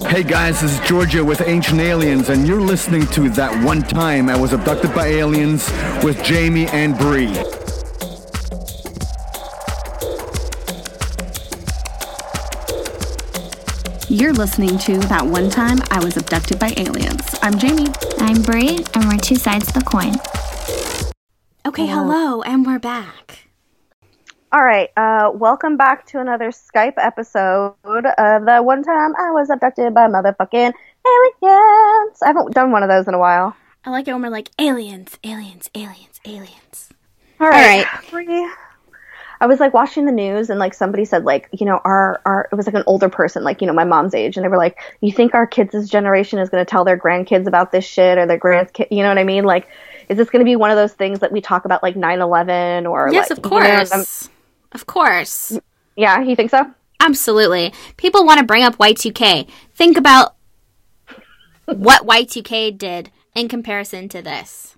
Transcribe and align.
Hey 0.00 0.22
guys, 0.22 0.62
this 0.62 0.72
is 0.72 0.88
Georgia 0.88 1.22
with 1.22 1.42
Ancient 1.42 1.78
Aliens, 1.78 2.30
and 2.30 2.48
you're 2.48 2.60
listening 2.60 3.06
to 3.08 3.28
That 3.30 3.62
One 3.62 3.82
Time 3.82 4.30
I 4.30 4.38
Was 4.38 4.54
Abducted 4.54 4.94
by 4.94 5.06
Aliens 5.06 5.70
with 6.02 6.22
Jamie 6.24 6.66
and 6.68 6.96
Bree. 6.96 7.32
You're 14.08 14.32
listening 14.32 14.78
to 14.78 14.98
That 15.08 15.26
One 15.26 15.50
Time 15.50 15.78
I 15.90 16.02
Was 16.02 16.16
Abducted 16.16 16.58
by 16.58 16.72
Aliens. 16.78 17.38
I'm 17.42 17.58
Jamie. 17.58 17.88
I'm 18.18 18.40
Bree, 18.40 18.78
and 18.94 19.04
we're 19.04 19.18
two 19.18 19.36
sides 19.36 19.68
of 19.68 19.74
the 19.74 19.82
coin. 19.82 20.14
Okay, 21.66 21.86
hello, 21.86 22.40
and 22.42 22.64
we're 22.66 22.78
back. 22.78 23.21
All 24.52 24.62
right, 24.62 24.90
uh, 24.98 25.30
welcome 25.32 25.78
back 25.78 26.04
to 26.08 26.20
another 26.20 26.50
Skype 26.50 26.94
episode 26.98 27.72
of 27.84 28.44
the 28.44 28.60
one 28.62 28.82
time 28.82 29.14
I 29.16 29.30
was 29.30 29.48
abducted 29.48 29.94
by 29.94 30.08
motherfucking 30.08 30.72
aliens. 31.06 32.22
I 32.22 32.26
haven't 32.26 32.52
done 32.52 32.70
one 32.70 32.82
of 32.82 32.90
those 32.90 33.08
in 33.08 33.14
a 33.14 33.18
while. 33.18 33.56
I 33.86 33.90
like 33.90 34.06
it 34.08 34.12
when 34.12 34.20
we're 34.20 34.28
like 34.28 34.50
aliens, 34.58 35.18
aliens, 35.24 35.70
aliens, 35.74 36.20
aliens. 36.26 36.90
All 37.40 37.48
right, 37.48 37.86
Bree. 38.10 38.50
I 39.40 39.46
was 39.46 39.58
like 39.58 39.72
watching 39.72 40.04
the 40.04 40.12
news 40.12 40.50
and 40.50 40.60
like 40.60 40.74
somebody 40.74 41.04
said 41.06 41.24
like 41.24 41.48
you 41.58 41.66
know 41.66 41.80
our 41.84 42.20
our 42.24 42.48
it 42.52 42.54
was 42.54 42.66
like 42.66 42.76
an 42.76 42.84
older 42.86 43.08
person 43.08 43.42
like 43.42 43.60
you 43.60 43.66
know 43.66 43.72
my 43.72 43.82
mom's 43.82 44.14
age 44.14 44.36
and 44.36 44.44
they 44.44 44.48
were 44.48 44.56
like 44.56 44.78
you 45.00 45.10
think 45.10 45.34
our 45.34 45.48
kids' 45.48 45.88
generation 45.90 46.38
is 46.38 46.48
going 46.48 46.64
to 46.64 46.70
tell 46.70 46.84
their 46.84 46.96
grandkids 46.96 47.48
about 47.48 47.72
this 47.72 47.84
shit 47.84 48.18
or 48.18 48.26
their 48.26 48.38
grandkids 48.38 48.86
you 48.92 49.02
know 49.02 49.08
what 49.08 49.18
I 49.18 49.24
mean 49.24 49.42
like 49.42 49.66
is 50.08 50.16
this 50.16 50.30
going 50.30 50.42
to 50.42 50.44
be 50.44 50.54
one 50.54 50.70
of 50.70 50.76
those 50.76 50.92
things 50.92 51.18
that 51.20 51.32
we 51.32 51.40
talk 51.40 51.64
about 51.64 51.82
like 51.82 51.96
9/11 51.96 52.88
or 52.88 53.10
Yes, 53.12 53.30
like, 53.30 53.38
of 53.38 53.44
you 53.44 53.50
know, 53.58 53.66
course. 53.66 53.92
I'm- 53.92 54.04
of 54.72 54.86
course. 54.86 55.58
yeah, 55.96 56.20
you 56.22 56.36
think 56.36 56.50
so? 56.50 56.70
Absolutely. 57.00 57.72
People 57.96 58.24
want 58.24 58.38
to 58.38 58.46
bring 58.46 58.62
up 58.62 58.78
Y2K. 58.78 59.48
Think 59.74 59.96
about 59.96 60.36
what 61.66 62.06
Y2K 62.06 62.78
did 62.78 63.10
in 63.34 63.48
comparison 63.48 64.08
to 64.10 64.22
this. 64.22 64.76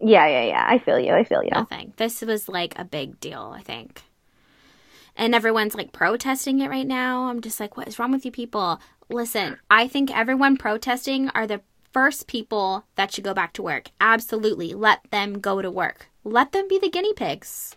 Yeah, 0.00 0.26
yeah, 0.26 0.44
yeah. 0.44 0.66
I 0.66 0.78
feel 0.78 0.98
you. 0.98 1.12
I 1.12 1.24
feel 1.24 1.42
you. 1.42 1.50
Nothing. 1.52 1.92
This 1.96 2.22
was 2.22 2.48
like 2.48 2.78
a 2.78 2.84
big 2.84 3.20
deal, 3.20 3.54
I 3.54 3.62
think. 3.62 4.02
And 5.16 5.34
everyone's 5.34 5.74
like 5.74 5.92
protesting 5.92 6.60
it 6.60 6.68
right 6.68 6.86
now. 6.86 7.24
I'm 7.24 7.40
just 7.40 7.58
like, 7.60 7.76
what 7.76 7.88
is 7.88 7.98
wrong 7.98 8.12
with 8.12 8.24
you 8.24 8.30
people? 8.30 8.80
Listen, 9.08 9.58
I 9.70 9.88
think 9.88 10.14
everyone 10.14 10.56
protesting 10.56 11.30
are 11.30 11.46
the 11.46 11.62
first 11.92 12.26
people 12.26 12.84
that 12.96 13.12
should 13.12 13.24
go 13.24 13.32
back 13.32 13.54
to 13.54 13.62
work. 13.62 13.90
Absolutely. 14.00 14.74
Let 14.74 15.00
them 15.10 15.40
go 15.40 15.62
to 15.62 15.70
work. 15.70 16.08
Let 16.24 16.52
them 16.52 16.68
be 16.68 16.78
the 16.78 16.90
guinea 16.90 17.14
pigs. 17.14 17.74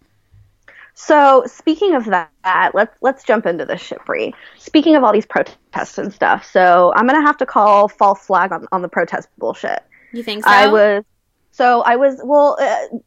So 1.02 1.46
speaking 1.48 1.96
of 1.96 2.04
that, 2.08 2.72
let's 2.74 2.94
let's 3.00 3.24
jump 3.24 3.46
into 3.46 3.66
the 3.66 3.78
shit, 3.78 4.04
Bree. 4.06 4.36
Speaking 4.58 4.98
of 4.98 5.04
all 5.06 5.14
these 5.14 5.26
protests 5.26 5.98
and 5.98 6.14
stuff, 6.14 6.46
so 6.46 6.92
I'm 6.94 7.08
gonna 7.08 7.22
have 7.22 7.38
to 7.38 7.46
call 7.46 7.88
false 7.88 8.26
flag 8.26 8.52
on, 8.52 8.68
on 8.74 8.82
the 8.82 8.90
protest 8.90 9.30
bullshit. 9.38 9.82
You 10.12 10.24
think 10.24 10.44
so? 10.44 10.50
I 10.50 10.68
was 10.68 11.06
so 11.52 11.84
I 11.84 11.96
was 11.96 12.20
well 12.22 12.58
uh, 12.60 12.98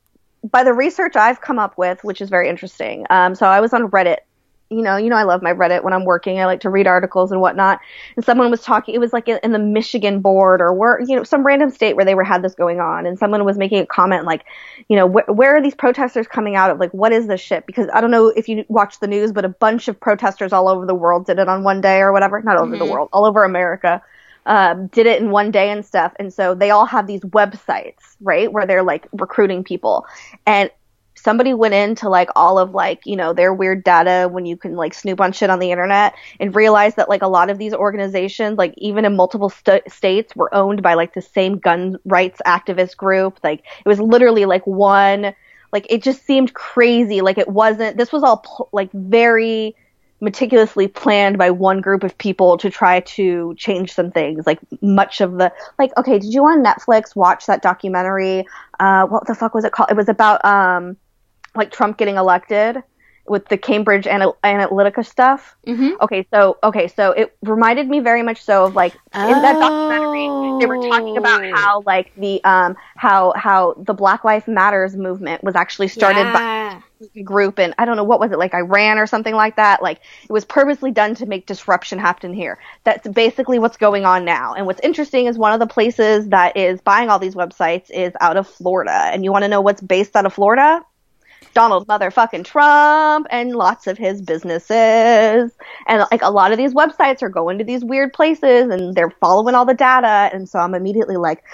by 0.42 0.64
the 0.64 0.72
research 0.72 1.16
I've 1.16 1.42
come 1.42 1.58
up 1.58 1.76
with, 1.76 2.02
which 2.02 2.22
is 2.22 2.30
very 2.30 2.48
interesting. 2.48 3.04
Um, 3.10 3.34
so 3.34 3.44
I 3.44 3.60
was 3.60 3.74
on 3.74 3.90
Reddit. 3.90 4.20
You 4.72 4.82
know, 4.82 4.96
you 4.96 5.10
know, 5.10 5.16
I 5.16 5.22
love 5.22 5.42
my 5.42 5.52
Reddit 5.52 5.84
when 5.84 5.92
I'm 5.92 6.04
working. 6.04 6.40
I 6.40 6.46
like 6.46 6.60
to 6.60 6.70
read 6.70 6.86
articles 6.86 7.30
and 7.30 7.40
whatnot. 7.40 7.80
And 8.16 8.24
someone 8.24 8.50
was 8.50 8.62
talking. 8.62 8.94
It 8.94 8.98
was 8.98 9.12
like 9.12 9.28
in, 9.28 9.52
the 9.52 9.58
Michigan 9.58 10.20
board 10.20 10.60
or 10.60 10.72
where 10.72 11.00
you 11.00 11.16
know 11.16 11.24
some 11.24 11.44
random 11.44 11.70
state 11.70 11.94
where 11.96 12.04
they 12.04 12.14
were 12.14 12.24
had 12.24 12.42
this 12.42 12.54
going 12.54 12.80
on, 12.80 13.06
and 13.06 13.18
someone 13.18 13.44
was 13.44 13.58
making 13.58 13.78
a 13.78 13.86
comment 13.86 14.24
like, 14.24 14.44
you 14.88 14.96
know, 14.96 15.08
wh- 15.08 15.28
where 15.28 15.56
are 15.56 15.62
these 15.62 15.74
protesters 15.74 16.26
coming 16.26 16.56
out 16.56 16.70
of? 16.70 16.80
Like, 16.80 16.92
what 16.92 17.12
is 17.12 17.26
this 17.26 17.40
shit? 17.40 17.66
Because 17.66 17.88
I 17.92 18.00
don't 18.00 18.10
know 18.10 18.28
if 18.28 18.48
you 18.48 18.64
watch 18.68 19.00
the 19.00 19.06
news, 19.06 19.32
but 19.32 19.44
a 19.44 19.50
bunch 19.50 19.88
of 19.88 19.98
protesters 20.00 20.52
all 20.52 20.68
over 20.68 20.86
the 20.86 20.94
world 20.94 21.26
did 21.26 21.38
it 21.38 21.48
on 21.48 21.64
one 21.64 21.80
day 21.80 21.98
or 21.98 22.12
whatever. 22.12 22.40
Not 22.42 22.56
over 22.56 22.76
the 22.76 22.86
world, 22.86 23.08
all 23.12 23.24
over 23.24 23.44
America 23.44 24.02
um, 24.46 24.88
did 24.88 25.06
it 25.06 25.20
in 25.20 25.30
one 25.30 25.50
day 25.50 25.70
and 25.70 25.84
stuff. 25.84 26.12
And 26.18 26.32
so 26.32 26.54
they 26.54 26.70
all 26.70 26.86
have 26.86 27.06
these 27.06 27.20
websites, 27.20 28.16
right, 28.20 28.52
where 28.52 28.66
they're 28.66 28.82
like 28.82 29.06
recruiting 29.12 29.64
people. 29.64 30.06
And 30.46 30.70
somebody 31.22 31.54
went 31.54 31.74
into 31.74 32.08
like 32.08 32.28
all 32.34 32.58
of 32.58 32.74
like, 32.74 33.00
you 33.04 33.14
know, 33.14 33.32
their 33.32 33.54
weird 33.54 33.84
data 33.84 34.28
when 34.28 34.44
you 34.44 34.56
can 34.56 34.74
like 34.74 34.92
snoop 34.92 35.20
on 35.20 35.32
shit 35.32 35.50
on 35.50 35.60
the 35.60 35.70
internet 35.70 36.14
and 36.40 36.54
realized 36.56 36.96
that 36.96 37.08
like 37.08 37.22
a 37.22 37.28
lot 37.28 37.48
of 37.48 37.58
these 37.58 37.72
organizations, 37.72 38.58
like 38.58 38.74
even 38.76 39.04
in 39.04 39.14
multiple 39.14 39.48
st- 39.48 39.90
states, 39.90 40.34
were 40.34 40.52
owned 40.52 40.82
by 40.82 40.94
like 40.94 41.14
the 41.14 41.22
same 41.22 41.58
gun 41.58 41.96
rights 42.04 42.40
activist 42.44 42.96
group. 42.96 43.38
Like 43.44 43.60
it 43.84 43.88
was 43.88 44.00
literally 44.00 44.46
like 44.46 44.66
one, 44.66 45.32
like 45.72 45.86
it 45.90 46.02
just 46.02 46.26
seemed 46.26 46.54
crazy. 46.54 47.20
Like 47.20 47.38
it 47.38 47.48
wasn't, 47.48 47.96
this 47.96 48.10
was 48.12 48.24
all 48.24 48.38
pl- 48.38 48.68
like 48.72 48.90
very, 48.92 49.76
meticulously 50.22 50.86
planned 50.86 51.36
by 51.36 51.50
one 51.50 51.80
group 51.80 52.04
of 52.04 52.16
people 52.16 52.56
to 52.56 52.70
try 52.70 53.00
to 53.00 53.54
change 53.58 53.92
some 53.92 54.12
things. 54.12 54.46
Like 54.46 54.60
much 54.80 55.20
of 55.20 55.32
the 55.32 55.52
like, 55.80 55.90
okay, 55.98 56.20
did 56.20 56.32
you 56.32 56.44
on 56.44 56.62
Netflix 56.64 57.16
watch 57.16 57.46
that 57.46 57.60
documentary? 57.60 58.46
Uh, 58.78 59.04
what 59.06 59.26
the 59.26 59.34
fuck 59.34 59.52
was 59.52 59.64
it 59.64 59.72
called? 59.72 59.90
It 59.90 59.96
was 59.96 60.08
about 60.08 60.44
um, 60.44 60.96
like 61.54 61.70
Trump 61.70 61.96
getting 61.98 62.16
elected 62.16 62.82
with 63.24 63.46
the 63.46 63.56
Cambridge 63.56 64.08
Ana- 64.08 64.32
Analytica 64.42 65.06
stuff. 65.06 65.56
Mhm. 65.66 65.92
Okay, 66.00 66.26
so 66.34 66.58
okay, 66.62 66.88
so 66.88 67.12
it 67.12 67.36
reminded 67.42 67.88
me 67.88 68.00
very 68.00 68.22
much 68.22 68.42
so 68.42 68.64
of 68.64 68.74
like 68.74 68.94
in 69.14 69.42
that 69.42 69.58
documentary 69.60 70.58
they 70.58 70.66
were 70.66 70.88
talking 70.88 71.16
about 71.16 71.44
Oh. 71.44 71.54
how 71.54 71.82
like 71.86 72.12
the 72.16 72.42
um 72.42 72.76
how 72.96 73.32
how 73.36 73.74
the 73.78 73.94
Black 73.94 74.24
Lives 74.24 74.48
Matters 74.48 74.96
movement 74.96 75.44
was 75.44 75.54
actually 75.54 75.86
started 75.88 76.32
by 76.32 76.40
Yeah. 76.40 77.22
group 77.22 77.60
and 77.60 77.74
I 77.78 77.84
don't 77.84 77.96
know 77.96 78.04
what 78.04 78.18
was 78.18 78.32
it 78.32 78.38
like 78.38 78.54
Iran 78.54 78.98
or 78.98 79.06
something 79.06 79.34
like 79.34 79.54
that. 79.54 79.82
Like 79.82 80.00
it 80.24 80.32
was 80.32 80.44
purposely 80.44 80.90
done 80.90 81.14
to 81.16 81.26
make 81.26 81.46
disruption 81.46 82.00
happen 82.00 82.32
here. 82.34 82.58
That's 82.82 83.06
basically 83.06 83.60
what's 83.60 83.76
going 83.76 84.04
on 84.04 84.24
now. 84.24 84.54
And 84.54 84.66
what's 84.66 84.80
interesting 84.82 85.26
is 85.26 85.38
one 85.38 85.52
of 85.52 85.60
the 85.60 85.66
places 85.68 86.28
that 86.30 86.56
is 86.56 86.80
buying 86.80 87.08
all 87.08 87.20
these 87.20 87.36
websites 87.36 87.88
is 87.90 88.12
out 88.20 88.36
of 88.36 88.48
Florida. 88.48 88.90
And 89.12 89.22
you 89.24 89.30
want 89.30 89.44
to 89.44 89.48
know 89.48 89.60
what's 89.60 89.80
based 89.80 90.16
out 90.16 90.26
of 90.26 90.32
Florida? 90.34 90.84
Donald 91.54 91.86
motherfucking 91.86 92.44
Trump 92.44 93.26
and 93.30 93.54
lots 93.54 93.86
of 93.86 93.98
his 93.98 94.22
businesses. 94.22 95.52
And 95.86 96.04
like 96.10 96.22
a 96.22 96.30
lot 96.30 96.52
of 96.52 96.58
these 96.58 96.74
websites 96.74 97.22
are 97.22 97.28
going 97.28 97.58
to 97.58 97.64
these 97.64 97.84
weird 97.84 98.12
places 98.12 98.70
and 98.70 98.94
they're 98.94 99.14
following 99.20 99.54
all 99.54 99.64
the 99.64 99.74
data. 99.74 100.30
And 100.32 100.48
so 100.48 100.58
I'm 100.58 100.74
immediately 100.74 101.16
like, 101.16 101.44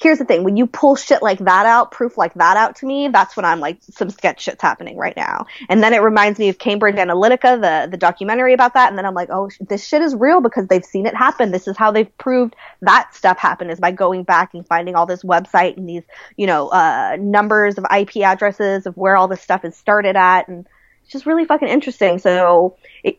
here's 0.00 0.18
the 0.18 0.24
thing. 0.24 0.44
When 0.44 0.56
you 0.56 0.66
pull 0.66 0.96
shit 0.96 1.22
like 1.22 1.38
that 1.40 1.66
out 1.66 1.90
proof 1.90 2.18
like 2.18 2.34
that 2.34 2.56
out 2.56 2.76
to 2.76 2.86
me 2.86 3.08
that's 3.08 3.36
when 3.36 3.44
i'm 3.44 3.60
like 3.60 3.78
some 3.80 4.10
sketch 4.10 4.42
shit's 4.42 4.62
happening 4.62 4.96
right 4.96 5.16
now. 5.16 5.46
And 5.68 5.82
then 5.82 5.94
it 5.94 6.02
reminds 6.02 6.38
me 6.38 6.48
of 6.48 6.58
cambridge 6.58 6.96
analytica 6.96 7.60
the 7.60 7.90
the 7.90 7.96
documentary 7.96 8.54
about 8.54 8.74
that. 8.74 8.88
And 8.88 8.98
then 8.98 9.06
i'm 9.06 9.14
like 9.14 9.30
oh 9.30 9.50
this 9.60 9.86
shit 9.86 10.02
is 10.02 10.14
real 10.14 10.40
because 10.40 10.66
they've 10.66 10.84
seen 10.84 11.06
it 11.06 11.14
happen. 11.14 11.50
This 11.50 11.68
is 11.68 11.76
how 11.76 11.90
they've 11.90 12.18
proved 12.18 12.56
that 12.82 13.14
stuff 13.14 13.38
happened 13.38 13.70
is 13.70 13.80
by 13.80 13.92
going 13.92 14.24
back 14.24 14.54
and 14.54 14.66
finding 14.66 14.94
all 14.94 15.06
this 15.06 15.22
website 15.22 15.76
and 15.76 15.88
these 15.88 16.02
you 16.36 16.46
know 16.46 16.68
uh 16.68 17.16
numbers 17.18 17.78
of 17.78 17.86
ip 17.92 18.16
addresses 18.16 18.86
of 18.86 18.96
where 18.96 19.16
all 19.16 19.28
this 19.28 19.42
stuff 19.42 19.64
is 19.64 19.76
started 19.76 20.16
at. 20.16 20.48
And 20.48 20.66
it's 21.02 21.12
just 21.12 21.26
really 21.26 21.44
fucking 21.44 21.68
interesting. 21.68 22.18
So 22.18 22.76
it, 23.02 23.18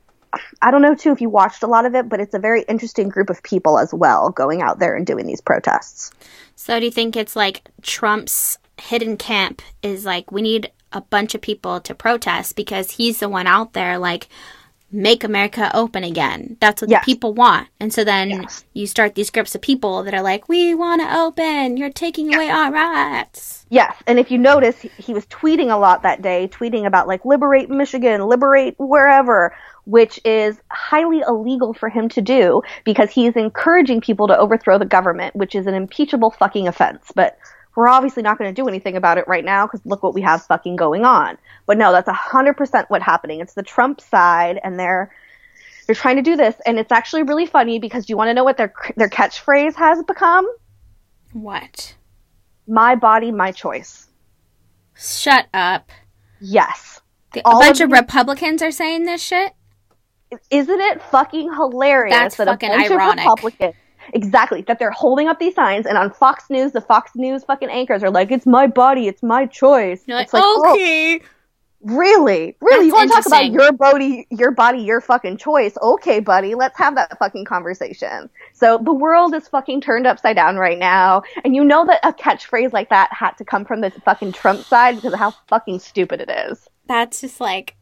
I 0.62 0.72
don't 0.72 0.82
know 0.82 0.96
too 0.96 1.12
if 1.12 1.22
you 1.22 1.30
watched 1.30 1.64
a 1.64 1.68
lot 1.68 1.86
of 1.86 1.96
it, 1.96 2.10
but 2.10 2.20
it's 2.20 2.34
a 2.34 2.40
very 2.40 2.64
interesting 2.64 3.10
group 3.10 3.30
of 3.30 3.42
people 3.44 3.78
as 3.80 3.94
well 3.94 4.30
going 4.32 4.62
out 4.62 4.80
there 4.80 4.96
and 4.96 5.06
doing 5.06 5.26
these 5.28 5.42
protests. 5.42 6.12
So 6.56 6.80
do 6.80 6.86
you 6.86 6.92
think 6.92 7.16
it's 7.16 7.36
like 7.36 7.68
Trump's 7.82 8.58
hidden 8.80 9.18
camp 9.18 9.62
is 9.82 10.06
like 10.06 10.32
we 10.32 10.42
need 10.42 10.72
a 10.92 11.02
bunch 11.02 11.36
of 11.36 11.42
people 11.42 11.80
to 11.82 11.94
protest 11.96 12.56
because 12.56 12.92
he's 12.92 13.20
the 13.20 13.30
one 13.30 13.48
out 13.48 13.74
there 13.74 13.98
like 13.98 14.28
make 14.92 15.24
America 15.26 15.70
open 15.74 16.04
again. 16.06 16.56
That's 16.62 16.82
what 16.82 16.90
Yes. 16.92 17.04
the 17.04 17.12
people 17.12 17.34
want. 17.34 17.68
And 17.82 17.94
so 17.94 18.04
then 18.06 18.30
Yes. 18.30 18.64
you 18.74 18.88
start 18.88 19.16
these 19.16 19.30
groups 19.30 19.54
of 19.56 19.62
people 19.62 20.04
that 20.04 20.14
are 20.14 20.22
like, 20.22 20.48
We 20.48 20.74
want 20.74 21.02
to 21.02 21.18
open, 21.18 21.76
you're 21.76 21.90
taking 21.90 22.34
away 22.34 22.50
our 22.50 22.72
rights. 22.72 23.66
Yes, 23.70 23.96
and 24.08 24.20
if 24.20 24.30
you 24.32 24.38
notice, 24.38 24.78
he 24.80 25.14
was 25.14 25.26
tweeting 25.26 25.72
a 25.74 25.78
lot 25.78 26.04
that 26.04 26.22
day, 26.22 26.48
tweeting 26.48 26.86
about 26.86 27.08
like 27.08 27.26
liberate 27.26 27.70
Michigan, 27.70 28.22
liberate 28.28 28.76
wherever, 28.78 29.56
which 29.86 30.20
is 30.26 30.60
highly 30.72 31.22
illegal 31.28 31.74
for 31.74 31.90
him 31.90 32.10
to 32.10 32.22
do 32.22 32.62
because 32.84 33.12
he 33.12 33.28
is 33.28 33.36
encouraging 33.36 34.02
people 34.02 34.28
to 34.28 34.38
overthrow 34.38 34.78
the 34.78 34.86
government, 34.86 35.36
which 35.36 35.56
is 35.56 35.68
an 35.68 35.74
impeachable 35.74 36.32
fucking 36.32 36.68
offense. 36.68 37.12
But 37.16 37.38
we're 37.76 37.88
obviously 37.88 38.24
not 38.24 38.38
going 38.38 38.54
to 38.54 38.62
do 38.62 38.68
anything 38.68 38.96
about 38.96 39.18
it 39.18 39.28
right 39.28 39.44
now 39.44 39.66
because 39.66 39.82
look 39.86 40.02
what 40.02 40.14
we 40.14 40.22
have 40.22 40.44
fucking 40.46 40.76
going 40.76 41.04
on. 41.04 41.38
But 41.66 41.78
no, 41.78 41.92
that's 41.92 42.08
a 42.08 42.14
hundred 42.14 42.56
percent 42.58 42.90
what's 42.90 43.06
happening. 43.06 43.42
It's 43.42 43.54
the 43.54 43.64
Trump 43.64 44.02
side, 44.02 44.60
and 44.64 44.80
they're 44.80 45.12
they're 45.86 45.96
trying 45.96 46.16
to 46.16 46.22
do 46.22 46.36
this, 46.36 46.56
and 46.66 46.80
it's 46.80 46.92
actually 46.92 47.24
really 47.24 47.46
funny 47.46 47.80
because 47.80 48.06
do 48.06 48.14
you 48.14 48.18
want 48.18 48.30
to 48.30 48.34
know 48.34 48.44
what 48.44 48.58
their 48.58 48.74
their 48.96 49.10
catchphrase 49.10 49.76
has 49.76 50.02
become? 50.04 50.48
What? 51.34 51.96
My 52.68 52.96
body, 52.96 53.32
my 53.32 53.52
choice. 53.52 54.08
Shut 54.96 55.48
up. 55.54 55.92
Yes. 56.40 57.02
The- 57.34 57.42
All 57.46 57.58
a 57.58 57.66
bunch 57.66 57.82
of 57.82 57.92
of 57.92 58.00
Republicans 58.00 58.62
are 58.62 58.72
saying 58.72 59.04
this 59.04 59.22
shit? 59.22 59.54
Isn't 60.50 60.82
it 60.82 61.02
fucking 61.02 61.54
hilarious 61.54 62.16
That's 62.16 62.36
that 62.38 62.48
fucking 62.48 62.70
a 62.70 62.78
bunch 62.78 62.92
ironic. 62.92 63.26
of 63.26 63.32
Republicans 63.36 63.76
exactly 64.14 64.62
that 64.62 64.78
they're 64.78 64.92
holding 64.92 65.28
up 65.28 65.40
these 65.40 65.56
signs 65.56 65.88
and 65.88 65.98
on 65.98 66.12
Fox 66.12 66.50
News 66.50 66.74
the 66.74 66.82
Fox 66.82 67.12
News 67.16 67.44
fucking 67.44 67.70
anchors 67.70 68.04
are 68.04 68.12
like 68.12 68.32
it's 68.32 68.46
my 68.46 68.68
body 68.68 69.08
it's 69.08 69.24
my 69.24 69.48
choice 69.48 70.04
You're 70.06 70.18
like, 70.18 70.26
it's 70.26 70.34
like 70.34 70.44
oh, 70.46 70.74
okay. 70.74 71.22
Really? 71.86 72.56
Really? 72.62 72.78
That's 72.78 72.88
you 72.88 72.94
want 72.94 73.12
to 73.12 73.16
talk 73.16 73.26
about 73.28 73.52
your 73.52 73.72
body, 73.72 74.26
your 74.32 74.50
body, 74.50 74.80
your 74.80 75.02
fucking 75.02 75.38
choice? 75.38 75.78
Okay, 75.80 76.20
buddy, 76.20 76.56
let's 76.56 76.76
have 76.80 76.96
that 76.96 77.16
fucking 77.20 77.46
conversation. 77.46 78.28
So 78.54 78.80
the 78.80 78.92
world 78.92 79.36
is 79.36 79.48
fucking 79.48 79.82
turned 79.82 80.08
upside 80.08 80.36
down 80.36 80.56
right 80.56 80.80
now, 80.80 81.22
and 81.44 81.56
you 81.56 81.64
know 81.64 81.86
that 81.86 82.00
a 82.04 82.12
catchphrase 82.12 82.74
like 82.74 82.90
that 82.90 83.14
had 83.14 83.34
to 83.34 83.46
come 83.46 83.66
from 83.66 83.82
the 83.82 83.92
fucking 84.04 84.32
Trump 84.32 84.64
side 84.64 84.96
because 84.96 85.14
of 85.14 85.20
how 85.20 85.32
fucking 85.48 85.78
stupid 85.78 86.22
it 86.22 86.30
is. 86.50 86.68
That's 86.88 87.22
just 87.22 87.40
like 87.40 87.76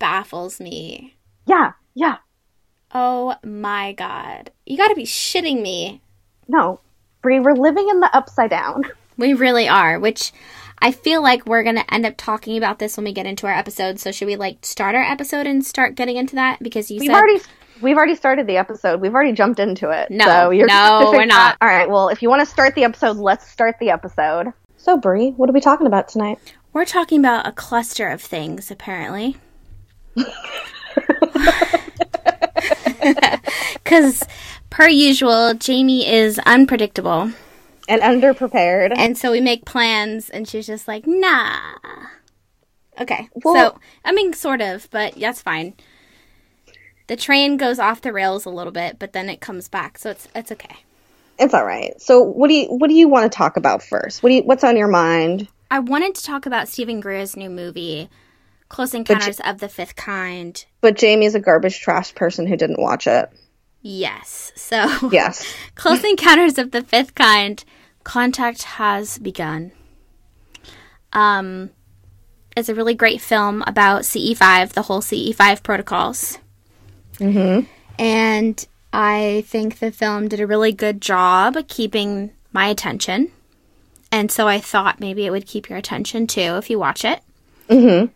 baffles 0.00 0.58
me. 0.58 1.16
Yeah, 1.46 1.72
yeah. 1.96 2.18
Oh 2.94 3.34
my 3.42 3.92
god. 3.94 4.52
You 4.64 4.76
gotta 4.76 4.94
be 4.94 5.04
shitting 5.04 5.60
me. 5.60 6.00
No, 6.46 6.78
Bree, 7.22 7.40
we're 7.40 7.54
living 7.54 7.88
in 7.88 7.98
the 7.98 8.16
upside 8.16 8.50
down. 8.50 8.84
We 9.18 9.32
really 9.32 9.66
are, 9.66 9.98
which 9.98 10.30
I 10.78 10.92
feel 10.92 11.22
like 11.22 11.46
we're 11.46 11.62
going 11.62 11.76
to 11.76 11.94
end 11.94 12.04
up 12.04 12.18
talking 12.18 12.58
about 12.58 12.78
this 12.78 12.98
when 12.98 13.04
we 13.04 13.14
get 13.14 13.24
into 13.24 13.46
our 13.46 13.52
episode. 13.54 13.98
So 13.98 14.12
should 14.12 14.26
we 14.26 14.36
like 14.36 14.58
start 14.60 14.94
our 14.94 15.02
episode 15.02 15.46
and 15.46 15.64
start 15.64 15.94
getting 15.94 16.18
into 16.18 16.34
that 16.34 16.62
because 16.62 16.90
you 16.90 17.00
We've 17.00 17.06
said 17.06 17.16
already 17.16 17.40
we've 17.80 17.96
already 17.96 18.14
started 18.14 18.46
the 18.46 18.58
episode. 18.58 19.00
We've 19.00 19.14
already 19.14 19.32
jumped 19.32 19.58
into 19.58 19.88
it. 19.88 20.10
No, 20.10 20.26
so 20.26 20.50
you're 20.50 20.66
no, 20.66 21.12
we're 21.14 21.24
not. 21.24 21.56
All 21.62 21.68
right. 21.68 21.88
Well, 21.88 22.10
if 22.10 22.20
you 22.20 22.28
want 22.28 22.40
to 22.40 22.46
start 22.46 22.74
the 22.74 22.84
episode, 22.84 23.16
let's 23.16 23.50
start 23.50 23.76
the 23.80 23.88
episode. 23.88 24.52
So, 24.76 24.98
Bree, 24.98 25.30
what 25.30 25.48
are 25.48 25.54
we 25.54 25.62
talking 25.62 25.86
about 25.86 26.08
tonight? 26.08 26.38
we're 26.74 26.84
talking 26.84 27.20
about 27.20 27.46
a 27.46 27.52
cluster 27.52 28.06
of 28.08 28.20
things 28.20 28.70
apparently. 28.70 29.38
Cuz 33.84 34.22
per 34.70 34.88
usual, 34.88 35.54
Jamie 35.54 36.06
is 36.06 36.38
unpredictable. 36.40 37.32
And 37.88 38.02
underprepared. 38.02 38.92
And 38.96 39.16
so 39.16 39.30
we 39.30 39.40
make 39.40 39.64
plans 39.64 40.28
and 40.30 40.48
she's 40.48 40.66
just 40.66 40.88
like, 40.88 41.06
"Nah." 41.06 41.58
Okay. 43.00 43.28
Well- 43.44 43.54
so, 43.54 43.80
I 44.04 44.12
mean 44.12 44.32
sort 44.32 44.60
of, 44.60 44.88
but 44.90 45.14
that's 45.14 45.42
fine. 45.42 45.74
The 47.06 47.16
train 47.16 47.56
goes 47.56 47.78
off 47.78 48.00
the 48.00 48.12
rails 48.12 48.44
a 48.44 48.50
little 48.50 48.72
bit, 48.72 48.98
but 48.98 49.12
then 49.12 49.28
it 49.28 49.40
comes 49.40 49.68
back. 49.68 49.98
So 49.98 50.10
it's 50.10 50.28
it's 50.34 50.50
okay. 50.52 50.76
It's 51.38 51.54
all 51.54 51.64
right. 51.64 52.00
So, 52.00 52.22
what 52.22 52.48
do 52.48 52.54
you 52.54 52.66
what 52.66 52.88
do 52.88 52.94
you 52.94 53.08
want 53.08 53.30
to 53.30 53.36
talk 53.36 53.56
about 53.56 53.82
first? 53.82 54.22
What 54.22 54.30
do 54.30 54.36
you 54.36 54.42
what's 54.42 54.64
on 54.64 54.76
your 54.76 54.88
mind? 54.88 55.48
I 55.70 55.78
wanted 55.80 56.14
to 56.14 56.22
talk 56.22 56.46
about 56.46 56.68
Steven 56.68 57.00
Greer's 57.00 57.36
new 57.36 57.50
movie, 57.50 58.08
Close 58.68 58.94
Encounters 58.94 59.40
of 59.40 59.58
the 59.58 59.68
Fifth 59.68 59.96
Kind. 59.96 60.64
But 60.80 60.96
Jamie's 60.96 61.34
a 61.34 61.40
garbage 61.40 61.80
trash 61.80 62.14
person 62.14 62.46
who 62.46 62.56
didn't 62.56 62.80
watch 62.80 63.06
it. 63.06 63.30
Yes. 63.80 64.52
So, 64.56 64.86
Yes. 65.12 65.46
Close 65.76 66.02
Encounters 66.02 66.58
of 66.58 66.72
the 66.72 66.82
Fifth 66.82 67.14
Kind, 67.14 67.64
contact 68.04 68.62
has 68.64 69.18
begun. 69.18 69.72
Um, 71.12 71.70
it's 72.56 72.68
a 72.68 72.74
really 72.74 72.94
great 72.94 73.20
film 73.20 73.62
about 73.66 74.02
CE5, 74.02 74.72
the 74.72 74.82
whole 74.82 75.00
CE5 75.00 75.62
protocols. 75.62 76.38
Mm-hmm. 77.18 77.66
And 77.98 78.66
I 78.92 79.44
think 79.46 79.78
the 79.78 79.92
film 79.92 80.28
did 80.28 80.40
a 80.40 80.46
really 80.46 80.72
good 80.72 81.00
job 81.00 81.56
keeping 81.68 82.32
my 82.52 82.66
attention. 82.66 83.30
And 84.10 84.30
so 84.30 84.48
I 84.48 84.58
thought 84.58 85.00
maybe 85.00 85.26
it 85.26 85.30
would 85.30 85.46
keep 85.46 85.68
your 85.68 85.78
attention 85.78 86.26
too 86.26 86.56
if 86.56 86.70
you 86.70 86.78
watch 86.78 87.04
it. 87.04 87.20
Mhm. 87.68 88.10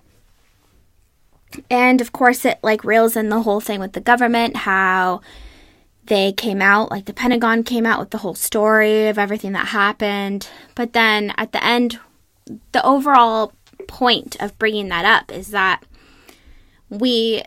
And 1.71 2.01
of 2.01 2.13
course, 2.13 2.45
it 2.45 2.59
like 2.63 2.85
rails 2.85 3.17
in 3.17 3.29
the 3.29 3.43
whole 3.43 3.61
thing 3.61 3.81
with 3.81 3.93
the 3.93 4.01
government, 4.01 4.57
how 4.57 5.21
they 6.05 6.33
came 6.33 6.61
out, 6.63 6.91
like 6.91 7.05
the 7.05 7.13
Pentagon 7.13 7.63
came 7.63 7.87
out 7.87 8.01
with 8.01 8.11
the 8.11 8.19
whole 8.19 8.35
story 8.35 9.09
of 9.09 9.19
everything 9.19 9.53
that 9.53 9.69
happened. 9.69 10.49
But 10.75 10.93
then 10.93 11.33
at 11.37 11.53
the 11.53 11.65
end, 11.65 11.99
the 12.73 12.85
overall 12.85 13.53
point 13.87 14.37
of 14.41 14.59
bringing 14.59 14.89
that 14.89 15.05
up 15.05 15.33
is 15.33 15.49
that 15.49 15.85
we 16.89 17.43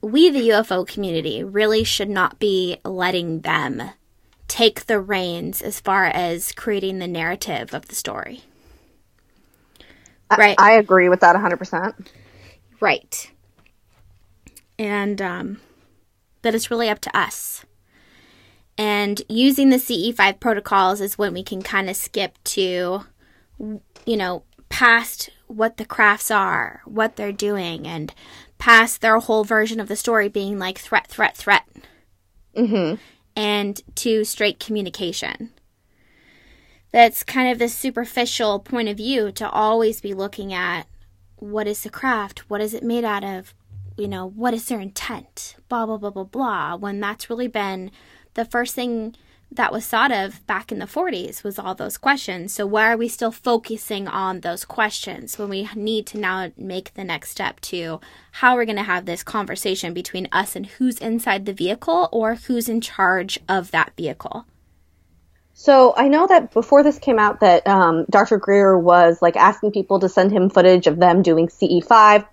we 0.00 0.30
the 0.30 0.48
UFO 0.50 0.86
community 0.86 1.42
really 1.42 1.84
should 1.84 2.08
not 2.08 2.38
be 2.38 2.78
letting 2.84 3.40
them 3.40 3.82
take 4.46 4.86
the 4.86 5.00
reins 5.00 5.60
as 5.60 5.80
far 5.80 6.06
as 6.06 6.52
creating 6.52 6.98
the 6.98 7.08
narrative 7.08 7.74
of 7.74 7.88
the 7.88 7.94
story. 7.94 8.42
Right. 10.36 10.56
I 10.58 10.72
agree 10.72 11.08
with 11.08 11.20
that 11.20 11.36
100%. 11.36 11.94
Right. 12.80 13.30
And 14.78 15.20
um, 15.20 15.60
that 16.42 16.54
it's 16.54 16.70
really 16.70 16.88
up 16.88 17.00
to 17.00 17.16
us. 17.16 17.64
And 18.76 19.20
using 19.28 19.70
the 19.70 19.76
CE5 19.76 20.38
protocols 20.38 21.00
is 21.00 21.18
when 21.18 21.34
we 21.34 21.42
can 21.42 21.62
kind 21.62 21.90
of 21.90 21.96
skip 21.96 22.38
to, 22.44 23.04
you 23.58 24.16
know, 24.16 24.44
past 24.68 25.30
what 25.48 25.78
the 25.78 25.84
crafts 25.84 26.30
are, 26.30 26.82
what 26.84 27.16
they're 27.16 27.32
doing, 27.32 27.88
and 27.88 28.14
past 28.58 29.00
their 29.00 29.18
whole 29.18 29.42
version 29.42 29.80
of 29.80 29.88
the 29.88 29.96
story 29.96 30.28
being 30.28 30.58
like 30.58 30.78
threat, 30.78 31.08
threat, 31.08 31.36
threat. 31.36 31.64
Mm-hmm. 32.56 32.96
And 33.34 33.80
to 33.96 34.24
straight 34.24 34.60
communication. 34.60 35.50
That's 36.92 37.22
kind 37.22 37.50
of 37.50 37.58
the 37.58 37.68
superficial 37.68 38.60
point 38.60 38.88
of 38.88 38.96
view 38.96 39.30
to 39.32 39.50
always 39.50 40.00
be 40.00 40.14
looking 40.14 40.52
at 40.52 40.86
what 41.36 41.66
is 41.66 41.82
the 41.82 41.90
craft? 41.90 42.48
What 42.50 42.60
is 42.60 42.74
it 42.74 42.82
made 42.82 43.04
out 43.04 43.24
of? 43.24 43.54
You 43.98 44.06
know, 44.06 44.26
what 44.28 44.54
is 44.54 44.66
their 44.66 44.78
intent? 44.78 45.56
Blah, 45.68 45.84
blah, 45.84 45.96
blah, 45.96 46.10
blah, 46.10 46.22
blah. 46.22 46.76
When 46.76 47.00
that's 47.00 47.28
really 47.28 47.48
been 47.48 47.90
the 48.34 48.44
first 48.44 48.76
thing 48.76 49.16
that 49.50 49.72
was 49.72 49.86
thought 49.88 50.12
of 50.12 50.46
back 50.46 50.70
in 50.70 50.78
the 50.78 50.84
40s 50.84 51.42
was 51.42 51.58
all 51.58 51.74
those 51.74 51.98
questions. 51.98 52.52
So 52.52 52.64
why 52.64 52.92
are 52.92 52.96
we 52.96 53.08
still 53.08 53.32
focusing 53.32 54.06
on 54.06 54.40
those 54.40 54.64
questions 54.64 55.36
when 55.36 55.48
we 55.48 55.68
need 55.74 56.06
to 56.08 56.18
now 56.18 56.52
make 56.56 56.94
the 56.94 57.02
next 57.02 57.30
step 57.30 57.58
to 57.62 58.00
how 58.30 58.54
we're 58.54 58.66
going 58.66 58.76
to 58.76 58.84
have 58.84 59.04
this 59.04 59.24
conversation 59.24 59.92
between 59.92 60.28
us 60.30 60.54
and 60.54 60.66
who's 60.66 60.98
inside 60.98 61.44
the 61.44 61.52
vehicle 61.52 62.08
or 62.12 62.36
who's 62.36 62.68
in 62.68 62.80
charge 62.80 63.40
of 63.48 63.72
that 63.72 63.94
vehicle? 63.96 64.46
So 65.54 65.92
I 65.96 66.06
know 66.06 66.28
that 66.28 66.52
before 66.52 66.84
this 66.84 67.00
came 67.00 67.18
out, 67.18 67.40
that 67.40 67.66
um, 67.66 68.04
Dr. 68.10 68.36
Greer 68.36 68.78
was 68.78 69.20
like 69.20 69.34
asking 69.34 69.72
people 69.72 69.98
to 69.98 70.08
send 70.08 70.30
him 70.30 70.50
footage 70.50 70.86
of 70.86 71.00
them 71.00 71.20
doing 71.20 71.48
CE5, 71.48 72.28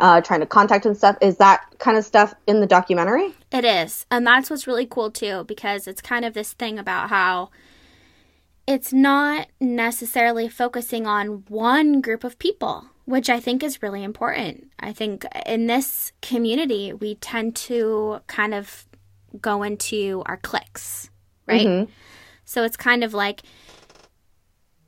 uh, 0.00 0.20
trying 0.20 0.40
to 0.40 0.46
contact 0.46 0.86
and 0.86 0.96
stuff. 0.96 1.16
Is 1.20 1.36
that 1.36 1.64
kind 1.78 1.96
of 1.96 2.04
stuff 2.04 2.34
in 2.46 2.60
the 2.60 2.66
documentary? 2.66 3.34
It 3.52 3.64
is. 3.64 4.06
And 4.10 4.26
that's 4.26 4.50
what's 4.50 4.66
really 4.66 4.86
cool 4.86 5.10
too, 5.10 5.44
because 5.44 5.86
it's 5.86 6.00
kind 6.00 6.24
of 6.24 6.34
this 6.34 6.52
thing 6.54 6.78
about 6.78 7.10
how 7.10 7.50
it's 8.66 8.92
not 8.92 9.48
necessarily 9.60 10.48
focusing 10.48 11.06
on 11.06 11.44
one 11.48 12.00
group 12.00 12.24
of 12.24 12.38
people, 12.38 12.86
which 13.04 13.28
I 13.28 13.40
think 13.40 13.62
is 13.62 13.82
really 13.82 14.02
important. 14.02 14.70
I 14.78 14.92
think 14.92 15.26
in 15.44 15.66
this 15.66 16.12
community, 16.22 16.92
we 16.92 17.16
tend 17.16 17.56
to 17.56 18.20
kind 18.26 18.54
of 18.54 18.86
go 19.40 19.62
into 19.62 20.22
our 20.26 20.36
cliques, 20.38 21.10
right? 21.46 21.88
So 22.44 22.64
it's 22.64 22.76
kind 22.76 23.04
of 23.04 23.14
like 23.14 23.42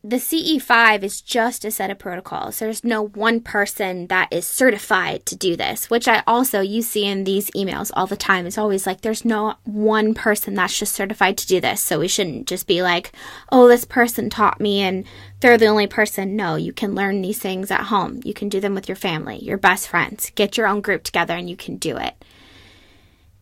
the 0.05 0.17
CE5 0.17 1.05
is 1.05 1.21
just 1.21 1.65
a 1.65 1.71
set 1.71 1.89
of 1.89 1.99
protocols. 1.99 2.59
There's 2.59 2.83
no 2.83 3.07
one 3.07 3.41
person 3.41 4.09
that 4.09 4.33
is 4.33 4.45
certified 4.45 5.25
to 5.27 5.37
do 5.37 5.55
this, 5.55 5.89
which 5.91 6.09
I 6.09 6.25
also 6.27 6.61
you 6.61 6.83
see 6.83 7.07
in 7.07 7.23
these 7.23 7.53
emails 7.53 7.93
all 7.95 8.09
the 8.09 8.17
time. 8.17 8.45
It's 8.45 8.59
always 8.59 8.85
like 8.85 9.03
there's 9.03 9.25
no 9.25 9.55
one 9.63 10.13
person 10.13 10.55
that's 10.55 10.77
just 10.77 10.93
certified 10.93 11.39
to 11.39 11.47
do 11.47 11.61
this. 11.61 11.81
So 11.81 12.01
we 12.01 12.09
shouldn't 12.09 12.49
just 12.49 12.67
be 12.67 12.83
like, 12.83 13.13
"Oh, 13.53 13.69
this 13.69 13.85
person 13.85 14.29
taught 14.29 14.61
me 14.61 14.81
and 14.81 15.05
they're 15.39 15.57
the 15.57 15.67
only 15.67 15.87
person." 15.87 16.35
No, 16.35 16.57
you 16.57 16.73
can 16.73 16.97
learn 16.97 17.23
these 17.23 17.39
things 17.39 17.71
at 17.71 17.85
home. 17.85 18.21
You 18.25 18.35
can 18.35 18.49
do 18.49 18.59
them 18.59 18.75
with 18.75 18.89
your 18.89 18.97
family, 18.97 19.39
your 19.39 19.59
best 19.59 19.87
friends. 19.87 20.33
Get 20.35 20.57
your 20.57 20.67
own 20.67 20.81
group 20.81 21.05
together 21.05 21.35
and 21.35 21.49
you 21.49 21.57
can 21.57 21.77
do 21.77 21.97
it. 21.97 22.15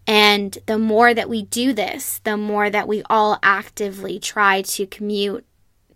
And 0.06 0.58
the 0.66 0.78
more 0.78 1.14
that 1.14 1.28
we 1.28 1.42
do 1.42 1.72
this, 1.72 2.20
the 2.24 2.36
more 2.36 2.68
that 2.68 2.88
we 2.88 3.02
all 3.08 3.38
actively 3.42 4.18
try 4.18 4.60
to 4.62 4.86
commute 4.86 5.46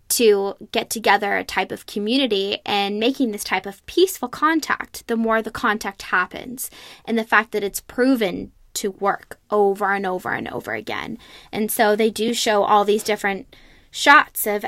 to 0.07 0.55
get 0.71 0.89
together 0.89 1.35
a 1.35 1.43
type 1.43 1.71
of 1.71 1.85
community 1.85 2.59
and 2.65 2.99
making 2.99 3.31
this 3.31 3.43
type 3.43 3.65
of 3.65 3.85
peaceful 3.85 4.29
contact, 4.29 5.07
the 5.07 5.15
more 5.15 5.41
the 5.41 5.51
contact 5.51 6.03
happens. 6.03 6.69
And 7.05 7.17
the 7.17 7.23
fact 7.23 7.51
that 7.51 7.63
it's 7.63 7.81
proven 7.81 8.51
to 8.75 8.91
work 8.91 9.39
over 9.49 9.93
and 9.93 10.05
over 10.05 10.31
and 10.31 10.47
over 10.49 10.73
again. 10.73 11.17
And 11.51 11.71
so 11.71 11.95
they 11.95 12.09
do 12.09 12.33
show 12.33 12.63
all 12.63 12.85
these 12.85 13.03
different 13.03 13.55
shots 13.89 14.45
of 14.45 14.65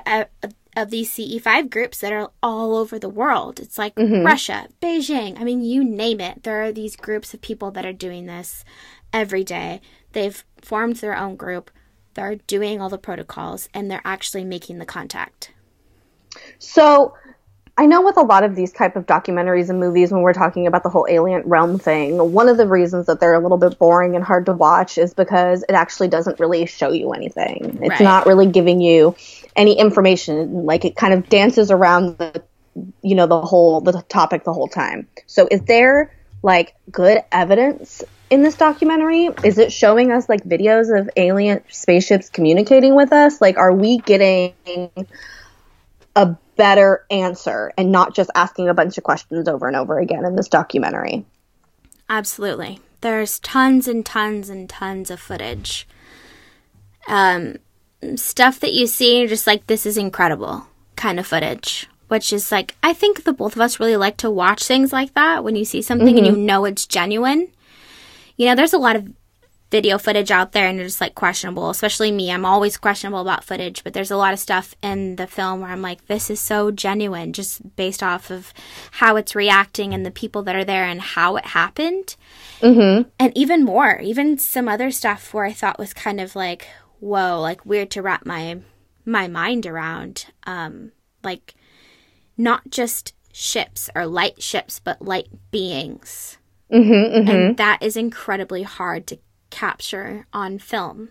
of 0.78 0.92
these 0.92 1.12
CE5 1.12 1.72
groups 1.72 2.00
that 2.00 2.14
are 2.14 2.30
all 2.42 2.76
over 2.76 3.00
the 3.00 3.10
world. 3.10 3.60
It's 3.60 3.80
like 3.80 3.96
mm-hmm. 3.96 4.24
Russia, 4.26 4.68
Beijing, 4.80 5.40
I 5.40 5.44
mean 5.44 5.64
you 5.64 5.84
name 5.84 6.22
it. 6.22 6.44
There 6.44 6.62
are 6.64 6.72
these 6.72 6.96
groups 6.96 7.34
of 7.34 7.42
people 7.42 7.72
that 7.72 7.86
are 7.86 7.94
doing 7.94 8.28
this 8.28 8.64
every 9.12 9.44
day. 9.44 9.82
They've 10.14 10.44
formed 10.62 10.98
their 10.98 11.18
own 11.18 11.36
group 11.36 11.72
they're 12.18 12.36
doing 12.36 12.82
all 12.82 12.90
the 12.90 12.98
protocols 12.98 13.70
and 13.74 13.90
they're 13.90 14.02
actually 14.04 14.44
making 14.44 14.80
the 14.80 14.86
contact. 14.86 15.54
So 16.60 17.14
I 17.78 17.86
know 17.86 18.02
with 18.02 18.18
a 18.18 18.24
lot 18.24 18.44
of 18.44 18.56
these 18.56 18.74
type 18.74 18.96
of 18.96 19.06
documentaries 19.06 19.70
and 19.70 19.80
movies 19.80 20.12
when 20.12 20.24
we're 20.24 20.34
talking 20.34 20.68
about 20.68 20.84
the 20.84 20.90
whole 20.90 21.06
alien 21.08 21.44
realm 21.46 21.78
thing, 21.80 22.18
one 22.34 22.50
of 22.50 22.58
the 22.58 22.68
reasons 22.68 23.06
that 23.06 23.20
they're 23.20 23.36
a 23.36 23.40
little 23.40 23.60
bit 23.60 23.78
boring 23.78 24.16
and 24.16 24.24
hard 24.24 24.48
to 24.48 24.54
watch 24.54 24.98
is 24.98 25.14
because 25.14 25.64
it 25.70 25.74
actually 25.74 26.08
doesn't 26.08 26.40
really 26.40 26.66
show 26.66 26.92
you 26.92 27.12
anything. 27.12 27.80
It's 27.84 28.00
Right. 28.00 28.02
not 28.02 28.26
really 28.26 28.48
giving 28.48 28.82
you 28.82 29.16
any 29.56 29.78
information. 29.80 30.66
Like 30.66 30.86
it 30.86 30.96
kind 30.96 31.14
of 31.14 31.30
dances 31.30 31.72
around 31.72 32.18
the 32.18 32.44
you 33.02 33.16
know, 33.16 33.28
the 33.28 33.42
whole 33.42 33.82
the 33.82 34.04
topic 34.10 34.44
the 34.44 34.54
whole 34.54 34.68
time. 34.68 35.08
So 35.26 35.48
is 35.50 35.62
there 35.62 36.14
like 36.44 36.76
good 36.92 37.20
evidence 37.32 38.04
in 38.30 38.44
this 38.44 38.56
documentary? 38.56 39.30
Is 39.44 39.58
it 39.58 39.72
showing 39.72 40.12
us 40.12 40.28
like 40.28 40.44
videos 40.44 40.98
of 40.98 41.10
alien 41.16 41.62
spaceships 41.70 42.30
communicating 42.30 42.96
with 42.96 43.14
us? 43.14 43.42
Like 43.42 43.58
are 43.58 43.74
we 43.74 44.00
getting 44.00 44.54
a 46.16 46.36
better 46.56 47.06
answer 47.10 47.72
and 47.78 47.92
not 47.92 48.16
just 48.16 48.30
asking 48.36 48.70
a 48.70 48.74
bunch 48.74 48.98
of 48.98 49.04
questions 49.04 49.48
over 49.48 49.68
and 49.68 49.76
over 49.76 50.00
again 50.00 50.26
in 50.26 50.36
this 50.36 50.50
documentary? 50.50 51.26
Absolutely. 52.10 52.80
There's 53.02 53.40
tons 53.40 53.88
and 53.88 54.06
tons 54.06 54.50
and 54.50 54.70
tons 54.70 55.12
of 55.12 55.20
footage. 55.20 55.88
Um, 57.08 57.58
stuff 58.16 58.60
that 58.60 58.74
you 58.74 58.88
see, 58.88 59.20
you're 59.20 59.28
just 59.28 59.48
like, 59.48 59.68
this 59.68 59.86
is 59.86 59.98
incredible 59.98 60.68
kind 60.96 61.20
of 61.20 61.28
footage. 61.28 61.88
Which 62.08 62.32
is 62.32 62.54
like, 62.54 62.76
I 62.82 62.94
think 62.94 63.24
the 63.26 63.34
both 63.34 63.56
of 63.56 63.62
us 63.62 63.82
really 63.82 63.98
like 63.98 64.16
to 64.18 64.32
watch 64.32 64.64
things 64.64 64.94
like 64.94 65.14
that 65.14 65.44
when 65.44 65.58
you 65.58 65.66
see 65.66 65.82
something 65.82 66.16
mm-hmm. 66.16 66.26
and 66.26 66.38
you 66.38 66.42
know 66.42 66.64
it's 66.64 66.86
genuine. 66.86 67.50
You 68.38 68.46
know, 68.46 68.56
there's 68.56 68.74
a 68.74 68.78
lot 68.78 68.96
of 68.96 69.10
video 69.70 69.98
footage 69.98 70.32
out 70.32 70.54
there 70.54 70.68
and 70.68 70.80
it's 70.80 71.02
like 71.02 71.16
questionable, 71.16 71.70
especially 71.70 72.12
me. 72.12 72.32
I'm 72.32 72.46
always 72.46 72.78
questionable 72.78 73.20
about 73.20 73.44
footage, 73.44 73.84
but 73.84 73.94
there's 73.94 74.12
a 74.12 74.18
lot 74.18 74.34
of 74.34 74.40
stuff 74.40 74.76
in 74.82 75.18
the 75.18 75.28
film 75.28 75.60
where 75.60 75.72
I'm 75.72 75.82
like, 75.82 76.06
this 76.06 76.30
is 76.30 76.40
so 76.40 76.72
genuine, 76.72 77.34
just 77.34 77.76
based 77.76 78.02
off 78.02 78.32
of 78.32 78.54
how 78.92 79.18
it's 79.18 79.36
reacting 79.36 79.94
and 79.94 80.06
the 80.06 80.12
people 80.12 80.44
that 80.44 80.56
are 80.56 80.64
there 80.64 80.86
and 80.86 81.02
how 81.02 81.36
it 81.36 81.48
happened. 81.48 82.16
Mm-hmm. 82.62 83.10
And 83.20 83.38
even 83.38 83.66
more, 83.66 84.00
even 84.00 84.38
some 84.38 84.70
other 84.70 84.90
stuff 84.92 85.34
where 85.34 85.46
I 85.46 85.54
thought 85.54 85.80
was 85.80 85.94
kind 85.94 86.22
of 86.22 86.36
like, 86.36 86.68
whoa, 87.00 87.42
like 87.42 87.66
weird 87.66 87.92
to 87.92 88.02
wrap 88.02 88.26
my 88.26 88.60
my 89.04 89.28
mind 89.28 89.66
around. 89.66 90.28
Um, 90.46 90.92
like 91.24 91.56
not 92.38 92.70
just 92.70 93.14
ships 93.34 93.90
or 93.96 94.06
light 94.06 94.42
ships, 94.42 94.80
but 94.80 95.02
light 95.02 95.28
beings. 95.52 96.37
Mm-hmm, 96.72 96.92
mm-hmm. 96.92 97.30
And 97.30 97.58
that 97.58 97.82
is 97.82 97.96
incredibly 97.96 98.64
hard 98.64 99.08
to 99.08 99.20
capture 99.50 100.28
on 100.34 100.60
film. 100.60 101.10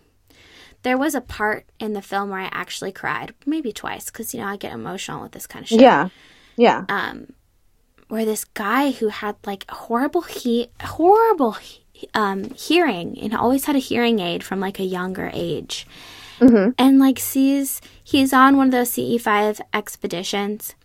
There 0.83 0.99
was 0.99 1.15
a 1.15 1.21
part 1.21 1.67
in 1.81 1.95
the 1.95 2.03
film 2.03 2.31
where 2.31 2.41
I 2.41 2.49
actually 2.53 2.93
cried, 2.93 3.35
maybe 3.45 3.73
twice, 3.73 4.07
because 4.07 4.35
you 4.35 4.41
know 4.41 4.47
I 4.47 4.57
get 4.57 4.73
emotional 4.73 5.23
with 5.23 5.33
this 5.33 5.47
kind 5.47 5.65
of 5.65 5.69
shit. 5.69 5.81
Yeah, 5.81 6.11
yeah. 6.57 6.85
Um, 6.89 7.33
where 8.09 8.25
this 8.25 8.45
guy 8.45 8.93
who 8.93 9.09
had 9.09 9.37
like 9.45 9.69
horrible 9.69 10.23
he 10.23 10.71
horrible 10.81 11.53
he- 11.53 11.83
um 12.15 12.51
hearing 12.51 13.19
and 13.19 13.35
always 13.35 13.65
had 13.65 13.75
a 13.75 13.81
hearing 13.81 14.21
aid 14.21 14.45
from 14.45 14.61
like 14.61 14.79
a 14.79 14.85
younger 14.85 15.31
age, 15.35 15.89
mm-hmm. 16.39 16.71
and 16.79 17.01
like 17.01 17.19
sees 17.19 17.81
he's 18.05 18.33
on 18.33 18.57
one 18.57 18.69
of 18.69 18.73
those 18.73 18.91
CE 18.91 19.21
five 19.21 19.61
expeditions, 19.73 20.77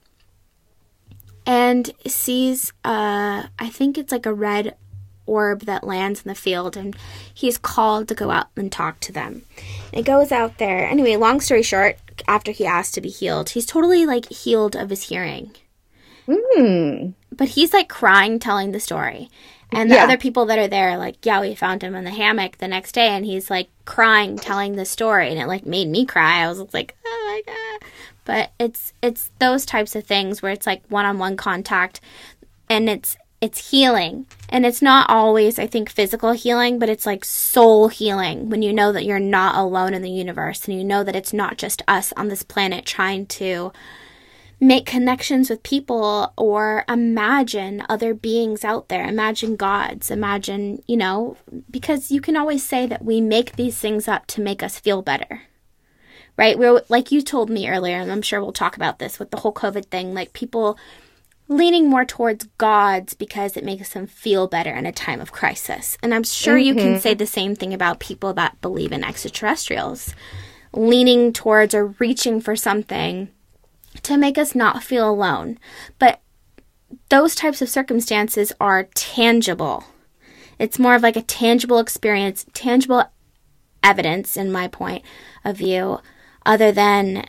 and 1.52 1.92
sees 2.08 2.72
uh 2.86 3.44
I 3.60 3.70
think 3.70 3.98
it's 3.98 4.14
like 4.14 4.26
a 4.26 4.34
red 4.34 4.76
orb 5.26 5.62
that 5.64 5.84
lands 5.84 6.22
in 6.24 6.30
the 6.30 6.36
field 6.36 6.78
and 6.78 6.96
he's 7.34 7.58
called 7.58 8.08
to 8.08 8.16
go 8.16 8.32
out 8.32 8.48
and 8.56 8.72
talk 8.72 9.02
to 9.02 9.12
them. 9.12 9.44
And 9.92 10.00
it 10.00 10.06
goes 10.06 10.32
out 10.32 10.58
there. 10.58 10.86
Anyway, 10.86 11.16
long 11.18 11.42
story 11.42 11.62
short, 11.62 11.98
after 12.28 12.52
he 12.52 12.66
asked 12.66 12.94
to 12.96 13.02
be 13.02 13.10
healed, 13.10 13.50
he's 13.50 13.66
totally 13.66 14.06
like 14.06 14.30
healed 14.30 14.76
of 14.78 14.90
his 14.90 15.10
hearing. 15.10 15.52
Mm. 16.28 17.14
But 17.32 17.50
he's 17.50 17.74
like 17.74 17.90
crying 17.90 18.40
telling 18.40 18.72
the 18.72 18.80
story. 18.80 19.30
And 19.74 19.90
the 19.90 19.96
yeah. 19.96 20.04
other 20.04 20.18
people 20.18 20.46
that 20.48 20.60
are 20.60 20.68
there, 20.68 20.98
like, 20.98 21.26
yeah, 21.26 21.40
we 21.40 21.56
found 21.56 21.82
him 21.82 21.96
in 21.96 22.04
the 22.04 22.12
hammock 22.12 22.58
the 22.58 22.68
next 22.68 22.92
day, 22.92 23.08
and 23.08 23.26
he's 23.26 23.50
like 23.50 23.70
crying, 23.86 24.38
telling 24.38 24.76
the 24.76 24.84
story, 24.84 25.30
and 25.30 25.40
it 25.40 25.48
like 25.48 25.66
made 25.66 25.88
me 25.88 26.06
cry. 26.06 26.44
I 26.44 26.50
was 26.50 26.74
like, 26.74 26.94
oh 27.06 27.42
my 27.46 27.54
god! 27.54 27.90
But 28.26 28.52
it's 28.60 28.94
it's 29.02 29.30
those 29.40 29.66
types 29.66 29.96
of 29.96 30.06
things 30.06 30.42
where 30.42 30.52
it's 30.52 30.68
like 30.68 30.84
one 30.90 31.06
on 31.06 31.18
one 31.18 31.38
contact, 31.38 32.02
and 32.70 32.90
it's 32.90 33.18
it's 33.42 33.72
healing. 33.72 34.28
And 34.50 34.66
it's 34.66 34.82
not 34.82 35.10
always, 35.10 35.58
I 35.58 35.66
think, 35.66 35.90
physical 35.90 36.32
healing, 36.34 36.78
but 36.78 36.90
it's 36.90 37.08
like 37.08 37.26
soul 37.26 37.88
healing 37.88 38.50
when 38.50 38.62
you 38.62 38.72
know 38.72 38.92
that 38.92 39.06
you're 39.06 39.20
not 39.20 39.56
alone 39.56 39.96
in 39.96 40.04
the 40.04 40.12
universe 40.12 40.68
and 40.68 40.78
you 40.78 40.84
know 40.84 41.04
that 41.04 41.16
it's 41.16 41.34
not 41.34 41.58
just 41.58 41.82
us 41.88 42.14
on 42.16 42.28
this 42.28 42.44
planet 42.44 42.86
trying 42.86 43.26
to 43.28 43.74
make 44.60 44.86
connections 44.86 45.50
with 45.50 45.64
people 45.64 46.32
or 46.38 46.86
imagine 46.88 47.84
other 47.90 48.14
beings 48.14 48.64
out 48.64 48.90
there. 48.90 49.08
Imagine 49.08 49.56
gods. 49.56 50.12
Imagine, 50.12 50.84
you 50.86 50.96
know, 50.96 51.36
because 51.72 52.12
you 52.12 52.22
can 52.22 52.38
always 52.38 52.64
say 52.64 52.86
that 52.86 53.04
we 53.04 53.20
make 53.20 53.56
these 53.56 53.80
things 53.80 54.08
up 54.08 54.28
to 54.28 54.40
make 54.40 54.62
us 54.62 54.78
feel 54.78 55.02
better. 55.02 55.42
Right? 56.38 56.58
We're 56.58 56.82
like 56.90 57.12
you 57.12 57.22
told 57.22 57.50
me 57.50 57.70
earlier, 57.70 57.98
and 57.98 58.12
I'm 58.12 58.22
sure 58.22 58.42
we'll 58.42 58.54
talk 58.54 58.76
about 58.76 59.00
this 59.00 59.20
with 59.20 59.32
the 59.32 59.38
whole 59.38 59.54
COVID 59.54 59.86
thing. 59.86 60.14
Like 60.14 60.34
people 60.34 60.78
leaning 61.48 61.90
more 61.90 62.06
towards 62.06 62.46
gods 62.58 63.14
because 63.14 63.58
it 63.58 63.66
makes 63.66 63.90
them 63.90 64.08
feel 64.08 64.48
better 64.48 64.72
in 64.74 64.86
a 64.86 64.92
time 64.92 65.20
of 65.20 65.34
crisis. 65.34 65.98
And 66.02 66.14
I'm 66.14 66.24
sure 66.24 66.56
mm-hmm. 66.56 66.66
you 66.66 66.76
can 66.76 66.94
mm-hmm. 66.94 67.00
say 67.00 67.14
the 67.14 67.28
same 67.28 67.56
thing 67.56 67.74
about 67.74 68.00
people 68.00 68.34
that 68.34 68.62
believe 68.62 68.94
in 68.94 69.04
extraterrestrials, 69.04 70.16
leaning 70.74 71.34
towards 71.34 71.76
or 71.76 71.88
reaching 72.00 72.40
for 72.40 72.56
something 72.56 73.30
to 74.04 74.18
make 74.18 74.38
us 74.38 74.56
not 74.56 74.82
feel 74.82 75.10
alone. 75.10 75.60
But 76.00 76.22
those 77.10 77.36
types 77.36 77.62
of 77.62 77.70
circumstances 77.70 78.54
are 78.60 78.88
tangible. 78.96 79.84
It's 80.58 80.80
more 80.80 80.96
of 80.96 81.04
like 81.04 81.18
a 81.18 81.22
tangible 81.22 81.80
experience, 81.80 82.46
tangible 82.54 83.04
evidence, 83.84 84.38
in 84.38 84.52
my 84.52 84.68
point 84.68 85.04
of 85.44 85.58
view, 85.58 86.00
other 86.46 86.72
than 86.72 87.26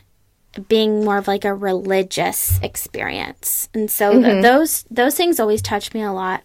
being 0.67 1.03
more 1.03 1.17
of 1.17 1.27
like 1.27 1.45
a 1.45 1.53
religious 1.53 2.59
experience. 2.61 3.69
And 3.73 3.89
so 3.89 4.13
mm-hmm. 4.13 4.23
th- 4.23 4.43
those 4.43 4.85
those 4.89 5.15
things 5.15 5.39
always 5.39 5.61
touch 5.61 5.93
me 5.93 6.03
a 6.03 6.11
lot 6.11 6.43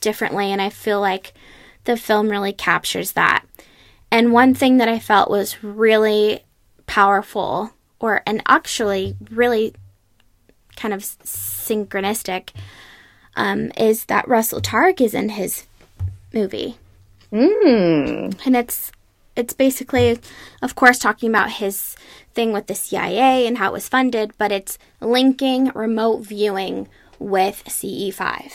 differently 0.00 0.52
and 0.52 0.60
I 0.60 0.70
feel 0.70 1.00
like 1.00 1.32
the 1.84 1.96
film 1.96 2.28
really 2.28 2.52
captures 2.52 3.12
that. 3.12 3.44
And 4.10 4.32
one 4.32 4.54
thing 4.54 4.76
that 4.76 4.88
I 4.88 4.98
felt 4.98 5.30
was 5.30 5.62
really 5.64 6.40
powerful 6.86 7.72
or 7.98 8.22
and 8.26 8.42
actually 8.46 9.16
really 9.30 9.74
kind 10.76 10.92
of 10.92 11.00
synchronistic 11.00 12.50
um, 13.36 13.72
is 13.76 14.04
that 14.06 14.28
Russell 14.28 14.60
Targ 14.60 15.00
is 15.00 15.14
in 15.14 15.30
his 15.30 15.66
movie. 16.32 16.76
Mm. 17.32 18.38
And 18.46 18.56
it's 18.56 18.92
it's 19.36 19.52
basically, 19.52 20.18
of 20.62 20.74
course, 20.74 20.98
talking 20.98 21.28
about 21.28 21.52
his 21.52 21.96
thing 22.34 22.52
with 22.52 22.66
the 22.66 22.74
CIA 22.74 23.46
and 23.46 23.58
how 23.58 23.70
it 23.70 23.72
was 23.72 23.88
funded, 23.88 24.32
but 24.38 24.50
it's 24.50 24.78
linking 25.00 25.70
remote 25.74 26.22
viewing 26.22 26.88
with 27.18 27.62
CE5. 27.66 28.52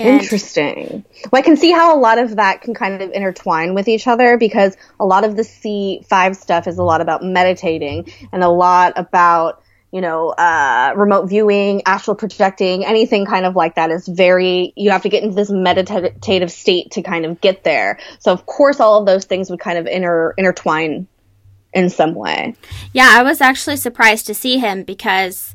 And 0.00 0.20
Interesting. 0.20 1.04
Well, 1.30 1.40
I 1.40 1.42
can 1.42 1.56
see 1.56 1.70
how 1.70 1.96
a 1.96 2.00
lot 2.00 2.18
of 2.18 2.36
that 2.36 2.62
can 2.62 2.74
kind 2.74 3.00
of 3.00 3.12
intertwine 3.12 3.74
with 3.74 3.86
each 3.86 4.08
other 4.08 4.36
because 4.36 4.76
a 4.98 5.06
lot 5.06 5.22
of 5.22 5.36
the 5.36 5.42
C5 5.42 6.34
stuff 6.34 6.66
is 6.66 6.78
a 6.78 6.82
lot 6.82 7.00
about 7.00 7.22
meditating 7.22 8.12
and 8.32 8.42
a 8.42 8.48
lot 8.48 8.94
about 8.96 9.62
you 9.94 10.00
know, 10.00 10.30
uh, 10.30 10.92
remote 10.96 11.28
viewing, 11.28 11.82
astral 11.86 12.16
projecting, 12.16 12.84
anything 12.84 13.24
kind 13.26 13.46
of 13.46 13.54
like 13.54 13.76
that 13.76 13.92
is 13.92 14.08
very, 14.08 14.72
you 14.74 14.90
have 14.90 15.02
to 15.02 15.08
get 15.08 15.22
into 15.22 15.36
this 15.36 15.50
meditative 15.50 16.50
state 16.50 16.90
to 16.90 17.02
kind 17.02 17.24
of 17.24 17.40
get 17.40 17.62
there. 17.62 18.00
So 18.18 18.32
of 18.32 18.44
course 18.44 18.80
all 18.80 18.98
of 18.98 19.06
those 19.06 19.24
things 19.24 19.50
would 19.50 19.60
kind 19.60 19.78
of 19.78 19.86
inter, 19.86 20.34
intertwine 20.36 21.06
in 21.72 21.90
some 21.90 22.16
way. 22.16 22.56
Yeah, 22.92 23.08
I 23.08 23.22
was 23.22 23.40
actually 23.40 23.76
surprised 23.76 24.26
to 24.26 24.34
see 24.34 24.58
him 24.58 24.82
because 24.82 25.54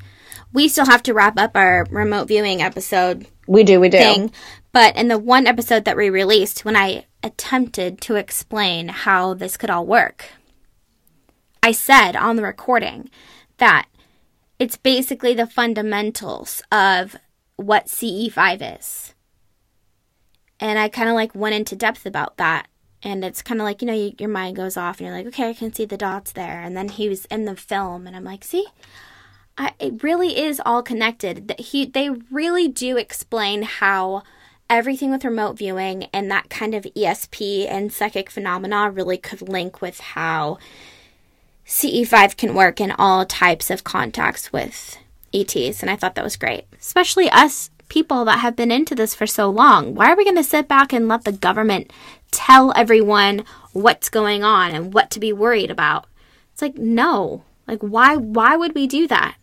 we 0.53 0.69
still 0.69 0.85
have 0.85 1.03
to 1.03 1.13
wrap 1.13 1.37
up 1.37 1.51
our 1.57 1.85
remote 1.91 2.29
viewing 2.29 2.61
episode. 2.61 3.27
We 3.45 3.65
do, 3.65 3.81
we 3.81 3.89
do. 3.89 3.97
Thing. 3.97 4.31
But 4.71 4.95
in 4.95 5.09
the 5.09 5.19
one 5.19 5.47
episode 5.47 5.83
that 5.83 5.97
we 5.97 6.09
released, 6.09 6.63
when 6.63 6.77
I 6.77 7.07
attempted 7.21 7.99
to 8.03 8.15
explain 8.15 8.87
how 8.87 9.33
this 9.33 9.57
could 9.57 9.69
all 9.69 9.85
work, 9.85 10.27
I 11.61 11.73
said 11.73 12.15
on 12.15 12.37
the 12.37 12.43
recording 12.43 13.09
that 13.57 13.85
it's 14.59 14.77
basically 14.77 15.33
the 15.33 15.47
fundamentals 15.47 16.61
of 16.71 17.15
what 17.55 17.87
CE5 17.87 18.77
is. 18.79 19.15
And 20.59 20.77
I 20.77 20.89
kind 20.89 21.07
of 21.09 21.15
like 21.15 21.33
went 21.33 21.55
into 21.55 21.75
depth 21.75 22.05
about 22.05 22.37
that. 22.37 22.67
And 23.01 23.23
it's 23.23 23.41
kind 23.41 23.61
of 23.61 23.65
like, 23.65 23.81
you 23.81 23.87
know, 23.87 23.93
you, 23.93 24.13
your 24.19 24.29
mind 24.29 24.57
goes 24.57 24.75
off 24.75 24.99
and 24.99 25.07
you're 25.07 25.15
like, 25.15 25.27
okay, 25.27 25.49
I 25.49 25.53
can 25.53 25.73
see 25.73 25.85
the 25.85 25.95
dots 25.95 26.33
there. 26.33 26.61
And 26.61 26.75
then 26.75 26.89
he 26.89 27.07
was 27.07 27.23
in 27.25 27.45
the 27.45 27.55
film 27.55 28.05
and 28.05 28.15
I'm 28.15 28.25
like, 28.25 28.43
see, 28.43 28.67
I, 29.57 29.71
it 29.79 30.03
really 30.03 30.37
is 30.37 30.61
all 30.65 30.83
connected. 30.83 31.55
He, 31.57 31.85
they 31.85 32.09
really 32.09 32.67
do 32.67 32.97
explain 32.97 33.61
how 33.61 34.23
everything 34.69 35.11
with 35.11 35.23
remote 35.23 35.57
viewing 35.57 36.05
and 36.13 36.29
that 36.29 36.49
kind 36.49 36.75
of 36.75 36.83
ESP 36.83 37.67
and 37.69 37.91
psychic 37.91 38.29
phenomena 38.29 38.91
really 38.91 39.17
could 39.17 39.47
link 39.47 39.81
with 39.81 39.99
how 39.99 40.57
CE5 41.69 42.35
can 42.35 42.55
work 42.55 42.81
in 42.81 42.89
all 42.89 43.27
types 43.27 43.69
of 43.69 43.83
contacts 43.83 44.51
with 44.51 44.97
ETs, 45.31 45.83
and 45.83 45.89
I 45.89 45.95
thought 45.95 46.15
that 46.15 46.23
was 46.23 46.35
great. 46.35 46.65
Especially 46.79 47.29
us 47.29 47.69
people 47.89 48.25
that 48.25 48.39
have 48.39 48.55
been 48.55 48.71
into 48.71 48.95
this 48.95 49.13
for 49.13 49.27
so 49.27 49.51
long. 49.51 49.93
Why 49.93 50.11
are 50.11 50.17
we 50.17 50.23
going 50.23 50.35
to 50.35 50.43
sit 50.43 50.67
back 50.67 50.91
and 50.91 51.07
let 51.07 51.25
the 51.25 51.31
government 51.31 51.93
tell 52.31 52.73
everyone 52.75 53.45
what's 53.71 54.09
going 54.09 54.43
on 54.43 54.71
and 54.71 54.93
what 54.95 55.11
to 55.11 55.19
be 55.19 55.31
worried 55.31 55.69
about? 55.69 56.07
It's 56.53 56.61
like, 56.63 56.75
no. 56.75 57.43
Like 57.67 57.81
why 57.81 58.15
why 58.15 58.57
would 58.57 58.73
we 58.73 58.87
do 58.87 59.07
that? 59.07 59.35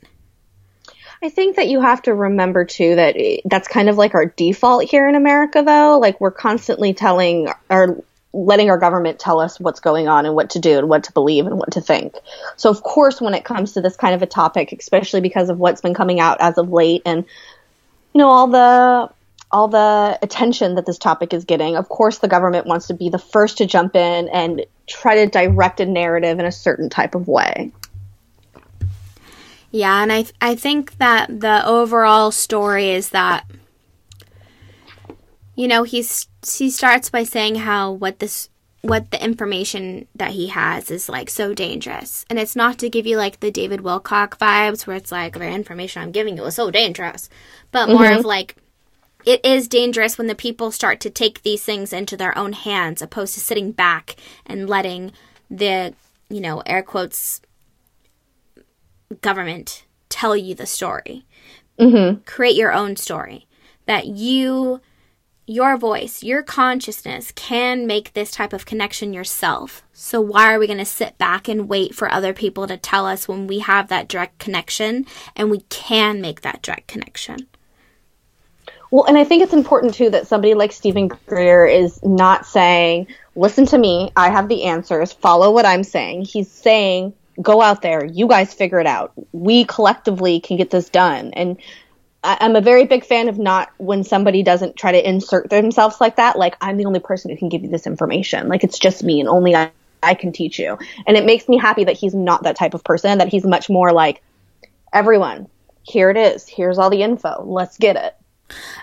I 1.22 1.28
think 1.28 1.54
that 1.56 1.68
you 1.68 1.80
have 1.80 2.02
to 2.02 2.14
remember 2.14 2.64
too 2.64 2.96
that 2.96 3.14
eh, 3.16 3.36
that's 3.44 3.68
kind 3.68 3.88
of 3.88 3.98
like 3.98 4.16
our 4.16 4.26
default 4.26 4.82
here 4.82 5.08
in 5.08 5.14
America, 5.14 5.62
though. 5.64 6.00
Like 6.00 6.20
we're 6.20 6.32
constantly 6.32 6.92
telling 6.92 7.48
or 7.70 8.02
letting 8.36 8.68
our 8.68 8.76
government 8.76 9.18
tell 9.18 9.40
us 9.40 9.58
what's 9.58 9.80
going 9.80 10.08
on 10.08 10.26
and 10.26 10.34
what 10.34 10.50
to 10.50 10.58
do 10.58 10.78
and 10.78 10.88
what 10.88 11.04
to 11.04 11.12
believe 11.12 11.46
and 11.46 11.58
what 11.58 11.72
to 11.72 11.80
think. 11.80 12.14
So 12.56 12.68
of 12.70 12.82
course, 12.82 13.20
when 13.20 13.32
it 13.34 13.44
comes 13.44 13.72
to 13.72 13.80
this 13.80 13.96
kind 13.96 14.14
of 14.14 14.22
a 14.22 14.26
topic, 14.26 14.72
especially 14.72 15.22
because 15.22 15.48
of 15.48 15.58
what's 15.58 15.80
been 15.80 15.94
coming 15.94 16.20
out 16.20 16.40
as 16.40 16.58
of 16.58 16.70
late 16.70 17.02
and 17.06 17.24
you 18.12 18.18
know 18.18 18.28
all 18.28 18.46
the 18.48 19.10
all 19.50 19.68
the 19.68 20.18
attention 20.22 20.74
that 20.74 20.84
this 20.84 20.98
topic 20.98 21.32
is 21.32 21.44
getting, 21.44 21.76
of 21.76 21.88
course 21.88 22.18
the 22.18 22.28
government 22.28 22.66
wants 22.66 22.88
to 22.88 22.94
be 22.94 23.08
the 23.08 23.18
first 23.18 23.58
to 23.58 23.66
jump 23.66 23.96
in 23.96 24.28
and 24.28 24.66
try 24.86 25.24
to 25.24 25.26
direct 25.26 25.80
a 25.80 25.86
narrative 25.86 26.38
in 26.38 26.44
a 26.44 26.52
certain 26.52 26.90
type 26.90 27.14
of 27.14 27.28
way. 27.28 27.72
Yeah, 29.70 30.02
and 30.02 30.12
I 30.12 30.26
I 30.42 30.56
think 30.56 30.98
that 30.98 31.40
the 31.40 31.66
overall 31.66 32.30
story 32.30 32.90
is 32.90 33.10
that 33.10 33.46
you 35.56 35.66
know, 35.66 35.82
he's 35.82 36.28
he 36.46 36.70
starts 36.70 37.10
by 37.10 37.24
saying 37.24 37.56
how 37.56 37.92
what 37.92 38.20
this 38.20 38.48
what 38.82 39.10
the 39.10 39.22
information 39.22 40.06
that 40.14 40.30
he 40.30 40.48
has 40.48 40.90
is 40.90 41.08
like 41.08 41.28
so 41.28 41.52
dangerous. 41.52 42.24
And 42.30 42.38
it's 42.38 42.54
not 42.54 42.78
to 42.78 42.90
give 42.90 43.06
you 43.06 43.16
like 43.16 43.40
the 43.40 43.50
David 43.50 43.80
Wilcock 43.80 44.38
vibes 44.38 44.86
where 44.86 44.96
it's 44.96 45.10
like 45.10 45.34
the 45.34 45.48
information 45.48 46.02
I'm 46.02 46.12
giving 46.12 46.36
you 46.36 46.44
is 46.44 46.54
so 46.54 46.70
dangerous, 46.70 47.28
but 47.72 47.88
more 47.88 48.12
of 48.12 48.24
like 48.24 48.56
it 49.24 49.44
is 49.44 49.66
dangerous 49.66 50.16
when 50.16 50.28
the 50.28 50.36
people 50.36 50.70
start 50.70 51.00
to 51.00 51.10
take 51.10 51.42
these 51.42 51.64
things 51.64 51.92
into 51.92 52.16
their 52.16 52.36
own 52.38 52.52
hands 52.52 53.02
opposed 53.02 53.34
to 53.34 53.40
sitting 53.40 53.72
back 53.72 54.14
and 54.46 54.70
letting 54.70 55.10
the, 55.50 55.94
you 56.30 56.40
know, 56.40 56.62
air 56.64 56.82
quotes 56.82 57.40
government 59.20 59.84
tell 60.08 60.36
you 60.36 60.54
the 60.54 60.66
story. 60.66 61.24
Mm-hmm. 61.78 62.20
Create 62.24 62.56
your 62.56 62.72
own 62.72 62.94
story. 62.94 63.46
That 63.86 64.06
you, 64.06 64.80
your 65.46 65.76
voice, 65.76 66.22
your 66.24 66.42
consciousness 66.42 67.32
can 67.34 67.86
make 67.86 68.12
this 68.12 68.32
type 68.32 68.52
of 68.52 68.66
connection 68.66 69.12
yourself. 69.12 69.82
So 69.92 70.20
why 70.20 70.52
are 70.52 70.58
we 70.58 70.66
going 70.66 70.78
to 70.78 70.84
sit 70.84 71.16
back 71.18 71.46
and 71.46 71.68
wait 71.68 71.94
for 71.94 72.10
other 72.10 72.32
people 72.32 72.66
to 72.66 72.76
tell 72.76 73.06
us 73.06 73.28
when 73.28 73.46
we 73.46 73.60
have 73.60 73.88
that 73.88 74.08
direct 74.08 74.38
connection 74.38 75.06
and 75.36 75.50
we 75.50 75.60
can 75.68 76.20
make 76.20 76.40
that 76.40 76.62
direct 76.62 76.88
connection? 76.88 77.46
Well, 78.90 79.04
and 79.04 79.16
I 79.16 79.24
think 79.24 79.42
it's 79.42 79.52
important 79.52 79.94
too 79.94 80.10
that 80.10 80.26
somebody 80.26 80.54
like 80.54 80.72
Steven 80.72 81.08
Greer 81.26 81.66
is 81.66 82.02
not 82.02 82.46
saying, 82.46 83.08
listen 83.34 83.66
to 83.66 83.78
me, 83.78 84.10
I 84.16 84.30
have 84.30 84.48
the 84.48 84.64
answers, 84.64 85.12
follow 85.12 85.52
what 85.52 85.66
I'm 85.66 85.84
saying. 85.84 86.24
He's 86.24 86.50
saying, 86.50 87.12
go 87.40 87.60
out 87.60 87.82
there, 87.82 88.04
you 88.04 88.26
guys 88.26 88.54
figure 88.54 88.80
it 88.80 88.86
out. 88.86 89.12
We 89.32 89.64
collectively 89.64 90.40
can 90.40 90.56
get 90.56 90.70
this 90.70 90.88
done. 90.88 91.32
And 91.34 91.58
I- 92.26 92.38
I'm 92.40 92.56
a 92.56 92.60
very 92.60 92.86
big 92.86 93.04
fan 93.04 93.28
of 93.28 93.38
not 93.38 93.70
when 93.78 94.02
somebody 94.02 94.42
doesn't 94.42 94.76
try 94.76 94.90
to 94.90 95.08
insert 95.08 95.48
themselves 95.48 96.00
like 96.00 96.16
that, 96.16 96.36
like, 96.36 96.56
I'm 96.60 96.76
the 96.76 96.84
only 96.84 96.98
person 96.98 97.30
who 97.30 97.36
can 97.36 97.48
give 97.48 97.62
you 97.62 97.68
this 97.68 97.86
information. 97.86 98.48
Like, 98.48 98.64
it's 98.64 98.80
just 98.80 99.04
me 99.04 99.20
and 99.20 99.28
only 99.28 99.54
I, 99.54 99.70
I 100.02 100.14
can 100.14 100.32
teach 100.32 100.58
you. 100.58 100.76
And 101.06 101.16
it 101.16 101.24
makes 101.24 101.48
me 101.48 101.56
happy 101.56 101.84
that 101.84 101.96
he's 101.96 102.14
not 102.14 102.42
that 102.42 102.56
type 102.56 102.74
of 102.74 102.82
person, 102.82 103.18
that 103.18 103.28
he's 103.28 103.46
much 103.46 103.70
more 103.70 103.92
like, 103.92 104.22
everyone, 104.92 105.46
here 105.84 106.10
it 106.10 106.16
is. 106.16 106.48
Here's 106.48 106.78
all 106.78 106.90
the 106.90 107.02
info. 107.02 107.44
Let's 107.44 107.78
get 107.78 107.94
it. 107.94 108.16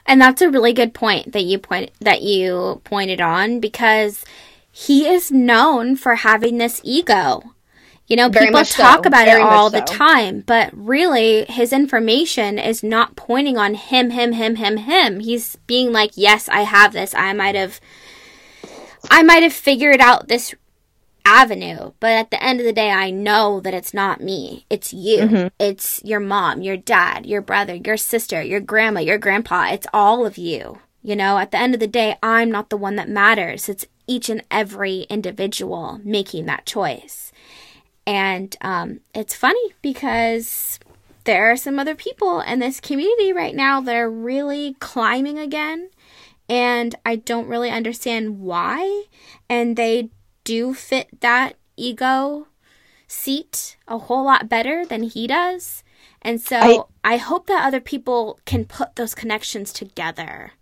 And 0.06 0.22
that's 0.22 0.42
a 0.42 0.50
really 0.50 0.72
good 0.72 0.94
point 0.94 1.34
that 1.34 1.44
you 1.44 1.58
point 1.58 1.92
that 2.00 2.22
you 2.22 2.82
pointed 2.86 3.20
on 3.20 3.60
because 3.60 4.24
he 4.72 5.06
is 5.08 5.32
known 5.32 5.98
for 5.98 6.16
having 6.16 6.58
this 6.58 6.80
ego. 6.84 7.52
You 8.07 8.17
know, 8.17 8.27
Very 8.29 8.48
people 8.48 8.60
much 8.60 8.72
so. 8.72 8.83
talk 8.83 9.05
about 9.05 9.25
Very 9.25 9.41
it 9.41 9.45
all 9.45 9.69
the 9.69 9.81
time, 9.81 10.41
but 10.45 10.69
really 10.74 11.45
his 11.45 11.72
information 11.72 12.60
is 12.60 12.83
not 12.83 13.15
pointing 13.15 13.57
on 13.57 13.75
him, 13.75 14.10
him, 14.10 14.33
him, 14.33 14.55
him, 14.55 14.77
him. 14.77 15.22
He's 15.22 15.55
being 15.67 15.93
like, 15.93 16.12
"Yes, 16.15 16.50
I 16.50 16.62
have 16.62 16.91
this. 16.91 17.15
I 17.15 17.31
might 17.33 17.55
have 17.55 17.79
I 19.10 19.24
might 19.24 19.43
have 19.43 19.53
figured 19.53 20.01
out 20.01 20.27
this 20.27 20.53
avenue, 21.25 21.94
but 22.01 22.11
at 22.11 22.31
the 22.31 22.44
end 22.44 22.59
of 22.59 22.66
the 22.66 22.74
day, 22.74 22.89
I 22.92 23.09
know 23.09 23.61
that 23.61 23.74
it's 23.74 23.94
not 23.94 24.22
me. 24.22 24.66
It's 24.70 24.94
you. 24.94 25.20
Mm-hmm. 25.20 25.48
It's 25.59 26.01
your 26.03 26.20
mom, 26.20 26.61
your 26.61 26.77
dad, 26.77 27.25
your 27.25 27.42
brother, 27.42 27.75
your 27.75 27.98
sister, 27.98 28.42
your 28.42 28.59
grandma, 28.59 29.00
your 29.00 29.18
grandpa. 29.18 29.70
It's 29.72 29.87
all 29.94 30.25
of 30.25 30.37
you. 30.37 30.79
You 31.01 31.16
know, 31.16 31.37
at 31.37 31.51
the 31.51 31.57
end 31.57 31.74
of 31.74 31.79
the 31.79 31.87
day, 31.87 32.18
I'm 32.22 32.51
not 32.51 32.70
the 32.70 32.77
one 32.77 32.96
that 32.98 33.09
matters. 33.09 33.68
It's 33.70 33.85
each 34.07 34.29
and 34.29 34.44
every 34.51 35.01
individual 35.03 36.00
making 36.03 36.46
that 36.46 36.66
choice. 36.66 37.23
And 38.05 38.55
um, 38.61 39.00
it's 39.13 39.33
funny 39.33 39.74
because 39.81 40.79
there 41.24 41.50
are 41.51 41.57
some 41.57 41.79
other 41.79 41.96
people 41.96 42.42
in 42.42 42.59
this 42.59 42.79
community 42.79 43.31
right 43.31 43.55
now 43.55 43.79
that 43.81 43.96
are 43.96 44.09
really 44.09 44.75
climbing 44.79 45.39
again. 45.39 45.89
And 46.50 46.96
I 47.05 47.16
don't 47.16 47.48
really 47.48 47.70
understand 47.70 48.39
why. 48.39 49.05
And 49.50 49.77
they 49.77 50.09
do 50.44 50.74
fit 50.74 51.22
that 51.22 51.55
ego 51.77 52.48
seat 53.07 53.77
a 53.87 53.98
whole 53.98 54.25
lot 54.25 54.50
better 54.50 54.85
than 54.85 55.03
he 55.03 55.27
does. 55.27 55.83
And 56.22 56.42
so 56.42 56.89
I, 57.03 57.18
hope 57.18 57.48
that 57.48 57.66
other 57.66 57.81
people 57.81 58.39
can 58.46 58.66
put 58.66 58.96
those 58.96 59.13
connections 59.13 59.74
together. 59.74 60.53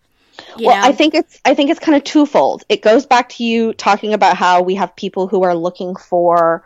You 0.58 0.68
well, 0.68 0.82
know? 0.82 0.88
I 0.88 0.92
think 0.92 1.14
it's 1.14 1.40
I 1.46 1.54
think 1.54 1.70
it's 1.70 1.80
kind 1.80 1.96
of 1.96 2.04
twofold. 2.04 2.64
It 2.68 2.82
goes 2.82 3.06
back 3.06 3.30
to 3.30 3.44
you 3.44 3.74
talking 3.74 4.14
about 4.14 4.38
how 4.38 4.64
we 4.64 4.74
have 4.76 4.96
people 4.96 5.28
who 5.28 5.44
are 5.44 5.56
looking 5.56 5.96
for 5.96 6.66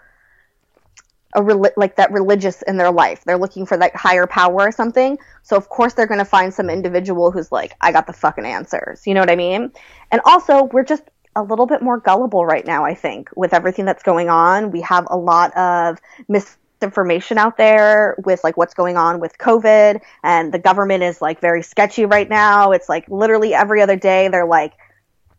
a 1.35 1.41
reli- 1.41 1.73
like 1.77 1.97
that 1.97 2.11
religious 2.11 2.61
in 2.63 2.77
their 2.77 2.91
life. 2.91 3.23
They're 3.25 3.37
looking 3.37 3.65
for 3.65 3.77
that 3.77 3.95
higher 3.95 4.25
power 4.25 4.53
or 4.53 4.71
something. 4.71 5.17
So 5.43 5.55
of 5.55 5.69
course 5.69 5.93
they're 5.93 6.07
going 6.07 6.19
to 6.19 6.25
find 6.25 6.53
some 6.53 6.69
individual 6.69 7.31
who's 7.31 7.51
like, 7.51 7.73
I 7.81 7.91
got 7.91 8.07
the 8.07 8.13
fucking 8.13 8.45
answers. 8.45 9.05
You 9.05 9.13
know 9.13 9.19
what 9.19 9.29
I 9.29 9.35
mean? 9.35 9.71
And 10.11 10.21
also 10.25 10.63
we're 10.63 10.85
just 10.85 11.03
a 11.35 11.43
little 11.43 11.65
bit 11.65 11.81
more 11.81 11.99
gullible 11.99 12.45
right 12.45 12.65
now. 12.65 12.85
I 12.85 12.95
think 12.95 13.29
with 13.35 13.53
everything 13.53 13.85
that's 13.85 14.03
going 14.03 14.29
on, 14.29 14.71
we 14.71 14.81
have 14.81 15.05
a 15.09 15.17
lot 15.17 15.55
of 15.57 15.99
misinformation 16.29 17.37
out 17.37 17.57
there 17.57 18.15
with 18.23 18.43
like 18.43 18.55
what's 18.55 18.73
going 18.73 18.95
on 18.95 19.19
with 19.19 19.37
COVID, 19.37 19.99
and 20.23 20.53
the 20.53 20.59
government 20.59 21.03
is 21.03 21.21
like 21.21 21.41
very 21.41 21.61
sketchy 21.61 22.05
right 22.05 22.29
now. 22.29 22.71
It's 22.71 22.87
like 22.87 23.09
literally 23.09 23.53
every 23.53 23.81
other 23.81 23.97
day 23.97 24.29
they're 24.29 24.45
like 24.45 24.73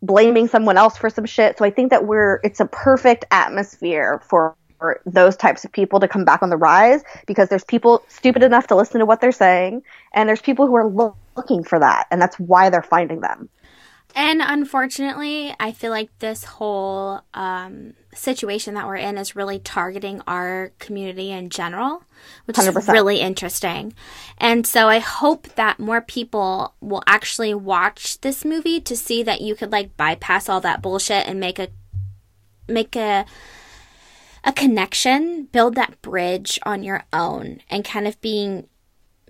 blaming 0.01 0.47
someone 0.47 0.77
else 0.77 0.97
for 0.97 1.09
some 1.09 1.25
shit. 1.25 1.57
So 1.57 1.65
I 1.65 1.71
think 1.71 1.89
that 1.89 2.05
we're 2.05 2.39
it's 2.43 2.59
a 2.59 2.65
perfect 2.65 3.25
atmosphere 3.31 4.21
for 4.27 4.55
for 4.79 5.01
those 5.05 5.35
types 5.35 5.65
of 5.65 5.71
people 5.71 5.99
to 5.99 6.07
come 6.07 6.25
back 6.25 6.41
on 6.43 6.49
the 6.49 6.57
rise 6.57 7.03
because 7.25 7.49
there's 7.49 7.63
people 7.63 8.03
stupid 8.07 8.43
enough 8.43 8.67
to 8.67 8.75
listen 8.75 8.99
to 8.99 9.05
what 9.05 9.21
they're 9.21 9.31
saying 9.31 9.83
and 10.13 10.27
there's 10.27 10.41
people 10.41 10.67
who 10.67 10.75
are 10.75 10.87
lo- 10.87 11.15
looking 11.35 11.63
for 11.63 11.79
that 11.79 12.07
and 12.11 12.21
that's 12.21 12.39
why 12.39 12.69
they're 12.69 12.81
finding 12.81 13.21
them. 13.21 13.49
And 14.15 14.41
unfortunately, 14.43 15.53
I 15.59 15.71
feel 15.71 15.91
like 15.91 16.09
this 16.17 16.43
whole 16.43 17.21
um, 17.35 17.93
situation 18.15 18.73
that 18.73 18.87
we're 18.87 18.95
in 18.95 19.15
is 19.15 19.35
really 19.35 19.59
targeting 19.59 20.21
our 20.25 20.71
community 20.79 21.29
in 21.29 21.51
general, 21.51 22.01
which 22.45 22.57
is 22.57 22.65
100%. 22.65 22.93
really 22.93 23.19
interesting. 23.19 23.93
And 24.39 24.65
so 24.65 24.87
I 24.87 24.97
hope 24.99 25.49
that 25.55 25.79
more 25.79 26.01
people 26.01 26.73
will 26.81 27.03
actually 27.05 27.53
watch 27.53 28.19
this 28.21 28.43
movie 28.43 28.81
to 28.81 28.97
see 28.97 29.21
that 29.21 29.41
you 29.41 29.55
could 29.55 29.71
like 29.71 29.95
bypass 29.97 30.49
all 30.49 30.61
that 30.61 30.81
bullshit 30.81 31.27
and 31.27 31.39
make 31.39 31.59
a 31.59 31.67
make 32.67 32.95
a 32.95 33.25
a 34.47 34.53
connection, 34.53 35.43
build 35.51 35.75
that 35.75 36.01
bridge 36.01 36.57
on 36.63 36.81
your 36.81 37.03
own 37.11 37.59
and 37.69 37.83
kind 37.85 38.07
of 38.07 38.19
being 38.21 38.67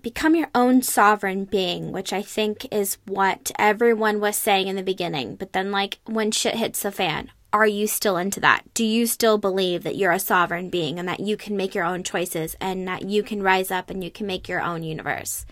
become 0.03 0.35
your 0.35 0.47
own 0.53 0.81
sovereign 0.83 1.43
being, 1.43 1.91
which 1.91 2.13
I 2.13 2.21
think 2.21 2.67
is 2.71 2.97
what 3.07 3.51
everyone 3.57 4.19
was 4.21 4.37
saying 4.37 4.67
in 4.67 4.75
the 4.75 4.83
beginning. 4.83 5.35
But 5.35 5.53
then, 5.53 5.71
like, 5.71 5.97
when 6.05 6.31
shit 6.31 6.55
hits 6.55 6.83
the 6.83 6.91
fan, 6.91 7.31
are 7.51 7.67
you 7.67 7.87
still 7.87 8.15
into 8.15 8.39
that? 8.41 8.73
Do 8.75 8.85
you 8.85 9.07
still 9.07 9.37
believe 9.37 9.83
that 9.83 9.95
you're 9.95 10.11
a 10.11 10.19
sovereign 10.19 10.69
being 10.69 10.99
and 10.99 11.07
that 11.07 11.19
you 11.19 11.35
can 11.35 11.57
make 11.57 11.73
your 11.73 11.83
own 11.83 12.03
choices 12.03 12.55
and 12.61 12.87
that 12.87 13.09
you 13.09 13.23
can 13.23 13.41
rise 13.41 13.71
up 13.71 13.89
and 13.89 14.03
you 14.03 14.11
can 14.11 14.27
make 14.27 14.47
your 14.47 14.61
own 14.61 14.83
universe? 14.83 15.45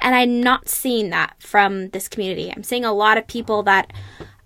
And 0.00 0.14
I'm 0.14 0.42
not 0.42 0.68
seeing 0.68 1.10
that 1.10 1.36
from 1.42 1.88
this 1.88 2.06
community. 2.06 2.52
I'm 2.54 2.64
seeing 2.64 2.84
a 2.84 2.92
lot 2.92 3.16
of 3.16 3.26
people 3.26 3.62
that 3.62 3.92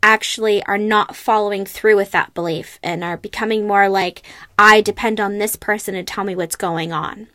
actually 0.03 0.63
are 0.65 0.79
not 0.79 1.17
following 1.17 1.65
through 1.65 1.97
with 1.97 2.11
that 2.13 2.35
belief 2.35 2.79
and 2.83 3.05
are 3.05 3.17
becoming 3.17 3.67
more 3.67 3.89
like, 3.89 4.23
I 4.59 4.81
depend 4.81 5.21
on 5.21 5.39
this 5.39 5.57
person 5.57 5.95
to 5.95 6.03
tell 6.03 6.25
me 6.25 6.35
what's 6.35 6.57
going 6.57 6.93
on. 6.93 7.29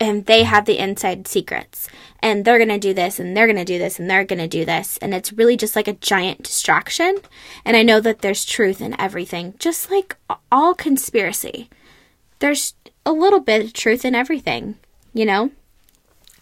And 0.00 0.26
they 0.26 0.44
have 0.44 0.64
the 0.64 0.78
inside 0.78 1.26
secrets. 1.26 1.88
And 2.20 2.44
they're 2.44 2.58
going 2.58 2.68
to 2.68 2.78
do 2.78 2.94
this 2.94 3.18
and 3.18 3.36
they're 3.36 3.46
going 3.46 3.56
to 3.56 3.64
do 3.64 3.78
this 3.78 3.98
and 3.98 4.08
they're 4.08 4.24
going 4.24 4.38
to 4.38 4.48
do 4.48 4.64
this. 4.64 4.96
And 4.98 5.12
it's 5.12 5.32
really 5.32 5.56
just 5.56 5.74
like 5.74 5.88
a 5.88 5.94
giant 5.94 6.42
distraction. 6.42 7.18
And 7.64 7.76
i 7.76 7.82
know 7.82 8.00
that 8.00 8.20
there's 8.20 8.44
truth 8.44 8.80
in 8.80 9.00
everything 9.00 9.54
just 9.58 9.90
like 9.90 10.16
all 10.50 10.74
conspiracy. 10.74 11.68
There's 12.38 12.74
a 13.04 13.12
little 13.12 13.40
bit 13.40 13.64
of 13.64 13.72
truth 13.72 14.04
in 14.04 14.14
everything 14.14 14.76
you 15.18 15.24
know? 15.24 15.50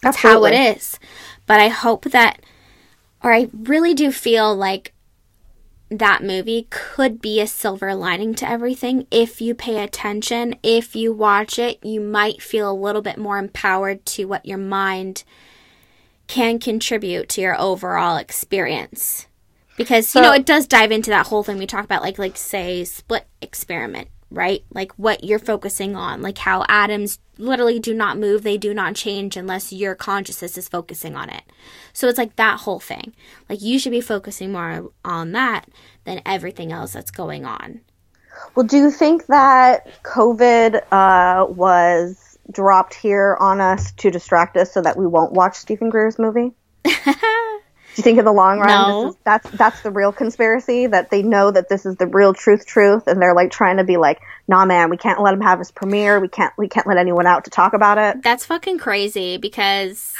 That's 0.01 0.17
how 0.17 0.45
it 0.45 0.53
is. 0.53 0.99
But 1.45 1.59
i 1.59 1.69
hope 1.69 2.05
that 2.05 2.41
or 3.23 3.33
i 3.33 3.49
really 3.53 3.93
do 3.93 4.11
feel 4.11 4.55
like 4.55 4.93
that 5.89 6.23
movie 6.23 6.67
could 6.69 7.21
be 7.21 7.39
a 7.39 7.47
silver 7.47 7.95
lining 7.95 8.35
to 8.35 8.49
everything. 8.49 9.07
If 9.09 9.39
you 9.39 9.55
pay 9.55 9.81
attention, 9.83 10.55
if 10.61 10.95
you 10.95 11.13
watch 11.13 11.57
it, 11.57 11.83
you 11.83 12.01
might 12.01 12.41
feel 12.41 12.69
a 12.69 12.73
little 12.73 13.01
bit 13.01 13.17
more 13.17 13.37
empowered 13.37 14.05
to 14.07 14.25
what 14.25 14.45
your 14.45 14.57
mind 14.57 15.23
can 16.27 16.59
contribute 16.59 17.29
to 17.29 17.41
your 17.41 17.59
overall 17.59 18.17
experience. 18.17 19.27
Because 19.77 20.13
you 20.15 20.21
know 20.21 20.33
it 20.33 20.45
does 20.45 20.65
dive 20.65 20.91
into 20.91 21.11
that 21.11 21.27
whole 21.27 21.43
thing 21.43 21.57
we 21.57 21.67
talk 21.67 21.85
about 21.85 22.01
like 22.01 22.17
like 22.17 22.35
say 22.35 22.83
split 22.83 23.27
experiment, 23.41 24.09
right? 24.31 24.63
Like 24.73 24.91
what 24.93 25.23
you're 25.23 25.39
focusing 25.39 25.95
on, 25.95 26.21
like 26.21 26.39
how 26.39 26.65
atoms 26.67 27.19
literally 27.37 27.79
do 27.79 27.93
not 27.93 28.17
move, 28.17 28.43
they 28.43 28.57
do 28.57 28.73
not 28.73 28.95
change 28.95 29.37
unless 29.37 29.71
your 29.71 29.95
consciousness 29.95 30.57
is 30.57 30.67
focusing 30.67 31.15
on 31.15 31.29
it. 31.29 31.43
So 31.93 32.07
it's 32.07 32.17
like 32.17 32.35
that 32.35 32.61
whole 32.61 32.79
thing. 32.79 33.13
Like 33.49 33.61
you 33.61 33.79
should 33.79 33.91
be 33.91 34.01
focusing 34.01 34.51
more 34.51 34.91
on 35.03 35.31
that 35.33 35.65
than 36.03 36.21
everything 36.25 36.71
else 36.71 36.93
that's 36.93 37.11
going 37.11 37.45
on. 37.45 37.81
Well, 38.55 38.65
do 38.65 38.77
you 38.77 38.91
think 38.91 39.25
that 39.27 39.87
COVID 40.03 40.81
uh, 40.91 41.47
was 41.47 42.37
dropped 42.51 42.93
here 42.93 43.37
on 43.39 43.59
us 43.59 43.91
to 43.93 44.11
distract 44.11 44.57
us 44.57 44.71
so 44.71 44.81
that 44.81 44.97
we 44.97 45.07
won't 45.07 45.33
watch 45.33 45.55
Steven 45.55 45.89
Greer's 45.89 46.19
movie? 46.19 46.51
do 47.97 48.01
you 48.01 48.03
think 48.03 48.19
in 48.19 48.25
the 48.25 48.31
long 48.31 48.59
run 48.59 48.67
No. 48.67 49.03
this 49.05 49.15
is, 49.15 49.21
that's 49.25 49.49
that's 49.51 49.81
the 49.81 49.89
real 49.91 50.11
conspiracy 50.11 50.85
that 50.85 51.09
they 51.09 51.23
know 51.23 51.49
that 51.49 51.67
this 51.67 51.83
is 51.83 51.95
the 51.95 52.05
real 52.05 52.31
truth 52.33 52.65
truth 52.67 53.07
and 53.07 53.19
they're 53.19 53.33
like 53.33 53.49
trying 53.49 53.77
to 53.77 53.83
be 53.83 53.97
like 53.97 54.19
nah 54.47 54.65
man 54.65 54.91
we 54.91 54.97
can't 54.97 55.19
let 55.19 55.33
him 55.33 55.41
have 55.41 55.57
his 55.57 55.71
premiere 55.71 56.19
we 56.19 56.27
can't 56.27 56.53
we 56.57 56.67
can't 56.67 56.85
let 56.85 56.97
anyone 56.97 57.25
out 57.25 57.43
to 57.45 57.49
talk 57.49 57.73
about 57.73 57.97
it 57.97 58.21
That's 58.21 58.45
fucking 58.45 58.77
crazy 58.77 59.37
because 59.37 60.13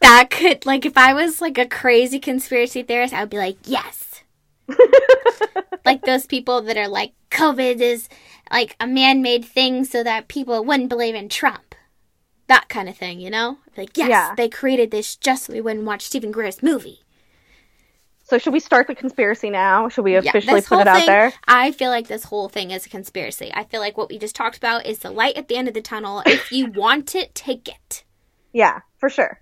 that 0.00 0.28
could 0.30 0.64
like 0.64 0.86
if 0.86 0.96
I 0.96 1.12
was 1.12 1.40
like 1.40 1.58
a 1.58 1.66
crazy 1.66 2.18
conspiracy 2.18 2.82
theorist, 2.82 3.12
I 3.12 3.20
would 3.20 3.30
be 3.30 3.36
like, 3.36 3.58
yes. 3.64 4.22
like 5.84 6.02
those 6.04 6.26
people 6.26 6.62
that 6.62 6.76
are 6.76 6.88
like 6.88 7.12
COVID 7.30 7.80
is 7.80 8.08
like 8.50 8.76
a 8.80 8.86
man-made 8.86 9.44
thing 9.44 9.84
so 9.84 10.02
that 10.02 10.28
people 10.28 10.64
wouldn't 10.64 10.88
believe 10.88 11.14
in 11.14 11.28
Trump. 11.28 11.65
That 12.48 12.68
kind 12.68 12.88
of 12.88 12.96
thing, 12.96 13.20
you 13.20 13.30
know? 13.30 13.58
Like, 13.76 13.96
yes, 13.96 14.08
Yeah. 14.08 14.34
they 14.36 14.48
created 14.48 14.90
this 14.90 15.16
just 15.16 15.44
so 15.46 15.52
we 15.52 15.60
wouldn't 15.60 15.84
watch 15.84 16.02
Steven 16.02 16.30
Greer's 16.30 16.62
movie. 16.62 17.00
so 18.24 18.38
should 18.38 18.52
we 18.52 18.60
start 18.60 18.86
the 18.88 18.94
conspiracy 18.94 19.50
now 19.50 19.88
should 19.88 20.04
we 20.04 20.16
officially 20.16 20.54
this 20.60 20.68
put 20.68 20.80
it 20.80 20.88
out 20.88 21.06
there 21.06 21.32
I 21.46 21.70
feel 21.72 21.90
like 21.90 22.08
this 22.08 22.24
whole 22.24 22.48
thing 22.48 22.70
is 22.72 22.86
a 22.86 22.88
conspiracy. 22.88 23.50
I 23.54 23.64
feel 23.64 23.80
like 23.80 23.96
what 23.96 24.08
we 24.08 24.18
just 24.18 24.34
talked 24.36 24.56
about 24.56 24.84
is 24.86 24.98
the 25.00 25.10
light 25.10 25.36
at 25.36 25.46
the 25.48 25.56
end 25.56 25.68
of 25.68 25.74
the 25.74 25.80
tunnel. 25.82 26.22
If 26.26 26.50
you 26.52 26.66
want 26.74 27.14
it, 27.14 27.34
take 27.34 27.68
it. 27.68 28.04
yeah 28.52 28.80
for 28.98 29.08
sure 29.08 29.40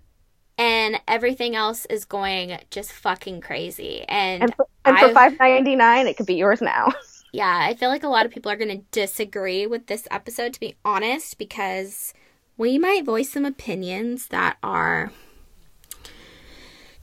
and 0.57 1.01
everything 1.09 1.57
else 1.57 1.85
is 1.87 2.05
going 2.05 2.59
just 2.71 2.93
fucking 2.93 3.41
crazy. 3.41 4.05
And, 4.09 4.45
and 4.45 4.55
for, 4.55 4.67
and 4.85 4.99
for 4.99 5.09
five 5.13 5.39
ninety 5.39 5.77
nine 5.77 6.07
it 6.07 6.17
could 6.17 6.27
be 6.27 6.37
yours 6.37 6.61
now 6.61 6.89
yeah, 7.33 7.59
I 7.69 7.75
feel 7.75 7.89
like 7.89 8.05
a 8.05 8.09
lot 8.09 8.25
of 8.27 8.33
people 8.33 8.53
are 8.53 8.57
going 8.57 8.77
to 8.79 8.85
disagree 8.93 9.67
with 9.67 9.89
this 9.89 10.07
episode, 10.13 10.53
to 10.55 10.61
be 10.61 10.77
honest, 10.85 11.37
because 11.39 12.15
we 12.57 12.79
might 12.79 13.05
voice 13.05 13.31
some 13.31 13.45
opinions 13.45 14.29
that 14.29 14.57
are 14.63 15.11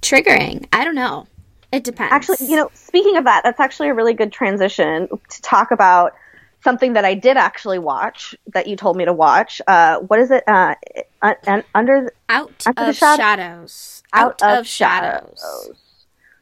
triggering. 0.01 0.65
I 0.73 0.83
don't 0.83 0.95
know. 0.95 1.27
It 1.71 1.83
depends. 1.83 2.11
Actually, 2.13 2.49
you 2.49 2.57
know, 2.57 2.69
speaking 2.73 3.17
of 3.17 3.23
that, 3.25 3.43
that's 3.43 3.59
actually 3.59 3.89
a 3.89 3.93
really 3.93 4.13
good 4.13 4.31
transition 4.31 5.07
to 5.07 5.41
talk 5.41 5.71
about 5.71 6.13
something 6.63 6.93
that 6.93 7.05
I 7.05 7.13
did 7.13 7.37
actually 7.37 7.79
watch 7.79 8.35
that 8.53 8.67
you 8.67 8.75
told 8.75 8.97
me 8.97 9.05
to 9.05 9.13
watch. 9.13 9.61
Uh, 9.67 9.99
what 9.99 10.19
is 10.19 10.31
it? 10.31 10.43
Uh, 10.47 10.75
un- 11.21 11.35
un- 11.47 11.63
under 11.73 12.01
the, 12.05 12.11
out 12.29 12.63
Under 12.67 12.83
the 12.83 12.89
of 12.89 12.95
Shadow- 12.95 13.17
shadows. 13.21 14.03
Out 14.13 14.41
of 14.43 14.67
shadows. 14.67 15.71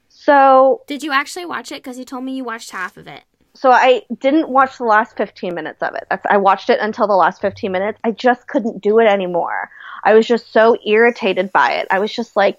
so 0.10 0.82
Did 0.88 1.04
you 1.04 1.12
actually 1.12 1.46
watch 1.46 1.72
it? 1.72 1.84
Because 1.84 2.00
you 2.00 2.06
told 2.06 2.24
me 2.24 2.36
you 2.36 2.44
watched 2.44 2.72
half 2.72 2.98
of 2.98 3.08
it. 3.08 3.24
So 3.60 3.72
I 3.72 4.04
didn't 4.20 4.48
watch 4.48 4.78
the 4.78 4.86
last 4.86 5.18
15 5.18 5.54
minutes 5.54 5.84
of 5.84 5.94
it. 5.94 6.08
I 6.30 6.38
watched 6.38 6.70
it 6.70 6.80
until 6.80 7.08
the 7.08 7.14
last 7.14 7.42
15 7.42 7.70
minutes. 7.70 8.00
I 8.06 8.12
just 8.12 8.48
couldn't 8.48 8.82
do 8.82 9.00
it 9.00 9.06
anymore. 9.06 9.70
I 10.02 10.14
was 10.14 10.26
just 10.26 10.54
so 10.54 10.78
irritated 10.86 11.52
by 11.52 11.74
it. 11.74 11.88
I 11.92 12.00
was 12.00 12.14
just 12.14 12.38
like, 12.38 12.58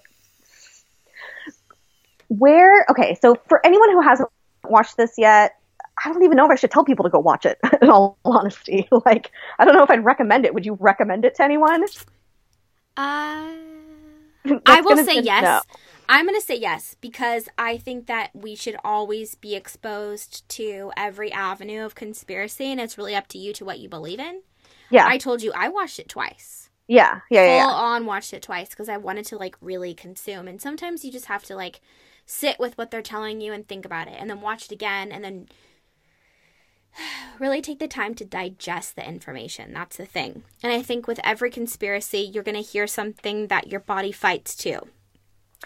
where? 2.27 2.85
Okay, 2.91 3.17
so 3.19 3.35
for 3.49 3.65
anyone 3.65 3.89
who 3.89 4.01
hasn't 4.01 4.29
watched 4.65 4.95
this 4.95 5.13
yet, 5.17 5.55
I 6.05 6.13
don't 6.13 6.21
even 6.21 6.37
know 6.37 6.45
if 6.45 6.51
I 6.51 6.55
should 6.55 6.69
tell 6.69 6.85
people 6.85 7.03
to 7.05 7.09
go 7.09 7.17
watch 7.17 7.47
it. 7.47 7.57
In 7.81 7.89
all 7.89 8.19
honesty, 8.23 8.87
like 9.05 9.31
I 9.57 9.65
don't 9.65 9.73
know 9.73 9.83
if 9.83 9.89
I'd 9.89 10.05
recommend 10.05 10.45
it. 10.45 10.53
Would 10.53 10.67
you 10.67 10.77
recommend 10.79 11.25
it 11.25 11.33
to 11.35 11.43
anyone? 11.43 11.83
Uh, 12.95 13.49
I 14.67 14.81
will 14.81 15.03
say 15.03 15.21
yes. 15.21 15.41
no. 15.41 15.61
I'm 16.11 16.25
going 16.25 16.37
to 16.37 16.45
say 16.45 16.57
yes 16.57 16.97
because 16.99 17.47
I 17.57 17.77
think 17.77 18.07
that 18.07 18.31
we 18.33 18.53
should 18.53 18.75
always 18.83 19.35
be 19.35 19.55
exposed 19.55 20.47
to 20.49 20.91
every 20.97 21.31
avenue 21.31 21.85
of 21.85 21.95
conspiracy, 21.95 22.65
and 22.65 22.81
it's 22.81 22.97
really 22.97 23.15
up 23.15 23.27
to 23.29 23.37
you 23.37 23.53
to 23.53 23.63
what 23.63 23.79
you 23.79 23.87
believe 23.87 24.19
in. 24.19 24.41
Yeah, 24.89 25.07
I 25.07 25.17
told 25.17 25.41
you 25.41 25.53
I 25.55 25.69
watched 25.69 25.99
it 25.99 26.09
twice. 26.09 26.69
yeah, 26.85 27.21
yeah, 27.29 27.45
yeah. 27.45 27.63
Full 27.63 27.71
yeah. 27.71 27.77
on 27.77 28.05
watched 28.05 28.33
it 28.33 28.41
twice 28.41 28.67
because 28.67 28.89
I 28.89 28.97
wanted 28.97 29.23
to 29.27 29.37
like 29.37 29.55
really 29.61 29.93
consume. 29.93 30.49
And 30.49 30.61
sometimes 30.61 31.05
you 31.05 31.13
just 31.13 31.27
have 31.27 31.43
to 31.45 31.55
like 31.55 31.79
sit 32.25 32.59
with 32.59 32.77
what 32.77 32.91
they're 32.91 33.01
telling 33.01 33.39
you 33.39 33.53
and 33.53 33.65
think 33.65 33.85
about 33.85 34.09
it, 34.09 34.17
and 34.19 34.29
then 34.29 34.41
watch 34.41 34.65
it 34.65 34.73
again, 34.73 35.13
and 35.13 35.23
then 35.23 35.47
really 37.39 37.61
take 37.61 37.79
the 37.79 37.87
time 37.87 38.15
to 38.15 38.25
digest 38.25 38.97
the 38.97 39.07
information. 39.07 39.71
That's 39.71 39.95
the 39.95 40.05
thing. 40.05 40.43
And 40.61 40.73
I 40.73 40.81
think 40.81 41.07
with 41.07 41.21
every 41.23 41.51
conspiracy, 41.51 42.19
you're 42.19 42.43
going 42.43 42.61
to 42.61 42.69
hear 42.69 42.85
something 42.85 43.47
that 43.47 43.71
your 43.71 43.79
body 43.79 44.11
fights 44.11 44.57
too. 44.57 44.89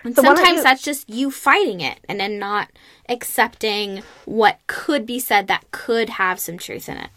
And 0.03 0.15
So 0.15 0.21
sometimes 0.21 0.57
you- 0.57 0.63
that's 0.63 0.81
just 0.83 1.09
you 1.09 1.31
fighting 1.31 1.81
it 1.81 1.99
and 2.07 2.19
then 2.19 2.37
not 2.37 2.69
accepting 3.09 4.03
what 4.25 4.59
could 4.67 5.05
be 5.05 5.19
said 5.19 5.47
that 5.47 5.69
could 5.71 6.09
have 6.09 6.39
some 6.39 6.57
truth 6.57 6.87
in 6.89 6.97
it. 6.97 7.09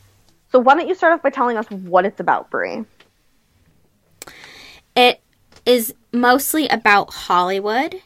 So 0.51 0.59
why 0.59 0.75
don't 0.75 0.89
you 0.89 0.95
start 0.95 1.13
off 1.13 1.23
by 1.23 1.31
telling 1.31 1.57
us 1.57 1.67
what 1.71 2.07
it's 2.07 2.21
about, 2.21 2.51
Bree? 2.51 2.85
It 4.97 5.21
is 5.67 5.95
mostly 6.13 6.67
about 6.69 7.13
Hollywood 7.13 8.01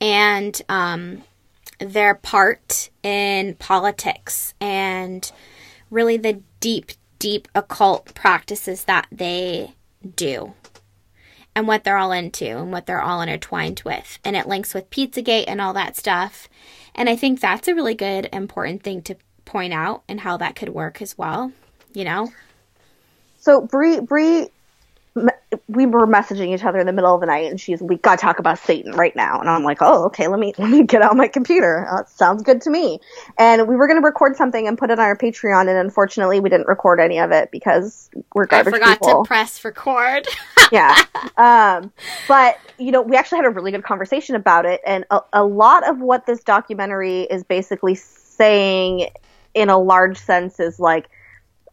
and 0.00 0.60
um, 0.68 1.24
their 1.78 2.14
part 2.14 2.90
in 3.02 3.54
politics 3.54 4.52
and 4.60 5.30
really 5.90 6.16
the 6.16 6.42
deep, 6.60 6.92
deep 7.18 7.48
occult 7.54 8.14
practices 8.14 8.84
that 8.84 9.06
they 9.10 9.74
do 10.16 10.52
and 11.54 11.68
what 11.68 11.84
they're 11.84 11.96
all 11.96 12.12
into 12.12 12.46
and 12.46 12.72
what 12.72 12.86
they're 12.86 13.02
all 13.02 13.20
intertwined 13.20 13.82
with. 13.84 14.18
And 14.24 14.36
it 14.36 14.48
links 14.48 14.74
with 14.74 14.90
Pizzagate 14.90 15.44
and 15.46 15.60
all 15.60 15.72
that 15.74 15.96
stuff. 15.96 16.48
And 16.94 17.08
I 17.08 17.16
think 17.16 17.40
that's 17.40 17.68
a 17.68 17.74
really 17.74 17.94
good, 17.94 18.28
important 18.32 18.82
thing 18.82 19.02
to 19.02 19.16
point 19.44 19.72
out 19.72 20.02
and 20.08 20.20
how 20.20 20.36
that 20.38 20.56
could 20.56 20.70
work 20.70 21.02
as 21.02 21.16
well. 21.16 21.52
You 21.92 22.04
know? 22.04 22.32
So 23.40 23.60
Bree, 23.60 24.00
me- 24.00 24.48
we 25.68 25.84
were 25.84 26.06
messaging 26.06 26.54
each 26.54 26.64
other 26.64 26.78
in 26.78 26.86
the 26.86 26.92
middle 26.92 27.14
of 27.14 27.20
the 27.20 27.26
night, 27.26 27.50
and 27.50 27.60
she's, 27.60 27.82
"We 27.82 27.96
got 27.96 28.18
to 28.18 28.22
talk 28.22 28.38
about 28.38 28.58
Satan 28.58 28.92
right 28.92 29.14
now." 29.14 29.38
And 29.38 29.50
I'm 29.50 29.62
like, 29.62 29.78
"Oh, 29.80 30.04
okay. 30.06 30.26
Let 30.28 30.38
me 30.40 30.54
let 30.58 30.70
me 30.70 30.82
get 30.84 31.02
out 31.02 31.16
my 31.16 31.28
computer. 31.28 31.86
Uh, 31.90 32.04
sounds 32.06 32.42
good 32.42 32.62
to 32.62 32.70
me." 32.70 32.98
And 33.38 33.68
we 33.68 33.76
were 33.76 33.86
going 33.86 34.00
to 34.00 34.04
record 34.04 34.36
something 34.36 34.66
and 34.66 34.78
put 34.78 34.90
it 34.90 34.98
on 34.98 35.04
our 35.04 35.16
Patreon, 35.16 35.68
and 35.68 35.78
unfortunately, 35.78 36.40
we 36.40 36.48
didn't 36.48 36.66
record 36.66 37.00
any 37.00 37.18
of 37.18 37.32
it 37.32 37.50
because 37.50 38.10
we're 38.34 38.46
garbage 38.46 38.74
I 38.74 38.78
forgot 38.78 39.00
people. 39.00 39.24
to 39.24 39.28
press 39.28 39.64
record. 39.64 40.26
yeah. 40.72 40.96
Um, 41.36 41.92
but 42.28 42.58
you 42.78 42.90
know, 42.90 43.02
we 43.02 43.16
actually 43.16 43.36
had 43.36 43.46
a 43.46 43.50
really 43.50 43.70
good 43.70 43.84
conversation 43.84 44.34
about 44.34 44.64
it, 44.64 44.80
and 44.86 45.04
a, 45.10 45.20
a 45.34 45.44
lot 45.44 45.86
of 45.88 46.00
what 46.00 46.26
this 46.26 46.42
documentary 46.42 47.22
is 47.22 47.44
basically 47.44 47.94
saying, 47.94 49.08
in 49.52 49.68
a 49.68 49.78
large 49.78 50.16
sense, 50.16 50.58
is 50.58 50.80
like 50.80 51.10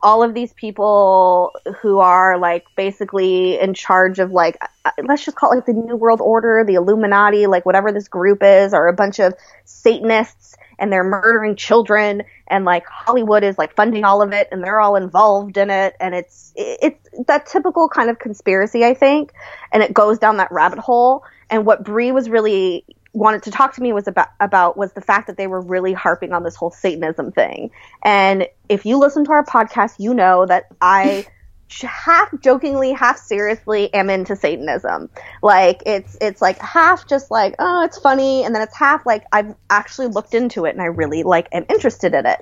all 0.02 0.24
of 0.24 0.34
these 0.34 0.54
people 0.54 1.54
who 1.82 2.00
are 2.00 2.38
like 2.38 2.66
basically 2.76 3.60
in 3.60 3.74
charge 3.74 4.20
of 4.20 4.32
like 4.32 4.58
uh, 4.86 4.92
let's 5.04 5.26
just 5.26 5.36
call 5.36 5.52
it 5.52 5.56
like 5.56 5.66
the 5.66 5.74
new 5.74 5.96
world 5.96 6.22
order 6.22 6.64
the 6.66 6.76
illuminati 6.76 7.48
like 7.48 7.66
whatever 7.66 7.92
this 7.92 8.08
group 8.08 8.40
is 8.42 8.74
are 8.74 8.88
a 8.88 8.94
bunch 8.94 9.20
of 9.20 9.34
satanists 9.66 10.56
and 10.78 10.92
they're 10.92 11.04
murdering 11.04 11.56
children 11.56 12.24
and 12.48 12.64
like 12.64 12.86
hollywood 12.86 13.44
is 13.44 13.58
like 13.58 13.76
funding 13.76 14.06
all 14.06 14.22
of 14.22 14.32
it 14.32 14.48
and 14.52 14.64
they're 14.64 14.80
all 14.80 14.96
involved 14.96 15.58
in 15.58 15.70
it 15.70 15.96
and 16.00 16.16
it's 16.16 16.54
it's 16.56 17.10
that 17.28 17.46
typical 17.46 17.90
kind 17.90 18.10
of 18.10 18.18
conspiracy 18.18 18.86
i 18.86 18.94
think 18.94 19.34
and 19.72 19.84
it 19.84 19.94
goes 19.94 20.20
down 20.20 20.38
that 20.38 20.52
rabbit 20.52 20.80
hole. 20.80 21.24
And 21.50 21.66
what 21.66 21.84
bree 21.84 22.12
was 22.12 22.30
really 22.30 22.86
wanted 23.14 23.44
to 23.44 23.52
talk 23.52 23.76
to 23.76 23.82
me 23.82 23.94
was 23.94 24.08
about 24.08 24.30
about 24.40 24.78
was 24.78 24.94
the 24.94 25.02
fact 25.02 25.28
that 25.28 25.38
they 25.38 25.48
were 25.48 25.62
really 25.62 25.94
harping 25.94 26.32
on 26.32 26.44
this 26.44 26.56
whole 26.56 26.72
satanism 26.72 27.32
thing. 27.32 27.72
And 28.04 28.48
if 28.68 28.86
you 28.86 28.98
listen 28.98 29.26
to 29.26 29.32
our 29.32 29.46
podcast 29.46 29.96
you 30.00 30.14
know 30.14 30.46
that 30.46 30.66
i 30.82 31.26
half 31.84 32.30
jokingly 32.42 32.94
half 32.94 33.18
seriously 33.18 33.94
am 33.94 34.10
into 34.10 34.36
satanism. 34.36 35.10
Like 35.42 35.84
it's 35.86 36.18
it's 36.20 36.42
like 36.42 36.60
half 36.60 37.08
just 37.08 37.30
like 37.30 37.56
oh 37.60 37.84
it's 37.84 38.00
funny 38.00 38.44
and 38.44 38.56
then 38.56 38.62
it's 38.62 38.76
half 38.76 39.06
like 39.06 39.26
i've 39.32 39.56
actually 39.70 40.08
looked 40.08 40.34
into 40.34 40.66
it 40.66 40.72
and 40.72 40.82
i 40.82 40.86
really 40.86 41.24
like 41.24 41.48
am 41.52 41.66
interested 41.70 42.14
in 42.14 42.26
it 42.26 42.40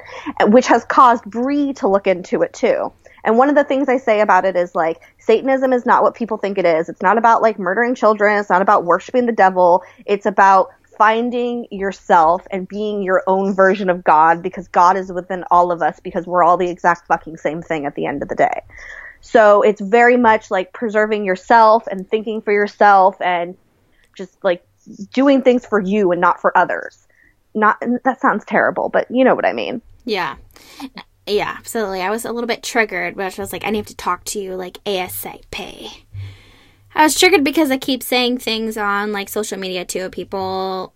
which 0.47 0.67
has 0.67 0.85
caused 0.85 1.23
bree 1.25 1.73
to 1.73 1.87
look 1.87 2.07
into 2.07 2.41
it 2.41 2.53
too 2.53 2.91
and 3.27 3.37
one 3.37 3.49
of 3.49 3.55
the 3.55 3.65
things 3.65 3.89
I 3.89 3.97
say 3.97 4.21
about 4.21 4.45
it 4.45 4.55
is 4.55 4.73
like 4.73 5.01
Satanism 5.19 5.73
is 5.73 5.85
not 5.85 6.01
what 6.01 6.15
people 6.15 6.37
think 6.37 6.57
it 6.57 6.65
is. 6.65 6.87
It's 6.87 7.01
not 7.01 7.17
about 7.17 7.41
like 7.41 7.59
murdering 7.59 7.93
children. 7.93 8.39
It's 8.39 8.49
not 8.49 8.61
about 8.61 8.85
worshiping 8.85 9.25
the 9.25 9.33
devil. 9.33 9.83
It's 10.05 10.25
about 10.25 10.69
finding 10.97 11.67
yourself 11.69 12.47
and 12.51 12.69
being 12.69 13.03
your 13.03 13.23
own 13.27 13.53
version 13.53 13.89
of 13.89 14.01
God 14.05 14.41
because 14.41 14.69
God 14.69 14.95
is 14.95 15.11
within 15.11 15.43
all 15.51 15.73
of 15.73 15.81
us 15.81 15.99
because 15.99 16.25
we're 16.25 16.41
all 16.41 16.55
the 16.55 16.69
exact 16.69 17.05
fucking 17.07 17.35
same 17.35 17.61
thing 17.61 17.85
at 17.85 17.95
the 17.95 18.05
end 18.05 18.23
of 18.23 18.29
the 18.29 18.35
day. 18.35 18.61
So 19.19 19.61
it's 19.61 19.81
very 19.81 20.15
much 20.15 20.49
like 20.49 20.71
preserving 20.71 21.25
yourself 21.25 21.85
and 21.91 22.09
thinking 22.09 22.41
for 22.41 22.53
yourself 22.53 23.17
and 23.19 23.57
just 24.15 24.41
like 24.41 24.65
doing 25.11 25.41
things 25.41 25.65
for 25.65 25.81
you 25.81 26.13
and 26.13 26.21
not 26.21 26.39
for 26.39 26.57
others. 26.57 27.05
Not 27.53 27.77
that 28.05 28.21
sounds 28.21 28.45
terrible, 28.45 28.87
but 28.87 29.11
you 29.11 29.25
know 29.25 29.35
what 29.35 29.45
I 29.45 29.51
mean. 29.51 29.81
Yeah. 30.05 30.37
Yeah, 31.27 31.55
absolutely. 31.57 32.01
I 32.01 32.09
was 32.09 32.23
a 32.23 32.31
little 32.31 32.47
bit 32.47 32.63
triggered, 32.63 33.15
but 33.15 33.37
I 33.37 33.41
was 33.41 33.51
like, 33.51 33.65
I 33.65 33.69
need 33.69 33.87
to 33.87 33.95
talk 33.95 34.23
to 34.25 34.39
you 34.39 34.55
like 34.55 34.81
ASAP. 34.85 36.03
I 36.95 37.03
was 37.03 37.19
triggered 37.19 37.43
because 37.43 37.69
I 37.69 37.77
keep 37.77 38.01
saying 38.01 38.37
things 38.39 38.77
on 38.77 39.11
like 39.11 39.27
social 39.29 39.59
media 39.59 39.83
too, 39.85 40.09
people 40.09 40.93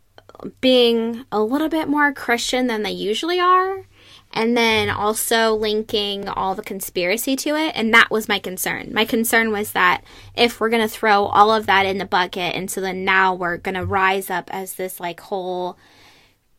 being 0.62 1.26
a 1.32 1.44
little 1.44 1.70
bit 1.70 1.88
more 1.88 2.14
Christian 2.14 2.68
than 2.68 2.82
they 2.82 2.92
usually 2.92 3.40
are. 3.40 3.86
And 4.34 4.56
then 4.56 4.90
also 4.90 5.54
linking 5.54 6.30
all 6.30 6.56
the 6.56 6.64
conspiracy 6.64 7.36
to 7.36 7.50
it. 7.50 7.74
And 7.76 7.94
that 7.94 8.10
was 8.10 8.30
my 8.30 8.40
concern. 8.40 8.94
My 8.94 9.04
concern 9.04 9.52
was 9.52 9.74
that 9.74 10.06
if 10.36 10.62
we're 10.62 10.70
going 10.70 10.82
to 10.82 10.88
throw 10.88 11.26
all 11.26 11.54
of 11.54 11.66
that 11.66 11.86
in 11.86 11.98
the 11.98 12.06
bucket, 12.06 12.56
and 12.56 12.72
so 12.72 12.80
then 12.80 13.04
now 13.04 13.34
we're 13.34 13.58
going 13.58 13.76
to 13.76 13.86
rise 13.86 14.30
up 14.30 14.50
as 14.54 14.76
this 14.76 15.02
like 15.02 15.20
whole 15.20 15.78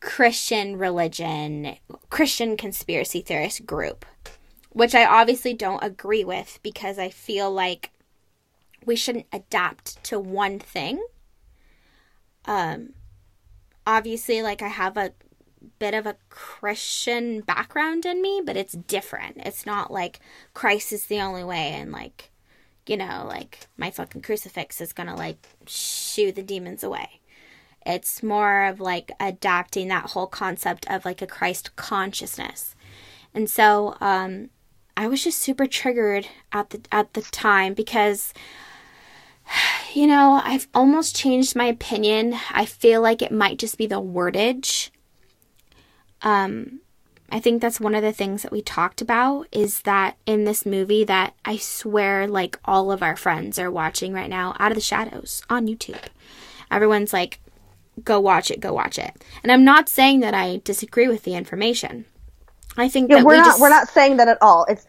Christian 0.03 0.77
religion, 0.77 1.77
Christian 2.09 2.57
conspiracy 2.57 3.21
theorist 3.21 3.65
group, 3.65 4.05
which 4.69 4.93
I 4.93 5.05
obviously 5.05 5.53
don't 5.53 5.81
agree 5.81 6.25
with 6.25 6.59
because 6.61 6.99
I 6.99 7.07
feel 7.07 7.49
like 7.49 7.91
we 8.85 8.97
shouldn't 8.97 9.27
adapt 9.31 10.03
to 10.03 10.19
one 10.19 10.59
thing. 10.59 11.01
Um, 12.43 12.89
obviously, 13.87 14.41
like 14.41 14.61
I 14.61 14.67
have 14.67 14.97
a 14.97 15.13
bit 15.79 15.93
of 15.93 16.05
a 16.05 16.17
Christian 16.27 17.39
background 17.39 18.05
in 18.05 18.21
me, 18.21 18.41
but 18.45 18.57
it's 18.57 18.73
different. 18.73 19.37
It's 19.37 19.65
not 19.65 19.89
like 19.89 20.19
Christ 20.53 20.91
is 20.91 21.05
the 21.05 21.21
only 21.21 21.45
way 21.45 21.69
and 21.69 21.93
like, 21.93 22.29
you 22.85 22.97
know, 22.97 23.23
like 23.25 23.67
my 23.77 23.89
fucking 23.89 24.21
crucifix 24.21 24.81
is 24.81 24.91
gonna 24.91 25.15
like 25.15 25.47
shoo 25.65 26.33
the 26.33 26.43
demons 26.43 26.83
away. 26.83 27.21
It's 27.85 28.23
more 28.23 28.63
of 28.65 28.79
like 28.79 29.11
adapting 29.19 29.87
that 29.89 30.11
whole 30.11 30.27
concept 30.27 30.89
of 30.89 31.05
like 31.05 31.21
a 31.21 31.27
Christ 31.27 31.75
consciousness. 31.75 32.75
And 33.33 33.49
so 33.49 33.95
um, 33.99 34.49
I 34.95 35.07
was 35.07 35.23
just 35.23 35.39
super 35.39 35.65
triggered 35.65 36.27
at 36.51 36.69
the 36.69 36.81
at 36.91 37.13
the 37.13 37.21
time 37.21 37.73
because 37.73 38.33
you 39.93 40.07
know, 40.07 40.41
I've 40.43 40.67
almost 40.73 41.15
changed 41.15 41.55
my 41.55 41.65
opinion. 41.65 42.35
I 42.51 42.65
feel 42.65 43.01
like 43.01 43.21
it 43.21 43.31
might 43.31 43.59
just 43.59 43.77
be 43.77 43.87
the 43.87 44.01
wordage. 44.01 44.89
Um 46.21 46.79
I 47.33 47.39
think 47.39 47.61
that's 47.61 47.79
one 47.79 47.95
of 47.95 48.03
the 48.03 48.13
things 48.13 48.43
that 48.43 48.51
we 48.51 48.61
talked 48.61 49.01
about 49.01 49.47
is 49.51 49.81
that 49.81 50.17
in 50.27 50.43
this 50.43 50.67
movie 50.67 51.03
that 51.05 51.33
I 51.43 51.57
swear 51.57 52.27
like 52.27 52.59
all 52.63 52.91
of 52.91 53.01
our 53.01 53.15
friends 53.15 53.57
are 53.57 53.71
watching 53.71 54.13
right 54.13 54.29
now 54.29 54.55
out 54.59 54.71
of 54.71 54.75
the 54.75 54.81
shadows 54.81 55.41
on 55.49 55.65
YouTube. 55.65 56.03
Everyone's 56.69 57.11
like 57.11 57.39
go 58.03 58.19
watch 58.19 58.51
it, 58.51 58.59
go 58.59 58.73
watch 58.73 58.97
it. 58.99 59.11
And 59.43 59.51
I'm 59.51 59.63
not 59.63 59.89
saying 59.89 60.21
that 60.21 60.33
I 60.33 60.61
disagree 60.63 61.07
with 61.07 61.23
the 61.23 61.35
information. 61.35 62.05
I 62.77 62.89
think 62.89 63.11
Yeah, 63.11 63.17
that 63.17 63.25
we're 63.25 63.35
we 63.35 63.37
not 63.37 63.59
just 63.59 63.59
we're 63.59 63.69
not 63.69 63.89
saying 63.89 64.17
that 64.17 64.27
at 64.27 64.37
all. 64.41 64.65
It's 64.69 64.85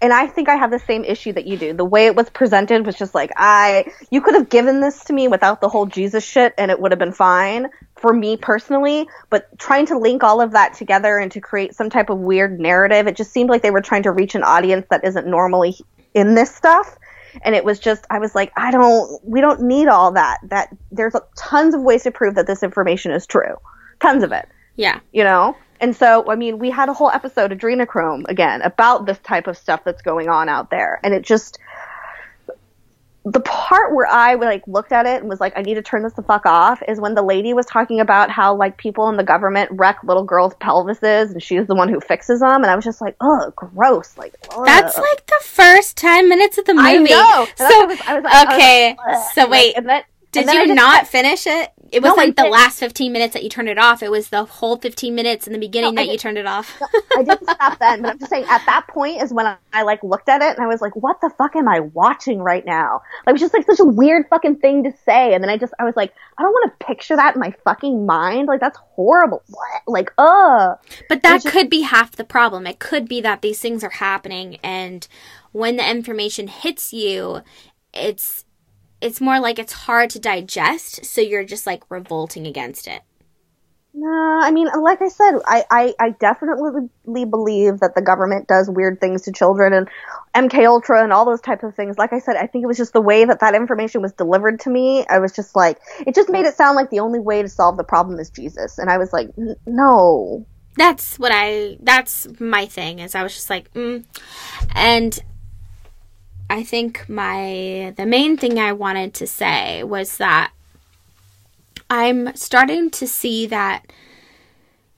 and 0.00 0.12
I 0.12 0.26
think 0.26 0.48
I 0.48 0.56
have 0.56 0.70
the 0.70 0.78
same 0.78 1.04
issue 1.04 1.32
that 1.34 1.46
you 1.46 1.56
do. 1.58 1.72
The 1.74 1.84
way 1.84 2.06
it 2.06 2.16
was 2.16 2.30
presented 2.30 2.86
was 2.86 2.96
just 2.96 3.14
like 3.14 3.32
I 3.36 3.86
you 4.10 4.20
could 4.20 4.34
have 4.34 4.48
given 4.48 4.80
this 4.80 5.04
to 5.04 5.12
me 5.12 5.28
without 5.28 5.60
the 5.60 5.68
whole 5.68 5.86
Jesus 5.86 6.24
shit 6.24 6.54
and 6.58 6.70
it 6.70 6.80
would 6.80 6.92
have 6.92 6.98
been 6.98 7.12
fine 7.12 7.68
for 7.96 8.12
me 8.12 8.36
personally, 8.36 9.08
but 9.30 9.48
trying 9.58 9.86
to 9.86 9.98
link 9.98 10.22
all 10.22 10.40
of 10.40 10.52
that 10.52 10.74
together 10.74 11.18
and 11.18 11.32
to 11.32 11.40
create 11.40 11.74
some 11.74 11.90
type 11.90 12.10
of 12.10 12.18
weird 12.18 12.60
narrative, 12.60 13.06
it 13.06 13.16
just 13.16 13.32
seemed 13.32 13.50
like 13.50 13.62
they 13.62 13.70
were 13.70 13.80
trying 13.80 14.02
to 14.04 14.12
reach 14.12 14.34
an 14.34 14.42
audience 14.42 14.86
that 14.90 15.04
isn't 15.04 15.26
normally 15.26 15.76
in 16.14 16.34
this 16.34 16.54
stuff. 16.54 16.96
And 17.42 17.54
it 17.54 17.64
was 17.64 17.78
just 17.78 18.06
I 18.10 18.18
was 18.18 18.34
like, 18.34 18.52
I 18.56 18.70
don't 18.70 19.20
we 19.24 19.40
don't 19.40 19.62
need 19.62 19.88
all 19.88 20.12
that. 20.12 20.38
That 20.44 20.74
there's 20.90 21.14
tons 21.36 21.74
of 21.74 21.82
ways 21.82 22.02
to 22.04 22.10
prove 22.10 22.34
that 22.34 22.46
this 22.46 22.62
information 22.62 23.12
is 23.12 23.26
true. 23.26 23.56
Tons 24.00 24.22
of 24.22 24.32
it 24.32 24.48
yeah. 24.76 25.00
you 25.12 25.24
know? 25.24 25.56
And 25.80 25.94
so, 25.94 26.30
I 26.30 26.36
mean, 26.36 26.58
we 26.58 26.70
had 26.70 26.88
a 26.88 26.94
whole 26.94 27.10
episode, 27.10 27.50
Adrenochrome, 27.50 28.24
again, 28.28 28.62
about 28.62 29.04
this 29.04 29.18
type 29.18 29.46
of 29.46 29.58
stuff 29.58 29.82
that's 29.84 30.00
going 30.00 30.28
on 30.28 30.48
out 30.48 30.70
there. 30.70 31.00
And 31.02 31.12
it 31.12 31.22
just, 31.22 31.58
the 33.28 33.40
part 33.40 33.92
where 33.92 34.06
I 34.06 34.34
like 34.34 34.62
looked 34.68 34.92
at 34.92 35.04
it 35.04 35.20
and 35.20 35.28
was 35.28 35.40
like, 35.40 35.52
I 35.58 35.62
need 35.62 35.74
to 35.74 35.82
turn 35.82 36.04
this 36.04 36.12
the 36.12 36.22
fuck 36.22 36.46
off 36.46 36.80
is 36.86 37.00
when 37.00 37.14
the 37.14 37.22
lady 37.22 37.54
was 37.54 37.66
talking 37.66 37.98
about 37.98 38.30
how 38.30 38.54
like 38.54 38.76
people 38.76 39.08
in 39.08 39.16
the 39.16 39.24
government 39.24 39.68
wreck 39.72 39.98
little 40.04 40.22
girls' 40.22 40.54
pelvises 40.60 41.32
and 41.32 41.42
she's 41.42 41.66
the 41.66 41.74
one 41.74 41.88
who 41.88 41.98
fixes 41.98 42.38
them. 42.38 42.62
And 42.62 42.66
I 42.66 42.76
was 42.76 42.84
just 42.84 43.00
like, 43.00 43.16
oh, 43.20 43.52
gross. 43.56 44.16
Like, 44.16 44.34
ugh. 44.52 44.64
That's 44.64 44.96
like 44.96 45.26
the 45.26 45.40
first 45.42 45.96
10 45.96 46.28
minutes 46.28 46.56
of 46.56 46.66
the 46.66 46.74
movie. 46.74 46.86
I 46.88 46.96
know. 46.98 47.46
And 47.48 47.58
So, 47.58 47.64
I 47.64 47.84
was- 47.86 48.00
I 48.06 48.14
was 48.14 48.24
like- 48.24 48.48
okay. 48.48 48.96
so 49.34 49.48
wait, 49.48 49.74
and 49.76 49.88
then, 49.88 50.02
did 50.36 50.40
and 50.42 50.48
then 50.48 50.56
I 50.56 50.62
you 50.64 50.74
not 50.74 50.98
kept- 51.00 51.08
finish 51.10 51.46
it? 51.46 51.72
It 51.92 52.02
was 52.02 52.10
No, 52.10 52.14
like 52.16 52.34
the 52.34 52.44
last 52.46 52.80
15 52.80 53.12
minutes 53.12 53.32
that 53.34 53.44
you 53.44 53.48
turned 53.48 53.68
it 53.68 53.78
off. 53.78 54.02
It 54.02 54.10
was 54.10 54.28
the 54.30 54.44
whole 54.44 54.76
15 54.76 55.14
minutes 55.14 55.46
in 55.46 55.52
the 55.52 55.58
beginning 55.58 55.94
No, 55.94 56.02
that 56.02 56.10
you 56.10 56.18
turned 56.18 56.36
it 56.36 56.44
off. 56.46 56.80
I 57.16 57.22
didn't 57.22 57.48
stop 57.48 57.78
then, 57.78 58.02
but 58.02 58.10
I'm 58.10 58.18
just 58.18 58.28
saying 58.28 58.44
at 58.48 58.64
that 58.66 58.88
point 58.88 59.22
is 59.22 59.32
when 59.32 59.46
I, 59.46 59.56
I 59.72 59.82
like 59.82 60.02
looked 60.02 60.28
at 60.28 60.42
it 60.42 60.56
and 60.56 60.60
I 60.64 60.66
was 60.66 60.80
like, 60.80 60.96
what 60.96 61.20
the 61.20 61.30
fuck 61.38 61.54
am 61.54 61.68
I 61.68 61.80
watching 61.80 62.40
right 62.40 62.66
now? 62.66 63.02
Like, 63.24 63.28
it 63.28 63.32
was 63.34 63.40
just 63.40 63.54
like 63.54 63.66
such 63.66 63.78
a 63.78 63.84
weird 63.84 64.26
fucking 64.28 64.56
thing 64.56 64.82
to 64.82 64.92
say. 65.04 65.32
And 65.32 65.44
then 65.44 65.48
I 65.48 65.56
just, 65.56 65.74
I 65.78 65.84
was 65.84 65.94
like, 65.94 66.12
I 66.38 66.42
don't 66.42 66.50
want 66.52 66.72
to 66.78 66.86
picture 66.86 67.14
that 67.14 67.36
in 67.36 67.40
my 67.40 67.54
fucking 67.64 68.04
mind. 68.04 68.48
Like, 68.48 68.60
that's 68.60 68.78
horrible. 68.78 69.42
What? 69.48 69.82
Like, 69.86 70.12
ugh. 70.18 70.78
But 71.08 71.22
that 71.22 71.42
just- 71.42 71.52
could 71.54 71.70
be 71.70 71.82
half 71.82 72.16
the 72.16 72.24
problem. 72.24 72.66
It 72.66 72.80
could 72.80 73.08
be 73.08 73.20
that 73.20 73.42
these 73.42 73.60
things 73.60 73.84
are 73.84 73.90
happening 73.90 74.56
and 74.64 75.06
when 75.52 75.76
the 75.76 75.88
information 75.88 76.48
hits 76.48 76.92
you, 76.92 77.42
it's 77.94 78.44
it's 79.00 79.20
more 79.20 79.40
like 79.40 79.58
it's 79.58 79.72
hard 79.72 80.10
to 80.10 80.18
digest, 80.18 81.04
so 81.04 81.20
you're 81.20 81.44
just 81.44 81.66
like 81.66 81.82
revolting 81.90 82.46
against 82.46 82.86
it. 82.86 83.02
No, 83.98 84.40
I 84.42 84.50
mean, 84.50 84.68
like 84.82 85.00
I 85.00 85.08
said, 85.08 85.38
I, 85.46 85.64
I, 85.70 85.94
I 85.98 86.10
definitely 86.10 87.24
believe 87.24 87.80
that 87.80 87.94
the 87.94 88.02
government 88.02 88.46
does 88.46 88.68
weird 88.68 89.00
things 89.00 89.22
to 89.22 89.32
children 89.32 89.72
and 89.72 89.88
MK 90.34 90.66
Ultra 90.66 91.02
and 91.02 91.14
all 91.14 91.24
those 91.24 91.40
types 91.40 91.64
of 91.64 91.74
things. 91.74 91.96
Like 91.96 92.12
I 92.12 92.18
said, 92.18 92.36
I 92.36 92.46
think 92.46 92.62
it 92.62 92.66
was 92.66 92.76
just 92.76 92.92
the 92.92 93.00
way 93.00 93.24
that 93.24 93.40
that 93.40 93.54
information 93.54 94.02
was 94.02 94.12
delivered 94.12 94.60
to 94.60 94.70
me. 94.70 95.06
I 95.08 95.18
was 95.18 95.32
just 95.32 95.56
like, 95.56 95.78
it 96.06 96.14
just 96.14 96.28
made 96.28 96.44
it 96.44 96.56
sound 96.56 96.76
like 96.76 96.90
the 96.90 97.00
only 97.00 97.20
way 97.20 97.40
to 97.40 97.48
solve 97.48 97.78
the 97.78 97.84
problem 97.84 98.18
is 98.20 98.28
Jesus, 98.28 98.76
and 98.76 98.90
I 98.90 98.98
was 98.98 99.14
like, 99.14 99.30
"N- 99.38 99.56
no. 99.66 100.44
that's 100.76 101.18
what 101.18 101.32
I 101.34 101.78
that's 101.80 102.28
my 102.38 102.66
thing 102.66 102.98
is 102.98 103.14
I 103.14 103.22
was 103.22 103.34
just 103.34 103.48
like 103.48 103.72
mm. 103.72 104.04
and 104.74 105.18
I 106.48 106.62
think 106.62 107.08
my 107.08 107.92
the 107.96 108.06
main 108.06 108.36
thing 108.36 108.58
I 108.58 108.72
wanted 108.72 109.14
to 109.14 109.26
say 109.26 109.82
was 109.82 110.18
that 110.18 110.52
I'm 111.90 112.34
starting 112.36 112.90
to 112.90 113.06
see 113.06 113.46
that 113.46 113.86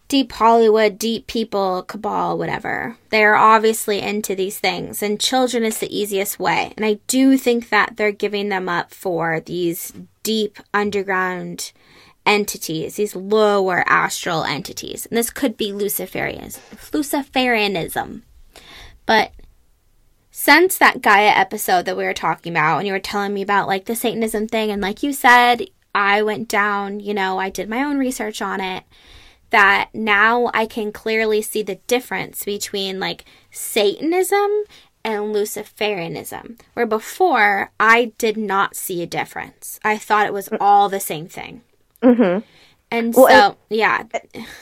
deep 0.09 0.33
Hollywood, 0.33 0.99
deep 0.99 1.27
people, 1.27 1.83
cabal, 1.83 2.39
whatever. 2.39 2.97
They're 3.11 3.37
obviously 3.37 4.01
into 4.01 4.35
these 4.35 4.59
things, 4.59 5.03
and 5.03 5.21
children 5.21 5.65
is 5.65 5.79
the 5.79 5.97
easiest 5.97 6.39
way. 6.39 6.73
And 6.77 6.85
I 6.85 6.95
do 7.07 7.37
think 7.37 7.69
that 7.69 7.97
they're 7.97 8.13
giving 8.13 8.49
them 8.49 8.69
up 8.69 8.93
for 8.93 9.41
these 9.41 9.93
deep 10.23 10.59
underground 10.73 11.73
entities, 12.25 12.97
these 12.97 13.17
lower 13.17 13.85
astral 13.87 14.45
entities. 14.45 15.07
And 15.07 15.17
this 15.17 15.31
could 15.31 15.57
be 15.57 15.73
Luciferianism. 15.73 16.61
Luciferianism. 16.91 18.23
But 19.07 19.33
since 20.49 20.79
that 20.79 21.03
Gaia 21.03 21.29
episode 21.29 21.85
that 21.85 21.97
we 21.99 22.05
were 22.05 22.15
talking 22.15 22.55
about, 22.55 22.79
and 22.79 22.87
you 22.87 22.95
were 22.95 22.99
telling 22.99 23.35
me 23.35 23.43
about 23.43 23.69
like 23.69 23.85
the 23.85 23.95
Satanism 23.95 24.49
thing, 24.49 24.71
and 24.71 24.81
like 24.81 25.03
you 25.03 25.13
said, 25.13 25.67
I 25.95 26.23
went 26.23 26.49
down, 26.49 27.01
you 27.01 27.13
know, 27.13 27.39
I 27.39 27.51
did 27.51 27.69
my 27.69 27.83
own 27.83 27.99
research 27.99 28.41
on 28.41 28.59
it, 28.59 28.85
that 29.51 29.91
now 29.93 30.51
I 30.55 30.65
can 30.65 30.91
clearly 30.91 31.43
see 31.43 31.63
the 31.63 31.75
difference 31.87 32.45
between 32.45 32.99
like 32.99 33.27
Satanism 33.51 34.65
and 35.05 35.35
Luciferianism, 35.35 36.59
where 36.73 36.87
before 36.87 37.71
I 37.79 38.13
did 38.17 38.39
not 38.39 38.75
see 38.75 39.03
a 39.03 39.07
difference. 39.07 39.79
I 39.85 39.99
thought 39.99 40.27
it 40.27 40.33
was 40.33 40.49
all 40.59 40.89
the 40.89 40.99
same 40.99 41.29
thing. 41.29 41.61
Mm-hmm. 42.03 42.39
And 42.91 43.15
Well, 43.15 43.53
so, 43.53 43.59
yeah, 43.69 44.05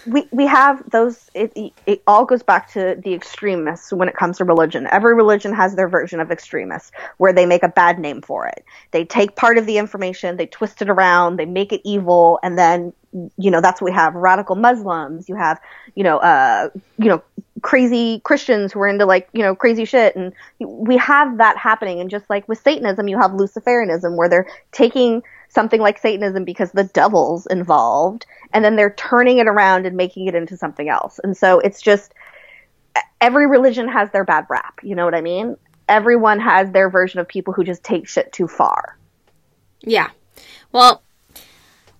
we 0.05 0.27
we 0.33 0.47
have 0.47 0.89
those 0.91 1.31
it, 1.35 1.53
it 1.87 2.03
all 2.09 2.25
goes 2.25 2.43
back 2.43 2.73
to 2.73 3.01
the 3.05 3.15
extremists 3.15 3.93
when 3.93 4.09
it 4.09 4.17
comes 4.17 4.39
to 4.39 4.45
religion. 4.45 4.89
Every 4.91 5.15
religion 5.15 5.53
has 5.55 5.77
their 5.77 5.89
version 5.89 6.19
of 6.19 6.33
extremists 6.33 6.91
where 7.19 7.33
they 7.33 7.47
make 7.47 7.63
a 7.63 7.69
bad 7.69 8.01
name 8.01 8.23
for 8.23 8.47
it. 8.47 8.65
They 8.91 9.05
take 9.05 9.37
part 9.37 9.59
of 9.59 9.67
the 9.67 9.79
information 9.79 10.37
they 10.37 10.47
twist 10.47 10.83
it 10.83 10.89
around 10.89 11.37
they 11.37 11.47
make 11.47 11.73
it 11.73 11.83
evil 11.85 12.41
and 12.43 12.59
then 12.59 12.93
you 13.37 13.51
know 13.51 13.61
that's 13.61 13.81
what 13.81 13.91
we 13.91 13.95
have. 13.95 14.15
Radical 14.15 14.57
muslims 14.57 15.29
you 15.29 15.37
have 15.37 15.61
you 15.95 16.03
know 16.03 16.19
uh 16.19 16.71
you 16.99 17.09
know 17.09 17.23
crazy 17.63 18.21
christians 18.21 18.73
who 18.73 18.81
are 18.81 18.89
into 18.89 19.07
like 19.07 19.29
you 19.33 19.43
know 19.43 19.55
crazy 19.55 19.85
shit 19.85 20.15
and 20.15 20.33
we 20.59 20.97
have 20.97 21.39
that 21.39 21.57
happening 21.57 22.01
and 22.01 22.11
just 22.11 22.29
like 22.29 22.47
with 22.49 22.59
satanism 22.61 23.09
you 23.09 23.19
have 23.19 23.31
luciferianism 23.31 24.17
where 24.17 24.29
they're 24.29 24.49
taking 24.73 25.23
something 25.49 25.81
like 25.81 25.97
Satanism 25.97 26.45
because 26.45 26.73
the 26.73 26.85
devil's 26.85 27.47
involved, 27.47 28.27
and 28.53 28.65
then 28.65 28.75
they're 28.75 28.95
turning 28.99 29.39
it 29.39 29.47
around 29.47 29.87
and 29.87 29.97
making 29.97 30.27
it 30.27 30.35
into 30.35 30.57
something 30.57 30.89
else. 30.89 31.21
And 31.23 31.37
so 31.37 31.61
it's 31.61 31.81
just 31.81 32.13
every 33.21 33.47
religion 33.47 33.89
has 33.89 34.11
their 34.11 34.25
bad 34.25 34.47
rap. 34.51 34.81
You 34.83 34.97
know 34.97 35.05
what 35.05 35.15
I 35.15 35.21
mean? 35.21 35.57
everyone 35.89 36.41
has 36.41 36.71
their 36.71 36.91
version 36.91 37.21
of 37.21 37.29
people 37.29 37.53
who 37.53 37.65
just 37.65 37.83
take 37.85 38.09
shit 38.09 38.33
too 38.33 38.49
far. 38.49 38.99
Yeah. 39.81 40.11
Well, 40.73 41.03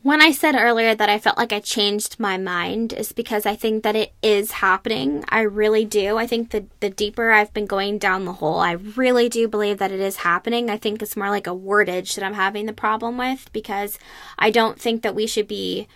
when 0.07 0.23
I 0.23 0.31
said 0.31 0.55
earlier 0.55 0.95
that 0.95 1.09
I 1.09 1.19
felt 1.19 1.37
like 1.37 1.53
I 1.53 1.59
changed 1.59 2.21
my 2.21 2.39
mind 2.39 2.93
is 2.93 3.11
because 3.11 3.45
I 3.45 3.57
think 3.57 3.83
that 3.83 3.97
it 3.97 4.13
is 4.23 4.53
happening. 4.53 5.25
I 5.31 5.41
really 5.41 5.85
do. 5.85 6.17
I 6.17 6.29
think 6.29 6.53
that 6.53 6.67
the 6.79 6.91
deeper 6.91 7.33
I've 7.33 7.53
been 7.53 7.67
going 7.67 7.99
down 7.99 8.25
the 8.25 8.35
hole, 8.35 8.61
I 8.61 8.71
really 8.71 9.29
do 9.29 9.49
believe 9.49 9.79
that 9.79 9.91
it 9.91 9.99
is 9.99 10.19
happening. 10.19 10.71
I 10.71 10.77
think 10.77 11.03
it's 11.03 11.17
more 11.17 11.29
like 11.29 11.49
a 11.49 11.57
wordage 11.57 12.15
that 12.15 12.23
I'm 12.23 12.35
having 12.35 12.67
the 12.67 12.73
problem 12.73 13.19
with 13.19 13.53
because 13.53 13.99
I 14.39 14.53
don't 14.53 14.81
think 14.81 15.03
that 15.03 15.17
we 15.17 15.27
should 15.27 15.49
be 15.49 15.89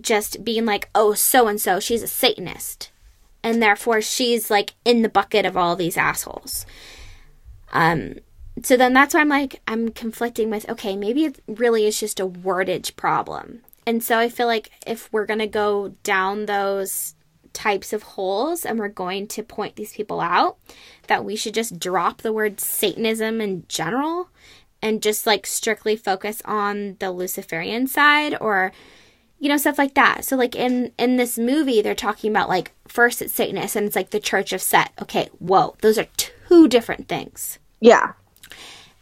just 0.00 0.42
being 0.42 0.64
like, 0.64 0.88
oh, 0.94 1.12
so 1.12 1.48
and 1.48 1.60
so, 1.60 1.78
she's 1.78 2.02
a 2.02 2.08
Satanist. 2.08 2.90
And 3.42 3.60
therefore 3.62 4.00
she's 4.00 4.50
like 4.50 4.72
in 4.86 5.02
the 5.02 5.10
bucket 5.10 5.44
of 5.44 5.54
all 5.54 5.76
these 5.76 5.98
assholes. 5.98 6.64
Um, 7.74 8.20
so 8.62 8.76
then 8.76 8.92
that's 8.92 9.14
why 9.14 9.20
I'm 9.20 9.28
like, 9.28 9.60
I'm 9.68 9.90
conflicting 9.90 10.50
with, 10.50 10.68
okay, 10.68 10.96
maybe 10.96 11.24
it 11.24 11.40
really 11.46 11.86
is 11.86 12.00
just 12.00 12.20
a 12.20 12.26
wordage 12.26 12.96
problem. 12.96 13.60
And 13.86 14.02
so 14.02 14.18
I 14.18 14.28
feel 14.28 14.46
like 14.46 14.70
if 14.86 15.12
we're 15.12 15.26
going 15.26 15.38
to 15.40 15.46
go 15.46 15.94
down 16.02 16.46
those 16.46 17.14
types 17.52 17.92
of 17.92 18.02
holes 18.02 18.64
and 18.64 18.78
we're 18.78 18.88
going 18.88 19.26
to 19.28 19.42
point 19.42 19.76
these 19.76 19.92
people 19.92 20.20
out, 20.20 20.58
that 21.06 21.24
we 21.24 21.36
should 21.36 21.54
just 21.54 21.78
drop 21.78 22.22
the 22.22 22.32
word 22.32 22.60
Satanism 22.60 23.40
in 23.40 23.64
general 23.68 24.28
and 24.82 25.02
just 25.02 25.26
like 25.26 25.46
strictly 25.46 25.96
focus 25.96 26.42
on 26.44 26.96
the 26.98 27.10
Luciferian 27.10 27.86
side 27.86 28.36
or 28.40 28.72
you 29.38 29.48
know 29.48 29.56
stuff 29.56 29.78
like 29.78 29.94
that. 29.94 30.24
So 30.24 30.36
like 30.36 30.54
in 30.54 30.92
in 30.98 31.16
this 31.16 31.38
movie 31.38 31.82
they're 31.82 31.94
talking 31.94 32.30
about 32.30 32.48
like 32.48 32.72
first 32.86 33.22
it's 33.22 33.32
Satanist 33.32 33.76
and 33.76 33.86
it's 33.86 33.96
like 33.96 34.10
the 34.10 34.20
Church 34.20 34.52
of 34.52 34.62
Set. 34.62 34.92
Okay, 35.00 35.28
whoa, 35.38 35.76
those 35.80 35.98
are 35.98 36.06
two 36.16 36.68
different 36.68 37.08
things. 37.08 37.58
Yeah. 37.80 38.12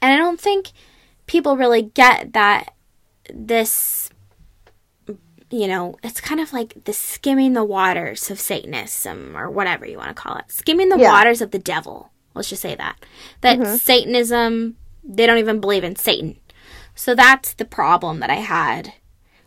And 0.04 0.12
I 0.12 0.18
don't 0.18 0.38
think 0.38 0.72
people 1.24 1.56
really 1.56 1.80
get 1.80 2.34
that 2.34 2.74
this, 3.32 4.10
you 5.50 5.66
know, 5.66 5.96
it's 6.02 6.20
kind 6.20 6.42
of 6.42 6.52
like 6.52 6.84
the 6.84 6.92
skimming 6.92 7.54
the 7.54 7.64
waters 7.64 8.30
of 8.30 8.38
Satanism 8.38 9.34
or 9.34 9.50
whatever 9.50 9.86
you 9.86 9.96
want 9.96 10.10
to 10.10 10.14
call 10.14 10.36
it. 10.36 10.50
Skimming 10.50 10.90
the 10.90 10.98
Yeah. 10.98 11.10
waters 11.10 11.40
of 11.40 11.52
the 11.52 11.58
devil. 11.58 12.10
Let's 12.34 12.50
just 12.50 12.60
say 12.60 12.74
that. 12.74 13.02
That 13.40 13.58
mm-hmm. 13.58 13.76
Satanism, 13.76 14.76
they 15.02 15.24
don't 15.24 15.38
even 15.38 15.58
believe 15.58 15.84
in 15.84 15.96
Satan. 15.96 16.38
So 16.94 17.14
that's 17.14 17.54
the 17.54 17.64
problem 17.64 18.20
that 18.20 18.28
I 18.28 18.34
had 18.34 18.92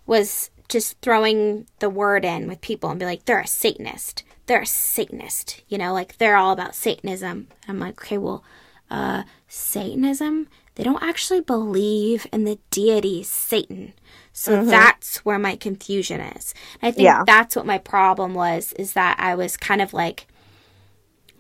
was 0.08 0.50
just 0.70 1.00
throwing 1.02 1.68
the 1.78 1.90
word 1.92 2.26
in 2.26 2.48
with 2.48 2.62
people 2.62 2.90
and 2.90 3.00
be 3.00 3.06
like, 3.06 3.26
they're 3.26 3.42
a 3.42 3.46
Satanist. 3.46 4.24
They're 4.48 4.62
a 4.62 4.66
Satanist. 4.66 5.62
You 5.68 5.78
know, 5.78 5.94
like 5.94 6.18
they're 6.18 6.36
all 6.36 6.52
about 6.52 6.74
Satanism. 6.74 7.50
I'm 7.68 7.78
like, 7.78 8.02
okay, 8.02 8.18
well, 8.18 8.44
uh, 8.90 9.24
Satanism, 9.48 10.48
they 10.76 10.84
don't 10.84 11.02
actually 11.04 11.42
believe 11.42 12.28
in 12.32 12.44
the 12.44 12.60
deity 12.72 13.24
Satan. 13.24 13.94
So 14.34 14.64
that's 14.64 15.18
where 15.26 15.40
my 15.40 15.56
confusion 15.56 16.22
is. 16.22 16.54
And 16.82 16.90
I 16.90 16.92
think 16.92 17.06
Yeah. 17.06 17.24
that's 17.26 17.56
what 17.56 17.66
my 17.66 17.80
problem 17.80 18.34
was, 18.36 18.74
is 18.74 18.94
that 18.94 19.18
I 19.20 19.34
was 19.36 19.58
kind 19.58 19.82
of 19.82 19.94
like 19.94 20.28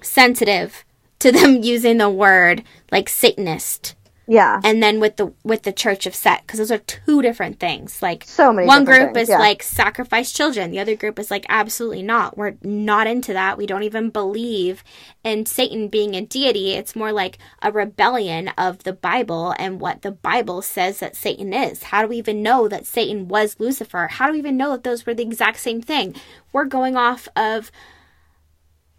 sensitive 0.01 0.83
to 1.19 1.31
them 1.31 1.57
using 1.63 1.97
the 1.97 2.09
word 2.09 2.63
like 2.91 3.09
Satanist 3.09 3.95
Yeah. 4.27 4.59
and 4.63 4.83
then 4.83 4.99
with 4.99 5.15
the 5.15 5.33
with 5.43 5.63
the 5.63 5.71
church 5.71 6.05
of 6.05 6.13
set 6.13 6.41
because 6.41 6.59
those 6.59 6.71
are 6.71 6.79
two 6.79 7.21
different 7.21 7.59
things. 7.59 8.01
Like 8.01 8.25
So 8.25 8.51
many 8.51 8.67
one 8.67 8.83
group 8.83 9.13
things, 9.13 9.23
is 9.23 9.29
yeah. 9.29 9.39
like 9.39 9.63
sacrifice 9.63 10.33
children. 10.33 10.71
The 10.71 10.79
other 10.79 10.95
group 10.95 11.17
is 11.17 11.31
like 11.31 11.45
absolutely 11.47 12.03
not. 12.03 12.37
We're 12.37 12.57
not 12.61 13.07
into 13.07 13.31
that. 13.33 13.57
We 13.57 13.65
don't 13.65 13.83
even 13.83 14.09
believe 14.09 14.83
in 15.23 15.45
satan 15.45 15.87
being 15.87 16.13
a 16.15 16.21
deity. 16.21 16.73
It's 16.73 16.95
more 16.95 17.13
like 17.13 17.37
a 17.61 17.71
rebellion 17.71 18.49
of 18.57 18.83
the 18.83 18.93
bible 18.93 19.55
and 19.57 19.79
what 19.79 20.01
the 20.01 20.11
bible 20.11 20.61
says 20.61 20.99
that 20.99 21.15
satan 21.15 21.53
is. 21.53 21.83
How 21.83 22.01
do 22.01 22.09
we 22.09 22.17
even 22.17 22.43
know 22.43 22.67
that 22.67 22.85
satan 22.85 23.29
was 23.29 23.59
lucifer? 23.59 24.07
How 24.11 24.27
do 24.27 24.33
we 24.33 24.39
even 24.39 24.57
know 24.57 24.71
that 24.71 24.83
those 24.83 25.05
were 25.05 25.13
the 25.13 25.23
exact 25.23 25.59
same 25.59 25.81
thing? 25.81 26.15
We're 26.51 26.65
going 26.65 26.97
off 26.97 27.29
of 27.37 27.71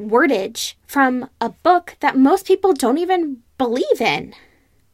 wordage 0.01 0.75
from 0.87 1.29
a 1.41 1.51
book 1.51 1.97
that 2.01 2.17
most 2.17 2.47
people 2.47 2.73
don't 2.73 2.99
even 2.99 3.43
believe 3.59 4.01
in 4.01 4.33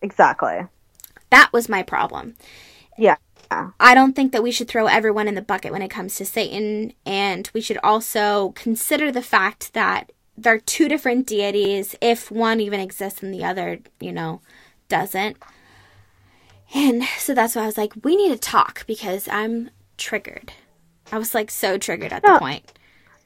Exactly. 0.05 0.67
that 1.31 1.51
was 1.53 1.69
my 1.69 1.83
problem. 1.83 2.37
Yeah. 2.97 3.17
I 3.79 3.95
don't 3.95 4.15
think 4.15 4.33
that 4.33 4.43
we 4.43 4.51
should 4.51 4.67
throw 4.69 4.87
everyone 4.87 5.29
in 5.29 5.35
the 5.37 5.43
bucket 5.43 5.71
when 5.71 5.83
it 5.83 5.91
comes 5.91 6.17
to 6.17 6.25
Satan, 6.25 6.93
and 7.07 7.49
we 7.55 7.61
should 7.61 7.79
also 7.85 8.51
consider 8.57 9.13
the 9.13 9.23
fact 9.23 9.73
that 9.75 10.11
there 10.37 10.55
are 10.55 10.59
two 10.59 10.89
different 10.89 11.27
deities, 11.27 11.95
if 12.01 12.31
one 12.33 12.59
even 12.61 12.81
exists 12.81 13.23
and 13.23 13.33
the 13.33 13.45
other, 13.45 13.79
you 14.01 14.13
know, 14.13 14.41
doesn't. 14.89 15.37
And 16.75 17.05
so 17.19 17.35
that's 17.35 17.55
why 17.55 17.63
I 17.63 17.67
was 17.67 17.79
like, 17.79 17.93
we 18.03 18.17
need 18.17 18.31
to 18.33 18.39
talk 18.39 18.85
because 18.89 19.29
I'm 19.29 19.71
triggered. 19.99 20.53
I 21.13 21.19
was 21.19 21.35
like 21.35 21.51
so 21.51 21.79
triggered 21.79 22.13
at 22.13 22.23
the 22.23 22.39
point. 22.39 22.73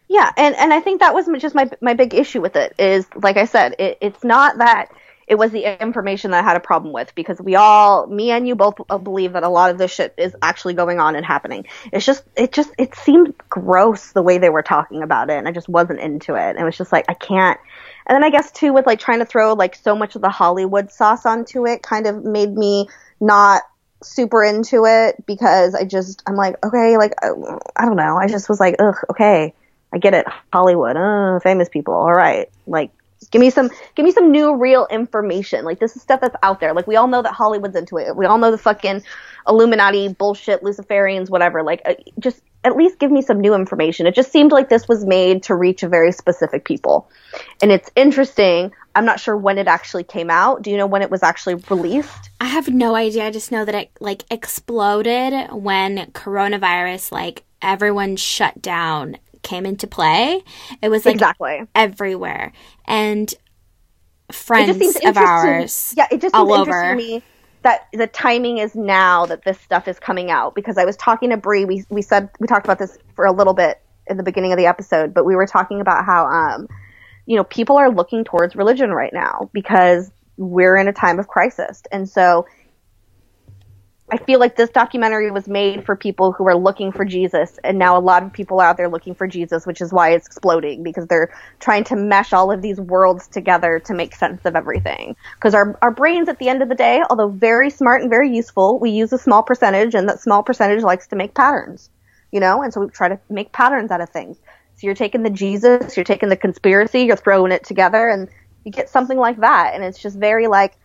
Yeah, 0.09 0.31
and 0.37 0.55
and 0.57 0.73
I 0.75 0.81
think 0.81 1.01
that 1.01 1.15
was 1.15 1.29
just 1.41 1.55
my 1.55 1.71
my 1.81 1.95
big 1.95 2.13
issue 2.13 2.43
with 2.43 2.57
it 2.57 2.75
is 2.79 3.07
like 3.23 3.39
I 3.39 3.47
said, 3.47 3.75
it, 3.79 3.97
it's 4.03 4.25
not 4.25 4.59
that 4.59 4.89
it 5.29 5.37
was 5.37 5.51
the 5.51 5.81
information 5.81 6.31
that 6.31 6.41
I 6.41 6.43
had 6.43 6.57
a 6.57 6.61
problem 6.61 6.93
with 6.93 7.15
because 7.15 7.41
we 7.41 7.55
all, 7.55 8.07
me 8.07 8.31
and 8.31 8.49
you 8.49 8.55
both 8.55 8.77
believe 9.03 9.35
that 9.35 9.43
a 9.43 9.49
lot 9.49 9.71
of 9.71 9.77
this 9.77 9.93
shit 9.93 10.15
is 10.17 10.35
actually 10.41 10.73
going 10.75 11.01
on 11.01 11.17
and 11.17 11.25
happening. 11.25 11.67
It's 11.93 12.07
just, 12.07 12.25
it 12.35 12.51
just, 12.51 12.71
it 12.79 12.95
seemed 12.95 13.35
gross 13.51 14.13
the 14.13 14.23
way 14.23 14.39
they 14.39 14.49
were 14.49 14.63
talking 14.63 15.03
about 15.03 15.29
it, 15.29 15.35
and 15.35 15.47
I 15.47 15.53
just 15.53 15.69
wasn't 15.69 16.01
into 16.01 16.35
it. 16.35 16.57
It 16.57 16.65
was 16.65 16.79
just 16.79 16.93
like 16.93 17.05
I 17.09 17.15
can't. 17.15 17.61
And 18.07 18.17
then 18.17 18.25
I 18.25 18.31
guess 18.31 18.51
too 18.51 18.73
with 18.73 18.87
like 18.87 19.01
trying 19.01 19.19
to 19.19 19.27
throw 19.27 19.53
like 19.53 19.75
so 19.75 19.95
much 19.95 20.17
of 20.17 20.23
the 20.23 20.31
Hollywood 20.31 20.91
sauce 20.91 21.27
onto 21.27 21.67
it, 21.67 21.83
kind 21.83 22.07
of 22.07 22.25
made 22.25 22.53
me 22.53 22.89
not 23.21 23.63
super 24.03 24.43
into 24.43 24.87
it 24.87 25.27
because 25.27 25.75
I 25.75 25.85
just 25.85 26.23
I'm 26.27 26.37
like 26.37 26.65
okay 26.65 26.97
like 26.97 27.15
I 27.21 27.85
don't 27.85 27.97
know 27.97 28.17
I 28.17 28.29
just 28.29 28.49
was 28.49 28.61
like 28.61 28.77
ugh 28.79 28.95
okay 29.11 29.53
I 29.93 29.99
get 29.99 30.15
it 30.15 30.25
Hollywood 30.53 30.97
uh, 30.97 31.41
famous 31.41 31.69
people 31.69 31.95
all 31.95 32.13
right 32.13 32.49
like 32.69 32.93
give 33.31 33.41
me 33.41 33.51
some 33.51 33.71
give 33.95 34.05
me 34.05 34.13
some 34.13 34.31
new 34.31 34.55
real 34.57 34.87
information. 34.91 35.65
Like 35.65 35.81
this 35.81 35.97
is 35.97 36.03
stuff 36.03 36.21
that's 36.21 36.37
out 36.43 36.61
there. 36.61 36.73
Like 36.73 36.87
we 36.87 36.97
all 36.97 37.09
know 37.09 37.23
that 37.23 37.33
Hollywood's 37.33 37.77
into 37.77 37.99
it. 37.99 38.17
We 38.17 38.27
all 38.27 38.39
know 38.39 38.51
the 38.51 38.59
fucking 38.59 39.03
Illuminati 39.47 40.09
bullshit 40.09 40.63
Luciferians 40.63 41.31
whatever. 41.31 41.63
Like 41.63 41.83
uh, 41.85 41.95
just 42.19 42.43
at 42.65 42.77
least 42.77 42.99
give 42.99 43.11
me 43.11 43.23
some 43.23 43.41
new 43.41 43.55
information. 43.55 44.07
It 44.07 44.15
just 44.15 44.33
seemed 44.33 44.53
like 44.53 44.69
this 44.69 44.89
was 44.89 45.05
made 45.05 45.43
to 45.45 45.55
reach 45.55 45.83
a 45.83 45.89
very 45.89 46.13
specific 46.13 46.65
people. 46.65 47.09
And 47.63 47.71
it's 47.71 47.91
interesting. 47.95 48.73
I'm 48.95 49.05
not 49.05 49.21
sure 49.21 49.37
when 49.37 49.59
it 49.59 49.69
actually 49.69 50.05
came 50.05 50.29
out. 50.29 50.63
Do 50.63 50.71
you 50.71 50.77
know 50.77 50.87
when 50.87 51.03
it 51.03 51.11
was 51.11 51.23
actually 51.23 51.55
released? 51.55 52.31
I 52.41 52.47
have 52.47 52.69
no 52.69 52.97
idea. 52.97 53.27
I 53.27 53.31
just 53.31 53.53
know 53.53 53.65
that 53.65 53.75
it 53.75 53.91
like 54.01 54.25
exploded 54.31 55.51
when 55.53 56.11
coronavirus, 56.13 57.13
like 57.13 57.45
everyone 57.63 58.17
shut 58.17 58.61
down, 58.61 59.19
came 59.43 59.67
into 59.67 59.87
play. 59.87 60.43
It 60.83 60.89
was 60.89 61.05
like 61.05 61.15
exactly 61.15 61.63
everywhere. 61.75 62.53
And 62.87 63.33
it 64.29 64.35
friends 64.35 64.79
just 64.79 64.99
seems 64.99 65.17
of 65.17 65.17
ours. 65.17 65.95
Yeah, 65.97 66.07
it 66.11 66.21
just 66.21 66.35
all 66.35 66.47
seems 66.47 66.69
over. 66.69 66.71
interesting 66.71 67.11
to 67.11 67.19
me 67.19 67.23
that 67.63 67.89
the 67.93 68.07
timing 68.07 68.59
is 68.59 68.75
now 68.75 69.27
that 69.27 69.45
this 69.45 69.61
stuff 69.61 69.89
is 69.89 69.99
coming 69.99 70.31
out 70.31 70.55
because 70.55 70.79
I 70.79 70.85
was 70.85 70.97
talking 70.97 71.31
to 71.31 71.37
Bree. 71.37 71.65
We 71.65 71.85
we 71.91 72.03
said 72.03 72.31
we 72.41 72.47
talked 72.47 72.67
about 72.67 72.79
this 72.79 72.99
for 73.15 73.27
a 73.27 73.33
little 73.33 73.55
bit 73.55 73.81
in 74.07 74.17
the 74.17 74.23
beginning 74.23 74.53
of 74.53 74.59
the 74.59 74.67
episode, 74.67 75.13
but 75.13 75.25
we 75.25 75.37
were 75.37 75.47
talking 75.47 75.81
about 75.81 76.05
how 76.05 76.27
um, 76.27 76.69
you 77.27 77.37
know, 77.37 77.45
people 77.45 77.77
are 77.77 77.91
looking 77.91 78.25
towards 78.25 78.57
religion 78.57 78.91
right 78.91 79.13
now 79.13 79.51
because 79.53 80.11
we're 80.37 80.77
in 80.77 80.89
a 80.89 80.93
time 80.93 81.19
of 81.19 81.29
crisis, 81.29 81.83
and 81.93 82.09
so. 82.09 82.47
I 84.11 84.17
feel 84.17 84.41
like 84.41 84.57
this 84.57 84.71
documentary 84.71 85.31
was 85.31 85.49
made 85.49 85.85
for 85.85 85.95
people 85.95 86.33
who 86.33 86.49
are 86.49 86.57
looking 86.57 86.93
for 86.93 87.05
Jesus, 87.05 87.59
and 87.63 87.79
now 87.79 87.99
a 87.99 88.01
lot 88.01 88.23
of 88.23 88.33
people 88.33 88.59
out 88.59 88.79
there 88.79 88.89
looking 88.89 89.15
for 89.15 89.27
Jesus, 89.27 89.67
which 89.67 89.83
is 89.83 89.93
why 89.93 90.13
it's 90.13 90.27
exploding 90.27 90.83
because 90.83 91.07
they're 91.07 91.35
trying 91.61 91.85
to 91.85 91.97
mesh 91.97 92.33
all 92.33 92.51
of 92.51 92.63
these 92.63 92.81
worlds 92.81 93.29
together 93.29 93.79
to 93.81 93.93
make 93.93 94.15
sense 94.15 94.47
of 94.47 94.57
everything. 94.57 95.15
Because 95.35 95.55
our, 95.55 95.79
our 95.83 95.91
brains, 95.91 96.29
at 96.31 96.39
the 96.39 96.49
end 96.49 96.63
of 96.63 96.71
the 96.71 96.75
day, 96.75 97.03
although 97.11 97.29
very 97.29 97.69
smart 97.69 98.01
and 98.01 98.09
very 98.09 98.35
useful, 98.35 98.79
we 98.79 98.91
use 98.91 99.13
a 99.13 99.19
small 99.19 99.43
percentage, 99.43 99.95
and 99.95 100.09
that 100.09 100.21
small 100.21 100.43
percentage 100.43 100.83
likes 100.83 101.07
to 101.09 101.17
make 101.17 101.35
patterns, 101.35 101.91
you 102.33 102.41
know, 102.41 102.63
and 102.63 102.73
so 102.73 102.81
we 102.81 102.89
try 102.89 103.09
to 103.09 103.21
make 103.29 103.53
patterns 103.53 103.91
out 103.91 104.01
of 104.01 104.09
things. 104.09 104.39
So 104.77 104.87
you're 104.87 104.95
taking 104.95 105.23
the 105.23 105.31
Jesus, 105.31 105.99
you're 105.99 106.05
taking 106.05 106.31
the 106.31 106.37
conspiracy, 106.37 107.03
you're 107.03 107.17
throwing 107.17 107.53
it 107.53 107.65
together, 107.65 108.09
and 108.09 108.29
you 108.65 108.73
get 108.73 108.89
something 108.89 109.19
like 109.19 109.41
that, 109.41 109.73
and 109.75 109.85
it's 109.85 109.99
just 109.99 110.17
very 110.17 110.47
like, 110.47 110.79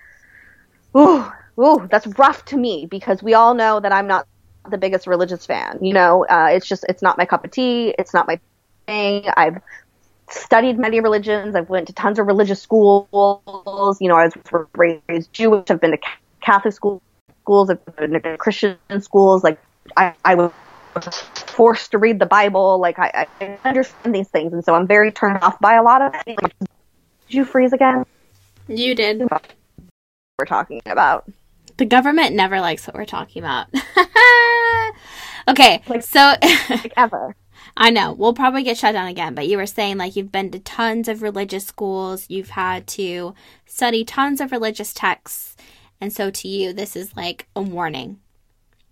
ooh, 0.97 1.25
ooh, 1.59 1.87
that's 1.89 2.07
rough 2.17 2.45
to 2.45 2.57
me 2.57 2.87
because 2.89 3.21
we 3.21 3.33
all 3.33 3.53
know 3.53 3.79
that 3.79 3.91
I'm 3.91 4.07
not 4.07 4.27
the 4.69 4.77
biggest 4.77 5.07
religious 5.07 5.45
fan. 5.45 5.79
You 5.81 5.93
know, 5.93 6.25
uh, 6.25 6.49
it's 6.51 6.67
just 6.67 6.85
it's 6.89 7.01
not 7.01 7.17
my 7.17 7.25
cup 7.25 7.43
of 7.45 7.51
tea. 7.51 7.93
It's 7.97 8.13
not 8.13 8.27
my 8.27 8.39
thing. 8.87 9.25
I've 9.35 9.61
studied 10.29 10.77
many 10.79 10.99
religions. 10.99 11.55
I've 11.55 11.69
went 11.69 11.87
to 11.87 11.93
tons 11.93 12.19
of 12.19 12.27
religious 12.27 12.61
schools. 12.61 13.97
You 13.99 14.07
know, 14.07 14.15
I 14.15 14.29
was 14.51 14.67
raised 14.75 15.33
Jewish. 15.33 15.69
I've 15.69 15.81
been 15.81 15.91
to 15.91 15.99
Catholic 16.41 16.73
school, 16.73 17.01
schools. 17.41 17.69
I've 17.69 17.95
been 17.95 18.13
to 18.13 18.37
Christian 18.37 18.77
schools. 18.99 19.43
Like 19.43 19.59
I, 19.97 20.13
I 20.23 20.35
was 20.35 20.51
forced 21.47 21.91
to 21.91 21.97
read 21.97 22.19
the 22.19 22.25
Bible. 22.25 22.79
Like 22.79 22.99
I, 22.99 23.27
I 23.41 23.57
understand 23.65 24.15
these 24.15 24.29
things, 24.29 24.53
and 24.53 24.63
so 24.63 24.75
I'm 24.75 24.87
very 24.87 25.11
turned 25.11 25.39
off 25.41 25.59
by 25.59 25.75
a 25.75 25.83
lot 25.83 26.01
of 26.01 26.13
it. 26.25 26.41
Like, 26.41 26.53
did 26.59 26.69
you 27.29 27.45
freeze 27.45 27.73
again? 27.73 28.05
You 28.67 28.95
did. 28.95 29.21
We're 30.39 30.45
talking 30.45 30.81
about. 30.85 31.29
The 31.77 31.85
government 31.85 32.35
never 32.35 32.59
likes 32.61 32.85
what 32.87 32.95
we're 32.95 33.05
talking 33.05 33.41
about. 33.43 33.67
okay, 35.47 35.81
Like- 35.87 36.03
so 36.03 36.33
Like 36.69 36.93
ever. 36.97 37.35
I 37.75 37.89
know 37.89 38.13
we'll 38.13 38.33
probably 38.33 38.61
get 38.63 38.77
shut 38.77 38.93
down 38.93 39.07
again, 39.07 39.33
but 39.33 39.47
you 39.47 39.57
were 39.57 39.65
saying 39.65 39.97
like 39.97 40.15
you've 40.15 40.31
been 40.31 40.51
to 40.51 40.59
tons 40.59 41.07
of 41.07 41.21
religious 41.23 41.65
schools, 41.65 42.25
you've 42.29 42.51
had 42.51 42.85
to 42.87 43.33
study 43.65 44.03
tons 44.05 44.39
of 44.41 44.51
religious 44.51 44.93
texts, 44.93 45.55
and 45.99 46.13
so 46.13 46.29
to 46.29 46.47
you, 46.47 46.73
this 46.73 46.95
is 46.95 47.15
like 47.15 47.47
a 47.55 47.61
warning. 47.61 48.19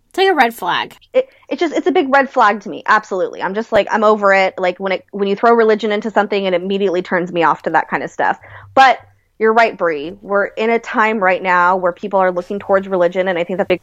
It's 0.10 0.18
like 0.18 0.30
a 0.30 0.36
red 0.36 0.54
flag. 0.54 0.96
it, 1.14 1.30
it 1.48 1.60
just 1.60 1.74
it's 1.76 1.88
a 1.88 1.92
big 1.92 2.12
red 2.14 2.30
flag 2.30 2.60
to 2.62 2.70
me 2.70 2.84
absolutely 2.86 3.42
i'm 3.42 3.54
just 3.54 3.72
like 3.72 3.88
i'm 3.90 4.04
over 4.04 4.34
it 4.34 4.54
like 4.58 4.78
when 4.78 4.92
it 4.92 5.06
when 5.12 5.30
you 5.30 5.38
throw 5.38 5.54
religion 5.54 5.90
into 5.94 6.12
something 6.12 6.44
it 6.44 6.54
immediately 6.54 7.02
turns 7.02 7.32
me 7.32 7.44
off 7.44 7.62
to 7.62 7.70
that 7.70 7.88
kind 7.88 8.04
of 8.04 8.12
stuff 8.12 8.38
but 8.74 9.00
you're 9.42 9.52
right 9.54 9.76
Bree. 9.76 10.12
we're 10.22 10.46
in 10.46 10.70
a 10.70 10.78
time 10.80 11.18
right 11.20 11.42
now 11.42 11.76
where 11.76 11.92
people 11.92 12.20
are 12.20 12.32
looking 12.32 12.60
towards 12.60 12.88
religion 12.88 13.28
and 13.28 13.38
i 13.40 13.44
think 13.44 13.58
that 13.58 13.68
big 13.68 13.82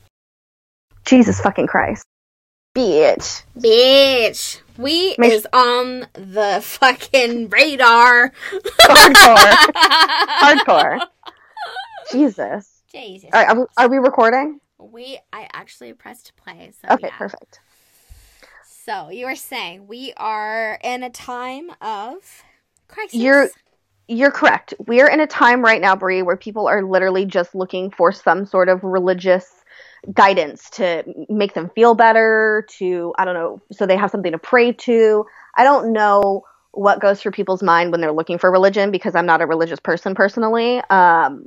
jesus 1.05 1.41
fucking 1.41 1.67
christ 1.67 2.05
bitch 2.77 3.43
Bitch, 3.59 4.61
we 4.79 5.17
is 5.21 5.47
on 5.53 6.07
the 6.13 6.61
fucking 6.63 7.49
radar. 7.49 8.33
hardcore 8.83 9.53
hardcore 10.41 11.01
jesus 12.13 12.83
Jesus. 12.93 13.31
all 13.35 13.41
right 13.43 13.49
are 13.51 13.59
we, 13.61 13.67
are 13.77 13.89
we 13.91 13.97
recording 13.99 14.61
We 14.79 15.19
I 15.33 15.49
actually 15.53 15.93
pressed 15.93 16.33
play. 16.37 16.71
So 16.81 16.95
okay 16.95 17.09
yeah. 17.09 17.19
perfect 17.19 17.61
So 18.65 19.11
you 19.11 19.27
were 19.27 19.35
saying 19.37 19.87
we 19.89 20.13
are 20.17 20.79
in 20.83 21.03
a 21.03 21.11
time 21.11 21.71
of 21.83 22.45
crisis. 22.87 23.15
You're- 23.21 23.49
You're 24.09 24.31
correct. 24.31 24.73
We're 24.87 25.09
in 25.09 25.21
a 25.21 25.27
time 25.27 25.63
right 25.63 25.81
now, 25.81 25.95
Bree, 25.95 26.23
where 26.23 26.37
people 26.37 26.67
are 26.67 26.83
literally 26.83 27.27
just 27.27 27.55
looking 27.55 27.91
for 27.91 28.11
some 28.11 28.47
sort 28.47 28.71
of 28.71 28.83
religious 28.83 29.47
guidance 30.15 30.71
to 30.71 31.05
make 31.29 31.53
them 31.53 31.71
feel 31.75 31.95
better, 31.95 32.67
to, 32.79 33.15
I 33.19 33.25
don't 33.27 33.35
know, 33.35 33.61
so 33.71 33.85
they 33.85 33.97
have 33.97 34.11
something 34.11 34.33
to 34.33 34.39
pray 34.39 34.73
to. 34.73 35.27
I 35.57 35.65
don't 35.65 35.93
know 35.93 36.43
what 36.73 37.01
goes 37.01 37.21
through 37.21 37.33
people's 37.33 37.63
mind 37.63 37.91
when 37.93 38.01
they're 38.01 38.13
looking 38.13 38.39
for 38.39 38.51
religion 38.51 38.91
because 38.91 39.15
I'm 39.15 39.27
not 39.27 39.43
a 39.43 39.47
religious 39.47 39.81
person 39.81 40.15
personally. 40.15 40.81
Um, 40.89 41.45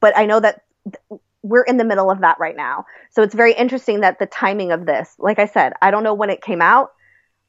but 0.00 0.16
I 0.16 0.26
know 0.26 0.40
that 0.40 0.62
th- 0.84 1.20
we're 1.42 1.62
in 1.62 1.76
the 1.76 1.84
middle 1.84 2.10
of 2.10 2.20
that 2.22 2.38
right 2.40 2.56
now. 2.56 2.86
So 3.10 3.22
it's 3.22 3.34
very 3.34 3.52
interesting 3.54 4.00
that 4.00 4.18
the 4.18 4.26
timing 4.26 4.72
of 4.72 4.84
this, 4.84 5.14
like 5.18 5.38
I 5.38 5.46
said, 5.46 5.74
I 5.80 5.90
don't 5.90 6.02
know 6.04 6.14
when 6.14 6.30
it 6.30 6.42
came 6.42 6.60
out. 6.60 6.90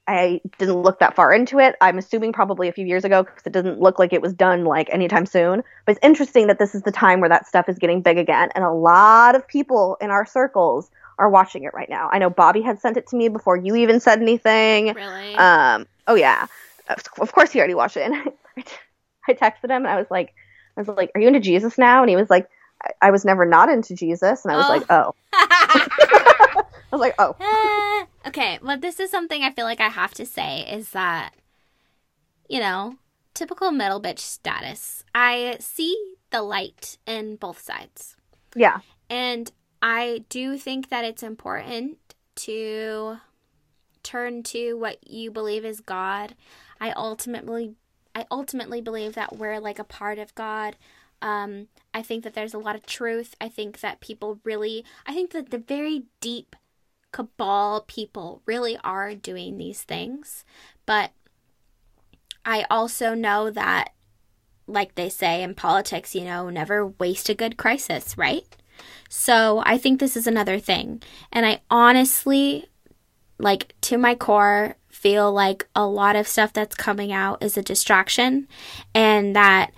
I 0.08 0.42
didn't 0.58 0.82
look 0.82 1.00
that 1.00 1.16
far 1.16 1.32
into 1.32 1.60
it. 1.60 1.76
I'm 1.80 1.98
assuming 1.98 2.34
probably 2.34 2.68
a 2.68 2.72
few 2.74 2.86
years 2.86 3.06
ago 3.06 3.24
because 3.24 3.44
it 3.46 3.54
doesn't 3.54 3.80
look 3.80 4.00
like 4.00 4.14
it 4.14 4.22
was 4.22 4.34
done 4.34 4.66
like 4.66 4.90
anytime 4.92 5.26
soon. 5.26 5.64
But 5.86 5.92
it's 5.96 6.00
interesting 6.06 6.48
that 6.48 6.60
this 6.60 6.74
is 6.76 6.82
the 6.82 6.92
time 6.92 7.20
where 7.20 7.30
that 7.30 7.48
stuff 7.48 7.70
is 7.70 7.78
getting 7.78 8.02
big 8.02 8.18
again, 8.18 8.50
and 8.56 8.64
a 8.64 8.72
lot 8.72 9.36
of 9.36 9.48
people 9.48 9.98
in 10.02 10.10
our 10.10 10.26
circles 10.26 10.90
are 11.20 11.30
watching 11.30 11.64
it 11.64 11.74
right 11.74 11.90
now. 11.90 12.10
I 12.12 12.18
know 12.18 12.30
Bobby 12.32 12.62
had 12.62 12.80
sent 12.82 12.98
it 12.98 13.08
to 13.08 13.16
me 13.16 13.30
before 13.30 13.56
you 13.56 13.76
even 13.76 14.00
said 14.00 14.20
anything. 14.22 14.94
really. 14.96 15.36
Um, 15.36 15.86
oh 16.08 16.16
yeah, 16.16 16.48
of 16.90 17.32
course 17.32 17.52
he 17.52 17.60
already 17.60 17.76
watched 17.76 17.96
it. 17.98 18.12
And 18.12 18.16
I 19.30 19.34
texted 19.34 19.66
him 19.70 19.84
and 19.86 19.88
I 19.88 19.98
was 19.98 20.08
like, 20.10 20.34
I 20.76 20.82
was 20.82 20.88
like, 20.88 21.12
"Are 21.16 21.22
you 21.22 21.28
into 21.28 21.40
Jesus 21.40 21.78
now?" 21.78 22.02
And 22.02 22.10
he 22.10 22.16
was 22.16 22.30
like, 22.30 22.50
"I, 22.84 23.08
I 23.08 23.12
was 23.12 23.24
never 23.24 23.46
not 23.46 23.70
into 23.70 23.94
Jesus." 23.96 24.44
And 24.44 24.54
I 24.54 24.58
was 24.58 24.66
Oh. 24.68 24.70
like, 24.70 24.86
"Oh." 24.90 25.16
I 26.92 26.96
was 26.96 27.02
like, 27.02 27.16
"Oh." 27.20 27.36
Ah, 27.42 28.08
okay, 28.28 28.60
well, 28.62 28.78
this 28.78 29.00
is 29.00 29.12
something 29.12 29.44
I 29.44 29.52
feel 29.52 29.66
like 29.66 29.80
I 29.80 29.90
have 29.90 30.14
to 30.16 30.26
say 30.26 30.62
is 30.62 30.92
that, 30.92 31.34
you 32.50 32.60
know, 32.60 32.96
typical 33.34 33.72
metal 33.72 34.02
bitch 34.02 34.20
status. 34.20 35.04
I 35.14 35.58
see 35.60 36.16
the 36.32 36.42
light 36.42 36.98
in 37.06 37.36
both 37.36 37.62
sides. 37.62 38.16
Yeah. 38.56 38.80
And 39.10 39.52
I 39.82 40.26
do 40.30 40.58
think 40.58 40.90
that 40.90 41.06
it's 41.06 41.24
important 41.24 41.98
to 42.38 43.18
turn 44.04 44.44
to 44.44 44.74
what 44.76 45.08
you 45.08 45.32
believe 45.32 45.66
is 45.66 45.82
God. 45.82 46.36
I 46.80 46.92
ultimately 46.92 47.76
I 48.14 48.26
ultimately 48.30 48.82
believe 48.82 49.14
that 49.14 49.38
we're 49.38 49.60
like 49.60 49.80
a 49.80 49.86
part 49.86 50.20
of 50.20 50.36
God. 50.36 50.76
Um, 51.22 51.68
I 51.94 52.02
think 52.02 52.24
that 52.24 52.34
there's 52.34 52.54
a 52.54 52.60
lot 52.60 52.76
of 52.76 52.86
truth. 52.86 53.36
I 53.40 53.48
think 53.48 53.80
that 53.82 54.02
people 54.02 54.40
really 54.44 54.84
I 55.06 55.14
think 55.14 55.32
that 55.32 55.52
the 55.52 55.58
very 55.58 56.04
deep 56.20 56.56
cabal 57.12 57.82
people 57.88 58.42
really 58.46 58.78
are 58.84 59.16
doing 59.16 59.58
these 59.58 59.84
things. 59.84 60.44
But 60.86 61.12
I 62.46 62.66
also 62.70 63.14
know 63.14 63.50
that 63.52 63.94
like 64.68 64.96
they 64.96 65.10
say 65.10 65.44
in 65.44 65.54
politics, 65.56 66.16
you 66.16 66.24
know, 66.24 66.50
never 66.50 66.88
waste 66.88 67.30
a 67.30 67.36
good 67.36 67.58
crisis, 67.58 68.18
right? 68.18 68.46
So 69.10 69.62
I 69.66 69.78
think 69.78 70.00
this 70.00 70.16
is 70.16 70.28
another 70.28 70.60
thing. 70.60 71.02
And 71.32 71.46
I 71.46 71.62
honestly, 71.70 72.70
like, 73.38 73.76
to 73.82 73.98
my 73.98 74.16
core, 74.16 74.76
feel 74.90 75.32
like 75.32 75.68
a 75.76 75.86
lot 75.86 76.16
of 76.16 76.28
stuff 76.28 76.54
that's 76.54 76.76
coming 76.76 77.12
out 77.12 77.44
is 77.44 77.58
a 77.58 77.64
distraction 77.64 78.48
and 78.94 79.36
that 79.36 79.72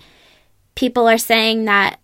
people 0.74 1.08
are 1.08 1.18
saying 1.18 1.64
that 1.64 1.98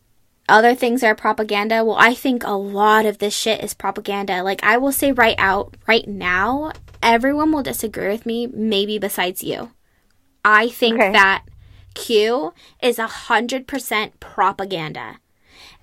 other 0.50 0.74
things 0.74 1.02
are 1.02 1.14
propaganda. 1.14 1.84
Well, 1.84 1.96
I 1.98 2.14
think 2.14 2.44
a 2.44 2.52
lot 2.52 3.06
of 3.06 3.18
this 3.18 3.34
shit 3.34 3.62
is 3.62 3.74
propaganda. 3.74 4.42
Like, 4.42 4.62
I 4.62 4.76
will 4.76 4.92
say 4.92 5.12
right 5.12 5.36
out, 5.38 5.76
right 5.86 6.06
now, 6.06 6.72
everyone 7.02 7.52
will 7.52 7.62
disagree 7.62 8.08
with 8.08 8.26
me, 8.26 8.46
maybe 8.46 8.98
besides 8.98 9.42
you. 9.42 9.70
I 10.44 10.68
think 10.68 10.94
Okay. 10.94 11.12
that 11.12 11.44
Q 11.94 12.52
is 12.82 12.98
a 12.98 13.06
hundred 13.06 13.66
percent 13.66 14.20
propaganda. 14.20 15.18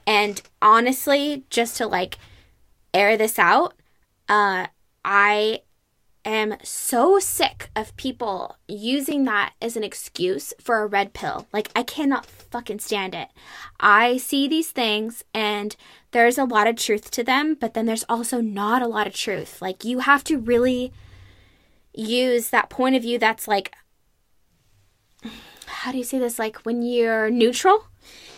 And 0.06 0.42
honestly, 0.62 1.44
just 1.50 1.78
to 1.78 1.88
like 1.88 2.18
air 2.94 3.18
this 3.18 3.38
out, 3.38 3.74
uh, 4.30 4.68
I 5.04 5.62
am 6.30 6.58
so 6.64 7.20
sick 7.20 7.70
of 7.76 7.96
people 7.98 8.58
using 8.68 9.24
that 9.26 9.54
as 9.62 9.78
an 9.78 9.84
excuse 9.84 10.54
for 10.62 10.82
a 10.82 10.88
red 10.88 11.14
pill. 11.14 11.48
Like, 11.54 11.70
I 11.76 11.84
cannot 11.84 12.26
fucking 12.26 12.80
stand 12.80 13.16
it. 13.16 13.30
I 13.80 14.18
see 14.18 14.48
these 14.48 14.72
things 14.72 15.24
and 15.34 15.76
there's 16.12 16.38
a 16.38 16.46
lot 16.46 16.68
of 16.68 16.76
truth 16.76 17.12
to 17.12 17.24
them, 17.24 17.56
but 17.60 17.74
then 17.74 17.86
there's 17.86 18.06
also 18.10 18.42
not 18.42 18.82
a 18.82 18.88
lot 18.88 19.08
of 19.08 19.14
truth. 19.14 19.62
Like, 19.62 19.84
you 19.84 20.00
have 20.00 20.24
to 20.26 20.38
really 20.38 20.92
use 21.94 22.50
that 22.50 22.70
point 22.70 22.96
of 22.96 23.02
view 23.02 23.18
that's 23.18 23.48
like, 23.48 23.74
how 25.66 25.92
do 25.92 25.98
you 25.98 26.04
say 26.04 26.20
this? 26.20 26.40
Like, 26.40 26.58
when 26.58 26.82
you're 26.82 27.30
neutral? 27.30 27.86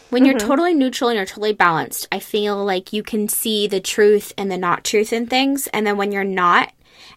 When 0.09 0.25
you're 0.25 0.35
mm-hmm. 0.35 0.47
totally 0.47 0.73
neutral 0.73 1.09
and 1.09 1.17
you're 1.17 1.25
totally 1.25 1.53
balanced, 1.53 2.07
I 2.11 2.19
feel 2.19 2.65
like 2.65 2.91
you 2.91 3.03
can 3.03 3.29
see 3.29 3.67
the 3.67 3.79
truth 3.79 4.33
and 4.37 4.49
the 4.51 4.57
not 4.57 4.83
truth 4.83 5.13
in 5.13 5.27
things. 5.27 5.67
And 5.67 5.85
then 5.85 5.97
when 5.97 6.11
you're 6.11 6.23
not, 6.23 6.73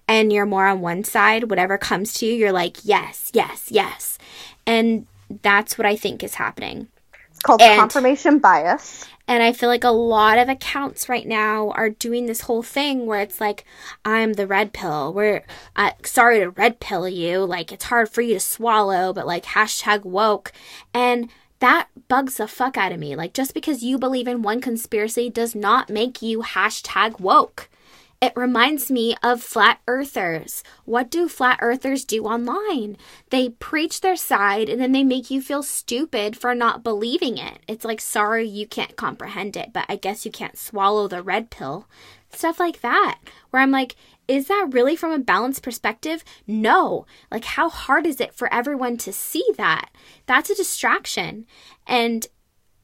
and 0.09 0.33
you're 0.33 0.47
more 0.47 0.66
on 0.66 0.81
one 0.81 1.05
side, 1.05 1.51
whatever 1.51 1.79
comes 1.79 2.14
to 2.14 2.27
you, 2.27 2.35
you're 2.35 2.53
like, 2.53 2.79
yes, 2.85 3.31
yes, 3.33 3.68
yes. 3.70 4.18
And 4.66 5.07
that's 5.43 5.79
what 5.79 5.87
I 5.87 5.97
think 5.97 6.23
is 6.23 6.35
happening. 6.35 6.89
It's 7.31 7.41
called 7.41 7.62
And- 7.62 7.79
confirmation 7.79 8.39
bias. 8.39 9.07
And 9.29 9.43
I 9.43 9.53
feel 9.53 9.68
like 9.68 9.85
a 9.85 9.91
lot 9.91 10.39
of 10.39 10.49
accounts 10.49 11.09
right 11.09 11.27
now 11.27 11.70
are 11.70 11.89
doing 11.89 12.27
this 12.27 12.43
whole 12.43 12.62
thing 12.62 13.07
where 13.07 13.20
it's 13.20 13.41
like, 13.41 13.64
I'm 14.05 14.33
the 14.33 14.49
red 14.49 14.73
pill. 14.73 15.14
We're 15.14 15.45
uh, 15.77 15.93
sorry 16.03 16.41
to 16.41 16.51
red 16.51 16.81
pill 16.81 17.09
you. 17.09 17.45
Like, 17.45 17.70
it's 17.70 17.85
hard 17.85 18.09
for 18.09 18.20
you 18.20 18.35
to 18.35 18.41
swallow, 18.41 19.12
but 19.12 19.27
like, 19.27 19.45
hashtag 19.45 20.05
woke. 20.05 20.53
And 20.93 21.31
that 21.61 21.87
bugs 22.09 22.37
the 22.37 22.49
fuck 22.49 22.77
out 22.77 22.91
of 22.91 22.99
me. 22.99 23.14
Like, 23.14 23.33
just 23.33 23.55
because 23.55 23.85
you 23.85 23.97
believe 23.97 24.27
in 24.27 24.43
one 24.43 24.61
conspiracy 24.61 25.31
does 25.31 25.55
not 25.55 25.89
make 25.89 26.20
you 26.20 26.43
hashtag 26.43 27.20
woke. 27.20 27.70
It 28.23 28.33
reminds 28.37 28.89
me 28.89 29.16
of 29.20 29.43
flat 29.43 29.81
earthers. 29.89 30.62
What 30.85 31.11
do 31.11 31.29
flat 31.29 31.59
earthers 31.61 32.05
do 32.05 32.23
online? 32.23 32.97
They 33.31 33.49
preach 33.49 34.01
their 34.01 34.14
side 34.14 34.68
and 34.68 34.81
then 34.81 34.93
they 34.93 35.03
make 35.03 35.29
you 35.29 35.43
feel 35.43 35.64
stupid 35.64 36.37
for 36.37 36.55
not 36.55 36.85
believing 36.85 37.37
it. 37.37 37.59
It's 37.66 37.85
like, 37.85 38.01
sorry, 38.01 38.47
you 38.47 38.64
can't 38.64 38.95
comprehend 38.95 39.57
it, 39.57 39.73
but 39.73 39.87
I 39.89 39.97
guess 39.97 40.25
you 40.25 40.31
can't 40.31 40.57
swallow 40.57 41.09
the 41.09 41.20
red 41.20 41.51
pill. 41.51 41.89
Stuff 42.31 42.61
like 42.61 42.81
that. 42.83 43.18
Where 43.51 43.61
I'm 43.61 43.73
like, 43.73 43.97
is 44.29 44.47
that 44.47 44.68
really 44.70 44.95
from 44.95 45.11
a 45.11 45.18
balanced 45.18 45.64
perspective? 45.64 46.23
No. 46.47 47.07
Like, 47.29 47.45
how 47.45 47.68
hard 47.68 48.07
is 48.07 48.20
it 48.20 48.33
for 48.33 48.55
everyone 48.55 48.99
to 48.99 49.12
see 49.12 49.45
that? 49.57 49.91
That's 50.27 50.49
a 50.49 50.55
distraction. 50.55 51.45
And 51.89 52.29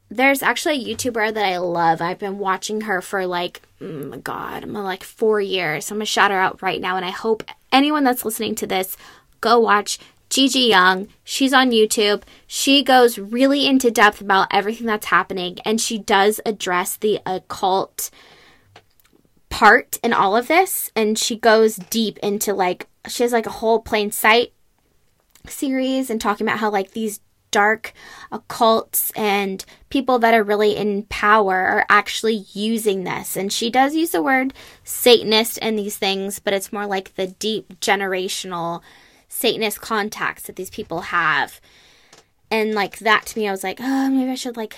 there's 0.09 0.41
actually 0.41 0.75
a 0.75 0.95
YouTuber 0.95 1.33
that 1.33 1.45
I 1.45 1.57
love. 1.57 2.01
I've 2.01 2.19
been 2.19 2.39
watching 2.39 2.81
her 2.81 3.01
for 3.01 3.25
like, 3.27 3.61
oh 3.79 3.85
my 3.85 4.17
God, 4.17 4.63
I'm 4.63 4.73
like 4.73 5.03
four 5.03 5.39
years. 5.39 5.85
So 5.85 5.93
I'm 5.93 5.97
gonna 5.99 6.05
shout 6.05 6.31
her 6.31 6.39
out 6.39 6.61
right 6.61 6.81
now, 6.81 6.97
and 6.97 7.05
I 7.05 7.11
hope 7.11 7.43
anyone 7.71 8.03
that's 8.03 8.25
listening 8.25 8.55
to 8.55 8.67
this 8.67 8.97
go 9.41 9.59
watch 9.59 9.99
Gigi 10.29 10.61
Young. 10.61 11.07
She's 11.23 11.53
on 11.53 11.71
YouTube. 11.71 12.23
She 12.47 12.83
goes 12.83 13.17
really 13.17 13.65
into 13.65 13.91
depth 13.91 14.21
about 14.21 14.47
everything 14.51 14.87
that's 14.87 15.07
happening, 15.07 15.59
and 15.63 15.79
she 15.79 15.97
does 15.97 16.41
address 16.45 16.95
the 16.97 17.19
occult 17.25 18.09
part 19.49 19.99
in 20.03 20.13
all 20.13 20.35
of 20.35 20.47
this, 20.47 20.91
and 20.95 21.17
she 21.17 21.35
goes 21.35 21.75
deep 21.75 22.17
into 22.19 22.53
like 22.53 22.87
she 23.07 23.23
has 23.23 23.31
like 23.31 23.47
a 23.47 23.51
whole 23.51 23.79
plain 23.79 24.11
sight 24.11 24.53
series 25.47 26.09
and 26.09 26.19
talking 26.19 26.47
about 26.47 26.59
how 26.59 26.69
like 26.69 26.91
these 26.91 27.19
dark 27.51 27.93
occults 28.31 29.11
and 29.17 29.65
people 29.89 30.19
that 30.19 30.33
are 30.33 30.43
really 30.43 30.75
in 30.75 31.03
power 31.03 31.55
are 31.55 31.85
actually 31.89 32.45
using 32.53 33.03
this. 33.03 33.35
And 33.35 33.51
she 33.51 33.69
does 33.69 33.95
use 33.95 34.11
the 34.11 34.21
word 34.21 34.53
Satanist 34.83 35.57
in 35.59 35.75
these 35.75 35.97
things, 35.97 36.39
but 36.39 36.53
it's 36.53 36.73
more 36.73 36.85
like 36.85 37.15
the 37.15 37.27
deep 37.27 37.79
generational 37.79 38.81
Satanist 39.27 39.81
contacts 39.81 40.43
that 40.43 40.55
these 40.55 40.69
people 40.69 41.01
have. 41.01 41.61
And 42.51 42.73
like 42.73 42.99
that 42.99 43.25
to 43.27 43.39
me, 43.39 43.47
I 43.47 43.51
was 43.51 43.63
like, 43.63 43.79
oh, 43.79 44.09
maybe 44.09 44.31
I 44.31 44.35
should 44.35 44.57
like 44.57 44.77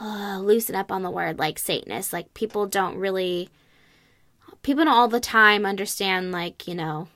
uh, 0.00 0.38
loosen 0.42 0.74
up 0.74 0.90
on 0.90 1.02
the 1.02 1.10
word 1.10 1.38
like 1.38 1.58
Satanist. 1.58 2.12
Like 2.12 2.34
people 2.34 2.66
don't 2.66 2.96
really, 2.96 3.48
people 4.62 4.84
don't 4.84 4.92
all 4.92 5.08
the 5.08 5.20
time 5.20 5.64
understand 5.64 6.32
like, 6.32 6.66
you 6.66 6.74
know, 6.74 7.08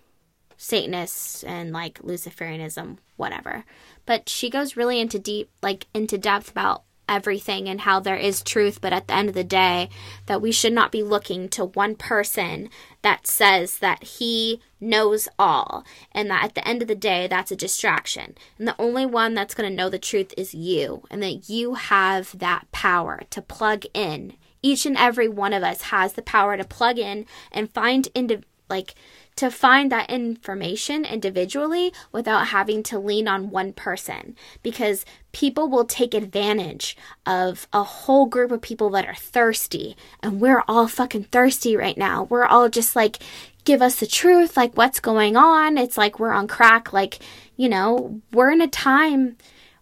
Satanists 0.57 1.43
and 1.45 1.73
like 1.73 2.01
Luciferianism, 2.01 2.99
whatever. 3.17 3.65
But 4.07 4.29
she 4.29 4.51
goes 4.51 4.77
really 4.77 5.01
into 5.01 5.19
deep, 5.19 5.51
like 5.63 5.87
into 5.95 6.19
depth 6.19 6.51
about 6.51 6.83
everything 7.09 7.69
and 7.69 7.83
how 7.83 8.01
there 8.01 8.17
is 8.17 8.43
truth, 8.43 8.81
but 8.81 8.93
at 8.93 9.07
the 9.07 9.15
end 9.15 9.29
of 9.29 9.35
the 9.35 9.45
day, 9.45 9.89
that 10.27 10.41
we 10.41 10.51
should 10.53 10.73
not 10.73 10.93
be 10.93 11.03
looking 11.03 11.49
to 11.51 11.65
one 11.65 11.95
person 11.95 12.69
that 13.03 13.27
says 13.27 13.79
that 13.79 14.03
he 14.03 14.61
knows 14.81 15.29
all, 15.39 15.85
and 16.13 16.31
that 16.31 16.45
at 16.45 16.55
the 16.55 16.67
end 16.67 16.83
of 16.83 16.89
the 16.89 16.95
day, 16.95 17.27
that's 17.27 17.51
a 17.51 17.57
distraction. 17.57 18.35
And 18.59 18.67
the 18.67 18.81
only 18.81 19.07
one 19.07 19.35
that's 19.35 19.55
going 19.55 19.69
to 19.69 19.77
know 19.77 19.91
the 19.91 19.99
truth 19.99 20.33
is 20.37 20.55
you, 20.55 21.03
and 21.11 21.23
that 21.23 21.49
you 21.49 21.75
have 21.75 22.39
that 22.39 22.71
power 22.73 23.23
to 23.31 23.43
plug 23.43 23.85
in. 23.93 24.35
Each 24.63 24.87
and 24.87 24.97
every 24.97 25.29
one 25.29 25.53
of 25.53 25.63
us 25.63 25.83
has 25.83 26.15
the 26.15 26.23
power 26.23 26.57
to 26.57 26.65
plug 26.65 26.99
in 26.99 27.27
and 27.53 27.73
find 27.73 28.09
into 28.15 28.41
like 28.71 28.95
to 29.37 29.51
find 29.51 29.91
that 29.91 30.11
information 30.11 31.05
individually 31.05 31.93
without 32.13 32.49
having 32.49 32.83
to 32.85 32.99
lean 32.99 33.27
on 33.27 33.51
one 33.51 33.73
person 33.73 34.37
because 34.63 35.05
people 35.33 35.69
will 35.69 35.85
take 35.85 36.15
advantage 36.15 36.97
of 37.27 37.67
a 37.73 37.83
whole 37.83 38.27
group 38.27 38.53
of 38.53 38.63
people 38.63 38.91
that 38.91 39.07
are 39.07 39.15
thirsty 39.15 39.97
and 40.23 40.41
we're 40.41 40.63
all 40.69 40.87
fucking 40.87 41.25
thirsty 41.25 41.77
right 41.77 41.99
now. 41.99 42.25
We're 42.25 42.47
all 42.47 42.69
just 42.69 42.95
like 42.95 43.19
give 43.65 43.83
us 43.83 43.97
the 43.97 44.07
truth 44.07 44.57
like 44.57 44.77
what's 44.77 45.01
going 45.01 45.37
on. 45.37 45.79
It's 45.79 45.99
like 45.99 46.19
we're 46.19 46.33
on 46.33 46.47
crack 46.47 46.93
like, 46.93 47.19
you 47.57 47.69
know, 47.69 48.21
we're 48.33 48.51
in 48.51 48.61
a 48.61 48.69
time 48.69 49.37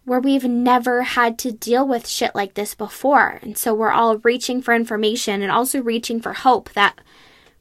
where 0.05 0.19
we've 0.19 0.43
never 0.43 1.03
had 1.03 1.39
to 1.39 1.51
deal 1.51 1.87
with 1.87 2.07
shit 2.07 2.35
like 2.35 2.55
this 2.55 2.75
before. 2.75 3.39
And 3.41 3.57
so 3.57 3.73
we're 3.73 3.91
all 3.91 4.17
reaching 4.17 4.61
for 4.61 4.73
information 4.73 5.41
and 5.41 5.51
also 5.51 5.81
reaching 5.81 6.21
for 6.21 6.33
hope 6.33 6.71
that 6.73 6.99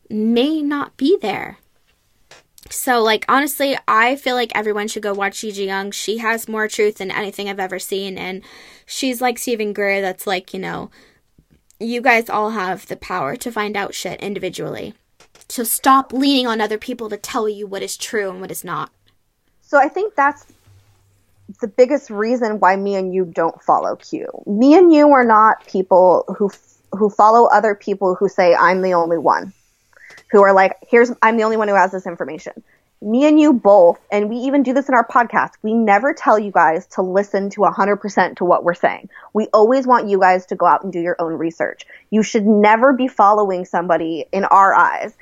may 0.09 0.61
not 0.63 0.97
be 0.97 1.17
there. 1.21 1.59
So, 2.71 3.03
like, 3.03 3.25
honestly, 3.29 3.77
I 3.89 4.17
feel 4.17 4.35
like 4.35 4.53
everyone 4.55 4.89
should 4.89 5.03
go 5.03 5.13
watch 5.13 5.41
Gigi 5.41 5.65
Young. 5.65 5.91
She 5.91 6.19
has 6.19 6.49
more 6.49 6.69
truth 6.69 6.99
than 6.99 7.11
anything 7.11 7.49
I've 7.49 7.61
ever 7.61 7.79
seen. 7.79 8.17
And 8.17 8.43
she's 8.87 9.21
like 9.21 9.39
Steven 9.39 9.73
Greer, 9.73 10.01
that's 10.01 10.27
like, 10.27 10.55
you 10.55 10.61
know, 10.61 10.91
you 11.81 12.01
guys 12.01 12.31
all 12.31 12.51
have 12.51 12.87
the 12.87 12.97
power 12.97 13.37
to 13.37 13.53
find 13.53 13.77
out 13.77 13.95
shit 13.95 14.21
individually. 14.21 14.95
So, 15.49 15.65
stop 15.65 16.13
leaning 16.13 16.47
on 16.47 16.61
other 16.61 16.79
people 16.79 17.09
to 17.11 17.17
tell 17.17 17.49
you 17.49 17.67
what 17.67 17.83
is 17.83 17.97
true 17.97 18.31
and 18.31 18.41
what 18.41 18.51
is 18.51 18.65
not. 18.65 18.91
So, 19.61 19.79
I 19.79 19.89
think 19.89 20.15
that's 20.15 20.47
the 21.61 21.69
biggest 21.69 22.11
reason 22.11 22.61
why 22.61 22.77
me 22.77 22.95
and 22.95 23.13
you 23.13 23.25
don't 23.25 23.61
follow 23.63 23.97
Q. 23.97 24.29
Me 24.47 24.75
and 24.75 24.93
you 24.93 25.11
are 25.11 25.25
not 25.25 25.67
people 25.67 26.25
who 26.39 26.51
who 26.93 27.11
follow 27.11 27.49
other 27.49 27.75
people 27.75 28.15
who 28.15 28.29
say 28.29 28.55
I'm 28.55 28.83
the 28.83 28.95
only 28.95 29.19
one 29.19 29.53
who 30.33 30.43
are 30.43 30.53
like, 30.53 30.77
here's, 30.89 31.13
I'm 31.23 31.37
the 31.37 31.45
only 31.45 31.57
one 31.57 31.69
who 31.69 31.75
has 31.75 31.93
this 31.93 32.07
information. 32.07 32.65
Me 33.03 33.27
and 33.27 33.39
you 33.39 33.53
both, 33.53 34.01
and 34.11 34.31
we 34.31 34.37
even 34.37 34.63
do 34.63 34.73
this 34.73 34.89
in 34.89 34.95
our 34.95 35.07
podcast, 35.07 35.51
we 35.63 35.75
never 35.75 36.15
tell 36.15 36.39
you 36.39 36.51
guys 36.51 36.87
to 36.87 37.03
listen 37.03 37.51
to 37.51 37.61
100% 37.61 38.37
to 38.37 38.45
what 38.45 38.65
we're 38.65 38.75
saying. 38.75 39.09
We 39.35 39.49
always 39.53 39.87
want 39.87 40.09
you 40.09 40.19
guys 40.19 40.47
to 40.47 40.57
go 40.57 40.67
out 40.67 40.85
and 40.85 40.93
do 40.93 41.01
your 41.01 41.17
own 41.19 41.35
research. 41.35 41.83
You 42.11 42.23
should 42.23 42.47
never 42.47 42.93
be 42.93 43.09
following 43.09 43.65
somebody 43.65 44.25
in 44.33 44.45
our 44.45 44.73
eyes 44.73 45.15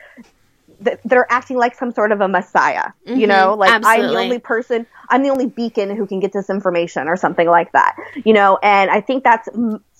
are 1.10 1.26
acting 1.28 1.56
like 1.56 1.74
some 1.74 1.92
sort 1.92 2.12
of 2.12 2.20
a 2.20 2.28
messiah. 2.28 2.92
Mm-hmm, 3.06 3.20
you 3.20 3.26
know, 3.26 3.54
like 3.54 3.70
absolutely. 3.70 4.06
I'm 4.06 4.12
the 4.12 4.20
only 4.20 4.38
person, 4.38 4.86
I'm 5.08 5.22
the 5.22 5.30
only 5.30 5.46
beacon 5.46 5.94
who 5.94 6.06
can 6.06 6.20
get 6.20 6.32
this 6.32 6.50
information 6.50 7.08
or 7.08 7.16
something 7.16 7.48
like 7.48 7.72
that. 7.72 7.96
You 8.24 8.32
know, 8.32 8.58
and 8.62 8.90
I 8.90 9.00
think 9.00 9.24
that's 9.24 9.48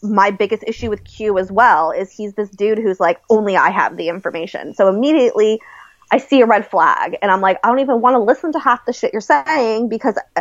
my 0.03 0.31
biggest 0.31 0.65
issue 0.67 0.91
with 0.91 1.05
Q 1.05 1.39
as 1.39 1.51
well 1.51 1.91
is 1.91 2.11
he's 2.11 2.35
this 2.35 2.51
dude 2.51 2.79
who's 2.79 3.01
like 3.01 3.21
only 3.31 3.57
I 3.57 3.71
have 3.71 3.97
the 3.97 4.09
information. 4.09 4.75
So 4.75 4.89
immediately 4.89 5.61
I 6.11 6.19
see 6.19 6.41
a 6.41 6.47
red 6.47 6.67
flag 6.69 7.17
and 7.23 7.31
I'm 7.31 7.41
like 7.41 7.59
I 7.65 7.69
don't 7.69 7.81
even 7.81 8.01
want 8.01 8.15
to 8.15 8.21
listen 8.21 8.53
to 8.53 8.59
half 8.59 8.85
the 8.87 8.93
shit 8.93 9.13
you're 9.13 9.21
saying 9.21 9.89
because 9.89 10.19
uh, 10.37 10.41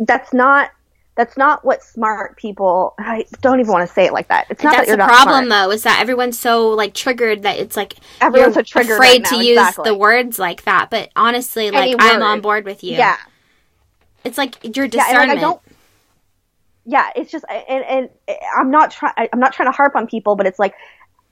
that's 0.00 0.32
not 0.32 0.70
that's 1.14 1.36
not 1.36 1.64
what 1.64 1.82
smart 1.82 2.36
people. 2.38 2.94
I 2.98 3.26
don't 3.42 3.60
even 3.60 3.70
want 3.70 3.86
to 3.86 3.92
say 3.92 4.06
it 4.06 4.12
like 4.12 4.28
that. 4.28 4.46
It's 4.48 4.62
not 4.62 4.76
that's 4.76 4.88
that 4.88 4.96
the 4.96 5.04
problem, 5.04 5.50
though, 5.50 5.70
is 5.70 5.82
that 5.82 6.00
everyone's 6.00 6.38
so 6.38 6.70
like 6.70 6.94
triggered 6.94 7.42
that 7.42 7.58
it's 7.58 7.76
like 7.76 7.96
everyone's 8.20 8.54
so 8.54 8.62
triggered 8.62 8.94
afraid 8.94 9.22
right 9.22 9.24
to 9.26 9.36
use 9.44 9.58
exactly. 9.58 9.90
the 9.90 9.94
words 9.94 10.38
like 10.38 10.64
that. 10.64 10.88
But 10.90 11.10
honestly, 11.14 11.70
like 11.70 11.94
I'm 11.98 12.22
on 12.22 12.40
board 12.40 12.64
with 12.64 12.82
you. 12.82 12.96
Yeah, 12.96 13.18
it's 14.24 14.38
like 14.38 14.76
your 14.76 14.88
discernment. 14.88 15.12
Yeah, 15.12 15.18
like, 15.18 15.38
I 15.38 15.40
don't. 15.40 15.60
Yeah, 16.84 17.10
it's 17.14 17.30
just, 17.30 17.44
and, 17.48 17.84
and 17.84 18.10
eh, 18.26 18.34
I'm 18.58 18.70
not 18.70 18.90
trying. 18.90 19.14
I'm 19.32 19.38
not 19.38 19.52
trying 19.52 19.68
to 19.68 19.76
harp 19.76 19.94
on 19.94 20.06
people, 20.06 20.34
but 20.36 20.46
it's 20.46 20.58
like 20.58 20.74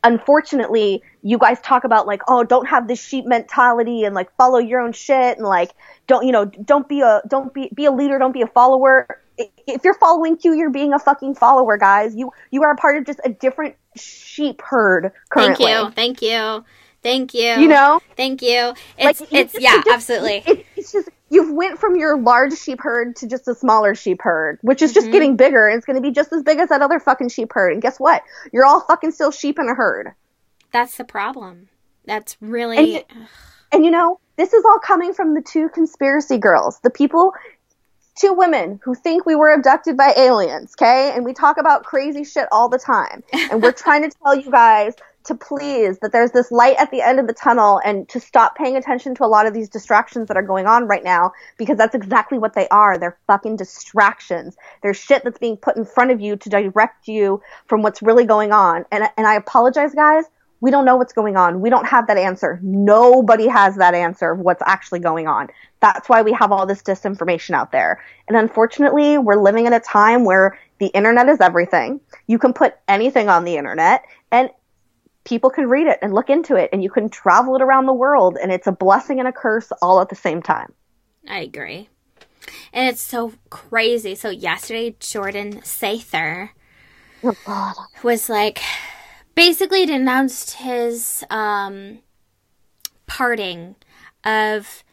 unfortunately, 0.02 1.02
you 1.22 1.38
guys 1.38 1.60
talk 1.60 1.84
about 1.84 2.06
like, 2.06 2.22
oh, 2.28 2.44
don't 2.44 2.66
have 2.66 2.88
this 2.88 3.02
sheep 3.02 3.26
mentality 3.26 4.04
and 4.04 4.14
like 4.14 4.34
follow 4.36 4.58
your 4.58 4.80
own 4.80 4.92
shit 4.92 5.38
and 5.38 5.46
like 5.46 5.72
don't 6.06 6.26
you 6.26 6.32
know 6.32 6.44
don't 6.46 6.88
be 6.88 7.00
a 7.02 7.22
don't 7.28 7.52
be 7.52 7.70
be 7.74 7.84
a 7.84 7.92
leader, 7.92 8.18
don't 8.18 8.32
be 8.32 8.42
a 8.42 8.46
follower. 8.46 9.06
If 9.66 9.84
you're 9.84 9.94
following 9.94 10.36
Q, 10.36 10.54
you're 10.54 10.70
being 10.70 10.92
a 10.92 10.98
fucking 10.98 11.34
follower, 11.34 11.78
guys. 11.78 12.14
You 12.14 12.32
you 12.50 12.62
are 12.62 12.72
a 12.72 12.76
part 12.76 12.98
of 12.98 13.06
just 13.06 13.20
a 13.24 13.30
different 13.30 13.76
sheep 13.96 14.60
herd 14.62 15.12
currently. 15.30 15.66
Thank 15.66 15.86
you, 15.86 15.90
thank 15.92 16.22
you, 16.22 16.64
thank 17.02 17.34
you. 17.34 17.62
You 17.62 17.68
know, 17.68 18.00
thank 18.16 18.42
you. 18.42 18.74
It's 18.98 19.20
like, 19.20 19.32
it's, 19.32 19.56
yeah, 19.58 19.76
just, 19.76 19.88
absolutely. 19.88 20.42
It, 20.46 20.66
it's 20.76 20.92
just 20.92 21.08
you've 21.30 21.52
went 21.52 21.78
from 21.78 21.96
your 21.96 22.20
large 22.20 22.58
sheep 22.58 22.80
herd 22.82 23.16
to 23.16 23.26
just 23.26 23.48
a 23.48 23.54
smaller 23.54 23.94
sheep 23.94 24.20
herd, 24.20 24.58
which 24.62 24.82
is 24.82 24.92
just 24.92 25.06
mm-hmm. 25.06 25.12
getting 25.12 25.36
bigger. 25.36 25.68
And 25.68 25.78
it's 25.78 25.86
going 25.86 25.96
to 25.96 26.02
be 26.02 26.10
just 26.10 26.32
as 26.32 26.42
big 26.42 26.58
as 26.58 26.68
that 26.68 26.82
other 26.82 27.00
fucking 27.00 27.30
sheep 27.30 27.52
herd. 27.52 27.72
And 27.72 27.80
guess 27.80 27.98
what? 27.98 28.22
You're 28.52 28.66
all 28.66 28.80
fucking 28.80 29.12
still 29.12 29.30
sheep 29.30 29.58
in 29.58 29.68
a 29.68 29.74
herd. 29.74 30.12
That's 30.72 30.96
the 30.96 31.04
problem. 31.04 31.68
That's 32.04 32.36
really. 32.40 32.76
And 32.76 32.86
you, 32.88 33.02
and 33.72 33.84
you 33.84 33.90
know, 33.90 34.18
this 34.36 34.52
is 34.52 34.64
all 34.64 34.78
coming 34.78 35.14
from 35.14 35.34
the 35.34 35.42
two 35.42 35.68
conspiracy 35.68 36.38
girls, 36.38 36.80
the 36.80 36.90
people, 36.90 37.32
two 38.16 38.32
women 38.32 38.80
who 38.84 38.94
think 38.94 39.24
we 39.24 39.36
were 39.36 39.52
abducted 39.52 39.96
by 39.96 40.12
aliens, 40.16 40.74
okay? 40.78 41.12
And 41.14 41.24
we 41.24 41.32
talk 41.32 41.58
about 41.58 41.84
crazy 41.84 42.24
shit 42.24 42.48
all 42.50 42.68
the 42.68 42.78
time. 42.78 43.22
And 43.32 43.62
we're 43.62 43.72
trying 43.72 44.08
to 44.08 44.16
tell 44.22 44.34
you 44.34 44.50
guys 44.50 44.94
to 45.24 45.34
please 45.34 45.98
that 45.98 46.12
there's 46.12 46.30
this 46.30 46.50
light 46.50 46.76
at 46.78 46.90
the 46.90 47.02
end 47.02 47.20
of 47.20 47.26
the 47.26 47.32
tunnel 47.32 47.80
and 47.84 48.08
to 48.08 48.20
stop 48.20 48.56
paying 48.56 48.76
attention 48.76 49.14
to 49.14 49.24
a 49.24 49.26
lot 49.26 49.46
of 49.46 49.52
these 49.52 49.68
distractions 49.68 50.28
that 50.28 50.36
are 50.36 50.42
going 50.42 50.66
on 50.66 50.86
right 50.86 51.04
now 51.04 51.32
because 51.58 51.76
that's 51.76 51.94
exactly 51.94 52.38
what 52.38 52.54
they 52.54 52.68
are. 52.68 52.98
They're 52.98 53.18
fucking 53.26 53.56
distractions. 53.56 54.56
There's 54.82 54.96
shit 54.96 55.22
that's 55.24 55.38
being 55.38 55.56
put 55.56 55.76
in 55.76 55.84
front 55.84 56.10
of 56.10 56.20
you 56.20 56.36
to 56.36 56.48
direct 56.48 57.08
you 57.08 57.42
from 57.66 57.82
what's 57.82 58.02
really 58.02 58.24
going 58.24 58.52
on. 58.52 58.84
And 58.90 59.04
and 59.16 59.26
I 59.26 59.34
apologize 59.34 59.94
guys, 59.94 60.24
we 60.60 60.70
don't 60.70 60.84
know 60.84 60.96
what's 60.96 61.12
going 61.12 61.36
on. 61.36 61.60
We 61.60 61.70
don't 61.70 61.86
have 61.86 62.06
that 62.06 62.18
answer. 62.18 62.58
Nobody 62.62 63.46
has 63.48 63.76
that 63.76 63.94
answer 63.94 64.32
of 64.32 64.40
what's 64.40 64.62
actually 64.64 65.00
going 65.00 65.26
on. 65.26 65.48
That's 65.80 66.08
why 66.08 66.22
we 66.22 66.32
have 66.32 66.52
all 66.52 66.66
this 66.66 66.82
disinformation 66.82 67.54
out 67.54 67.72
there. 67.72 68.02
And 68.28 68.36
unfortunately, 68.36 69.16
we're 69.18 69.40
living 69.40 69.66
in 69.66 69.72
a 69.72 69.80
time 69.80 70.24
where 70.24 70.58
the 70.78 70.88
internet 70.88 71.28
is 71.28 71.40
everything. 71.40 72.00
You 72.26 72.38
can 72.38 72.52
put 72.52 72.74
anything 72.88 73.28
on 73.28 73.44
the 73.44 73.56
internet 73.56 74.04
and 74.30 74.50
people 75.24 75.50
can 75.50 75.68
read 75.68 75.86
it 75.86 75.98
and 76.02 76.14
look 76.14 76.30
into 76.30 76.56
it 76.56 76.70
and 76.72 76.82
you 76.82 76.90
can 76.90 77.08
travel 77.08 77.56
it 77.56 77.62
around 77.62 77.86
the 77.86 77.92
world 77.92 78.38
and 78.40 78.50
it's 78.50 78.66
a 78.66 78.72
blessing 78.72 79.18
and 79.18 79.28
a 79.28 79.32
curse 79.32 79.70
all 79.82 80.00
at 80.00 80.08
the 80.08 80.14
same 80.14 80.42
time. 80.42 80.72
I 81.28 81.40
agree. 81.40 81.88
And 82.72 82.88
it's 82.88 83.02
so 83.02 83.32
crazy. 83.50 84.14
So 84.14 84.30
yesterday 84.30 84.96
Jordan 84.98 85.60
Sather 85.60 86.50
oh, 87.24 87.86
was 88.02 88.28
like 88.28 88.60
basically 89.34 89.86
denounced 89.86 90.52
his 90.54 91.24
um 91.30 91.98
parting 93.06 93.76
of 94.24 94.84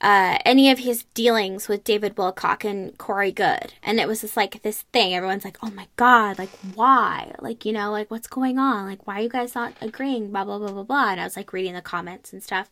uh, 0.00 0.38
any 0.46 0.70
of 0.70 0.78
his 0.78 1.04
dealings 1.12 1.68
with 1.68 1.84
David 1.84 2.16
Wilcock 2.16 2.64
and 2.64 2.96
Corey 2.96 3.32
Goode. 3.32 3.74
And 3.82 4.00
it 4.00 4.08
was 4.08 4.22
just 4.22 4.36
like 4.36 4.62
this 4.62 4.82
thing. 4.92 5.14
Everyone's 5.14 5.44
like, 5.44 5.58
oh 5.62 5.70
my 5.70 5.88
God, 5.96 6.38
like, 6.38 6.50
why? 6.74 7.34
Like, 7.40 7.66
you 7.66 7.72
know, 7.72 7.90
like, 7.90 8.10
what's 8.10 8.26
going 8.26 8.58
on? 8.58 8.86
Like, 8.86 9.06
why 9.06 9.18
are 9.18 9.22
you 9.22 9.28
guys 9.28 9.54
not 9.54 9.74
agreeing? 9.80 10.30
Blah, 10.30 10.44
blah, 10.44 10.58
blah, 10.58 10.72
blah, 10.72 10.84
blah. 10.84 11.10
And 11.10 11.20
I 11.20 11.24
was 11.24 11.36
like 11.36 11.52
reading 11.52 11.74
the 11.74 11.82
comments 11.82 12.32
and 12.32 12.42
stuff. 12.42 12.70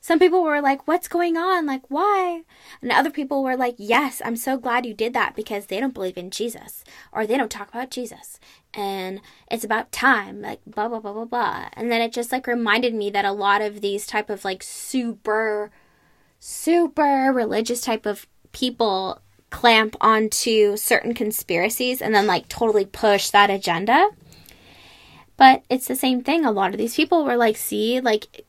Some 0.00 0.18
people 0.18 0.42
were 0.42 0.62
like, 0.62 0.88
what's 0.88 1.08
going 1.08 1.36
on? 1.36 1.66
Like, 1.66 1.82
why? 1.90 2.42
And 2.80 2.90
other 2.90 3.10
people 3.10 3.42
were 3.42 3.56
like, 3.56 3.74
yes, 3.76 4.22
I'm 4.24 4.36
so 4.36 4.56
glad 4.56 4.86
you 4.86 4.94
did 4.94 5.12
that 5.12 5.36
because 5.36 5.66
they 5.66 5.80
don't 5.80 5.92
believe 5.92 6.16
in 6.16 6.30
Jesus 6.30 6.82
or 7.12 7.26
they 7.26 7.36
don't 7.36 7.50
talk 7.50 7.68
about 7.68 7.90
Jesus. 7.90 8.40
And 8.72 9.20
it's 9.50 9.64
about 9.64 9.92
time, 9.92 10.40
like, 10.40 10.60
blah, 10.66 10.88
blah, 10.88 11.00
blah, 11.00 11.12
blah, 11.12 11.24
blah. 11.26 11.68
And 11.74 11.92
then 11.92 12.00
it 12.00 12.12
just 12.12 12.32
like 12.32 12.46
reminded 12.46 12.94
me 12.94 13.10
that 13.10 13.26
a 13.26 13.32
lot 13.32 13.60
of 13.60 13.82
these 13.82 14.06
type 14.06 14.30
of 14.30 14.46
like 14.46 14.62
super 14.62 15.70
super 16.40 17.30
religious 17.32 17.80
type 17.82 18.06
of 18.06 18.26
people 18.52 19.20
clamp 19.50 19.96
onto 20.00 20.76
certain 20.76 21.12
conspiracies 21.14 22.00
and 22.00 22.14
then 22.14 22.26
like 22.26 22.48
totally 22.48 22.84
push 22.86 23.30
that 23.30 23.50
agenda. 23.50 24.08
But 25.36 25.62
it's 25.70 25.86
the 25.88 25.96
same 25.96 26.22
thing. 26.22 26.44
A 26.44 26.50
lot 26.52 26.72
of 26.72 26.78
these 26.78 26.96
people 26.96 27.24
were 27.24 27.36
like, 27.36 27.56
see, 27.56 28.00
like 28.00 28.44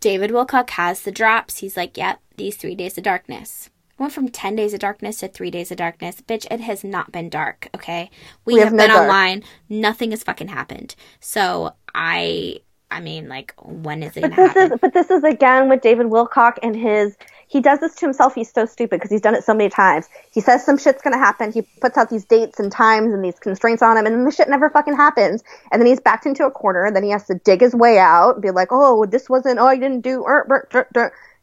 David 0.00 0.30
Wilcock 0.30 0.70
has 0.70 1.02
the 1.02 1.12
drops. 1.12 1.58
He's 1.58 1.76
like, 1.76 1.96
yep, 1.96 2.20
these 2.36 2.56
three 2.56 2.74
days 2.74 2.96
of 2.98 3.04
darkness. 3.04 3.70
I 3.98 4.02
went 4.02 4.12
from 4.12 4.28
10 4.28 4.56
days 4.56 4.74
of 4.74 4.80
darkness 4.80 5.20
to 5.20 5.28
three 5.28 5.50
days 5.50 5.70
of 5.70 5.78
darkness. 5.78 6.20
Bitch, 6.20 6.46
it 6.50 6.60
has 6.60 6.84
not 6.84 7.12
been 7.12 7.30
dark, 7.30 7.68
okay? 7.74 8.10
We, 8.44 8.54
We 8.54 8.60
have, 8.60 8.68
have 8.68 8.76
been 8.76 8.90
dark. 8.90 9.02
online. 9.02 9.42
Nothing 9.70 10.10
has 10.10 10.22
fucking 10.22 10.48
happened. 10.48 10.94
So 11.20 11.72
I, 11.94 12.58
I 12.90 13.00
mean, 13.00 13.28
like, 13.28 13.54
when 13.58 14.02
is 14.02 14.16
it 14.16 14.22
But 14.22 14.30
going 14.30 14.48
to 14.48 14.54
this 14.54 14.54
happen? 14.54 14.72
is 14.72 14.78
but 14.80 14.94
this 14.94 15.10
is 15.10 15.24
again 15.24 15.68
with 15.68 15.80
David 15.80 16.06
Wilcock 16.06 16.58
and 16.62 16.76
his 16.76 17.16
he 17.48 17.60
does 17.60 17.78
this 17.80 17.94
to 17.96 18.06
himself. 18.06 18.34
He's 18.34 18.52
so 18.52 18.66
stupid 18.66 18.96
because 18.96 19.10
he's 19.10 19.20
done 19.20 19.34
it 19.34 19.44
so 19.44 19.54
many 19.54 19.70
times. 19.70 20.08
He 20.32 20.40
says 20.40 20.64
some 20.64 20.78
shit's 20.78 21.02
gonna 21.02 21.18
happen. 21.18 21.52
He 21.52 21.62
puts 21.80 21.96
out 21.96 22.10
these 22.10 22.24
dates 22.24 22.58
and 22.58 22.72
times 22.72 23.12
and 23.12 23.24
these 23.24 23.38
constraints 23.38 23.82
on 23.82 23.96
him, 23.96 24.06
and 24.06 24.14
then 24.14 24.24
the 24.24 24.30
shit 24.30 24.48
never 24.48 24.70
fucking 24.70 24.96
happens. 24.96 25.44
And 25.70 25.80
then 25.80 25.86
he's 25.86 26.00
backed 26.00 26.26
into 26.26 26.44
a 26.44 26.50
corner. 26.50 26.84
And 26.84 26.94
then 26.94 27.04
he 27.04 27.10
has 27.10 27.26
to 27.26 27.34
dig 27.34 27.60
his 27.60 27.74
way 27.74 27.98
out 27.98 28.34
and 28.34 28.42
be 28.42 28.50
like, 28.50 28.68
"Oh, 28.70 29.06
this 29.06 29.28
wasn't. 29.28 29.58
Oh, 29.58 29.66
I 29.66 29.76
didn't 29.76 30.00
do." 30.00 30.24
er." 30.24 30.46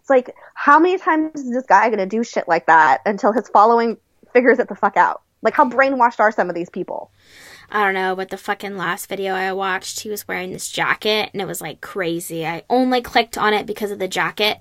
It's 0.04 0.10
like, 0.10 0.36
how 0.54 0.80
many 0.80 0.98
times 0.98 1.40
is 1.40 1.54
this 1.54 1.66
guy 1.66 1.90
gonna 1.90 2.06
do 2.06 2.26
shit 2.26 2.46
like 2.48 2.66
that 2.66 3.02
until 3.06 3.32
his 3.32 3.48
following 3.48 3.96
figures 4.34 4.60
it 4.60 4.68
the 4.68 4.76
fuck 4.76 4.98
out? 4.98 5.22
Like, 5.42 5.54
how 5.54 5.70
brainwashed 5.70 6.20
are 6.20 6.32
some 6.32 6.50
of 6.50 6.56
these 6.56 6.70
people? 6.70 7.10
I 7.74 7.86
don't 7.86 7.96
know, 7.96 8.16
but 8.16 8.30
the 8.30 8.38
fucking 8.38 8.78
last 8.78 9.10
video 9.10 9.34
I 9.34 9.52
watched, 9.52 10.02
he 10.02 10.10
was 10.10 10.28
wearing 10.28 10.54
this 10.54 10.70
jacket 10.70 11.32
and 11.34 11.42
it 11.42 11.48
was 11.48 11.60
like 11.60 11.82
crazy. 11.82 12.46
I 12.46 12.62
only 12.70 13.02
clicked 13.02 13.36
on 13.36 13.52
it 13.56 13.66
because 13.66 13.90
of 13.90 13.98
the 13.98 14.08
jacket. 14.08 14.60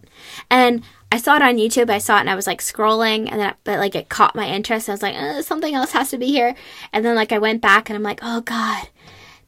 And 0.50 0.82
I 1.12 1.18
saw 1.18 1.36
it 1.36 1.42
on 1.42 1.58
YouTube. 1.58 1.90
I 1.90 1.98
saw 1.98 2.16
it 2.16 2.20
and 2.20 2.30
I 2.30 2.34
was 2.34 2.46
like 2.46 2.62
scrolling 2.62 3.28
and 3.30 3.38
then 3.38 3.54
but 3.64 3.78
like 3.78 3.94
it 3.94 4.08
caught 4.08 4.34
my 4.34 4.48
interest. 4.48 4.88
I 4.88 4.92
was 4.92 5.02
like, 5.02 5.14
uh, 5.14 5.42
something 5.42 5.74
else 5.74 5.92
has 5.92 6.08
to 6.12 6.18
be 6.18 6.28
here. 6.28 6.54
And 6.90 7.04
then 7.04 7.14
like 7.14 7.32
I 7.32 7.38
went 7.38 7.60
back 7.60 7.90
and 7.90 7.96
I'm 7.98 8.02
like, 8.02 8.20
oh 8.22 8.40
god. 8.40 8.88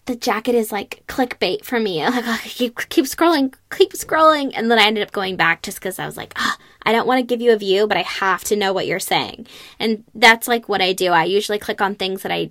The 0.05 0.15
jacket 0.15 0.55
is 0.55 0.71
like 0.71 1.03
clickbait 1.09 1.65
for 1.65 1.81
me. 1.81 2.03
Like, 2.05 2.27
I 2.27 2.37
keep, 2.45 2.91
keep 2.91 3.07
scrolling, 3.07 3.55
keep 3.75 3.95
scrolling. 3.95 4.53
And 4.55 4.71
then 4.71 4.79
I 4.79 4.85
ended 4.85 5.05
up 5.05 5.13
going 5.13 5.37
back 5.37 5.63
just 5.63 5.79
because 5.79 5.99
I 5.99 6.05
was 6.05 6.19
like, 6.19 6.35
ah, 6.37 6.59
I 6.83 6.93
don't 6.93 7.07
want 7.07 7.21
to 7.21 7.27
give 7.27 7.41
you 7.41 7.55
a 7.55 7.57
view, 7.57 7.87
but 7.87 7.97
I 7.97 8.03
have 8.03 8.45
to 8.45 8.57
know 8.57 8.75
what 8.75 8.87
you're 8.87 9.01
saying. 9.01 9.47
And 9.79 10.05
that's 10.15 10.47
like 10.47 10.69
what 10.69 10.83
I 10.83 10.93
do. 10.93 11.13
I 11.13 11.25
usually 11.25 11.59
click 11.59 11.81
on 11.81 11.95
things 11.95 12.21
that 12.25 12.31
I 12.31 12.51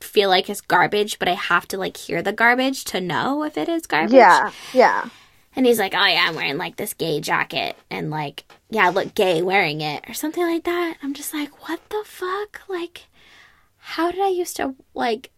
feel 0.00 0.28
like 0.28 0.48
it's 0.48 0.60
garbage, 0.60 1.18
but 1.18 1.28
I 1.28 1.34
have 1.34 1.66
to 1.68 1.78
like 1.78 1.96
hear 1.96 2.22
the 2.22 2.32
garbage 2.32 2.84
to 2.84 3.00
know 3.00 3.44
if 3.44 3.56
it 3.56 3.68
is 3.68 3.86
garbage. 3.86 4.14
Yeah, 4.14 4.52
yeah. 4.72 5.08
And 5.56 5.66
he's 5.66 5.78
like, 5.78 5.94
"Oh 5.94 6.06
yeah, 6.06 6.26
I'm 6.28 6.36
wearing 6.36 6.58
like 6.58 6.76
this 6.76 6.94
gay 6.94 7.20
jacket, 7.20 7.76
and 7.90 8.10
like, 8.10 8.44
yeah, 8.70 8.86
I 8.86 8.90
look 8.90 9.14
gay 9.14 9.42
wearing 9.42 9.80
it, 9.80 10.04
or 10.08 10.14
something 10.14 10.44
like 10.44 10.64
that." 10.64 10.96
I'm 11.02 11.14
just 11.14 11.34
like, 11.34 11.68
"What 11.68 11.80
the 11.90 12.02
fuck? 12.04 12.62
Like, 12.68 13.06
how 13.78 14.10
did 14.10 14.20
I 14.20 14.28
used 14.28 14.56
to 14.56 14.74
like? 14.94 15.30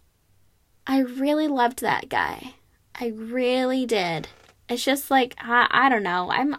I 0.86 0.98
really 0.98 1.48
loved 1.48 1.80
that 1.80 2.08
guy. 2.08 2.54
I 2.94 3.08
really 3.08 3.86
did. 3.86 4.28
It's 4.68 4.84
just 4.84 5.10
like 5.10 5.34
I, 5.38 5.66
I 5.70 5.88
don't 5.88 6.02
know. 6.02 6.30
I'm 6.30 6.56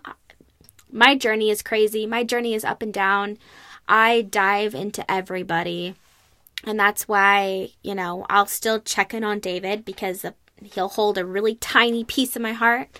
my 0.91 1.15
journey 1.15 1.49
is 1.49 1.61
crazy. 1.61 2.05
My 2.05 2.23
journey 2.23 2.53
is 2.53 2.63
up 2.63 2.81
and 2.81 2.93
down. 2.93 3.37
I 3.87 4.21
dive 4.21 4.75
into 4.75 5.09
everybody. 5.11 5.95
And 6.65 6.79
that's 6.79 7.07
why, 7.07 7.69
you 7.81 7.95
know, 7.95 8.25
I'll 8.29 8.45
still 8.45 8.79
check 8.79 9.13
in 9.13 9.23
on 9.23 9.39
David 9.39 9.83
because 9.83 10.25
he'll 10.63 10.89
hold 10.89 11.17
a 11.17 11.25
really 11.25 11.55
tiny 11.55 12.03
piece 12.03 12.35
of 12.35 12.41
my 12.41 12.53
heart. 12.53 12.99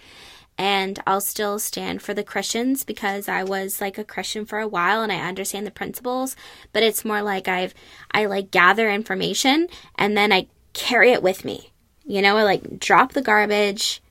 And 0.55 0.99
I'll 1.07 1.21
still 1.21 1.57
stand 1.57 2.01
for 2.03 2.13
the 2.13 2.23
Christians 2.23 2.83
because 2.83 3.27
I 3.27 3.43
was 3.43 3.81
like 3.81 3.97
a 3.97 4.03
Christian 4.03 4.45
for 4.45 4.59
a 4.59 4.67
while 4.67 5.01
and 5.01 5.11
I 5.11 5.17
understand 5.27 5.65
the 5.65 5.71
principles. 5.71 6.35
But 6.73 6.83
it's 6.83 7.05
more 7.05 7.21
like 7.23 7.47
I've, 7.47 7.73
I 8.11 8.25
like 8.25 8.51
gather 8.51 8.89
information 8.91 9.67
and 9.95 10.15
then 10.15 10.31
I 10.31 10.47
carry 10.73 11.11
it 11.11 11.23
with 11.23 11.43
me. 11.43 11.71
You 12.05 12.21
know, 12.21 12.37
I 12.37 12.43
like 12.43 12.79
drop 12.79 13.13
the 13.13 13.21
garbage 13.21 14.01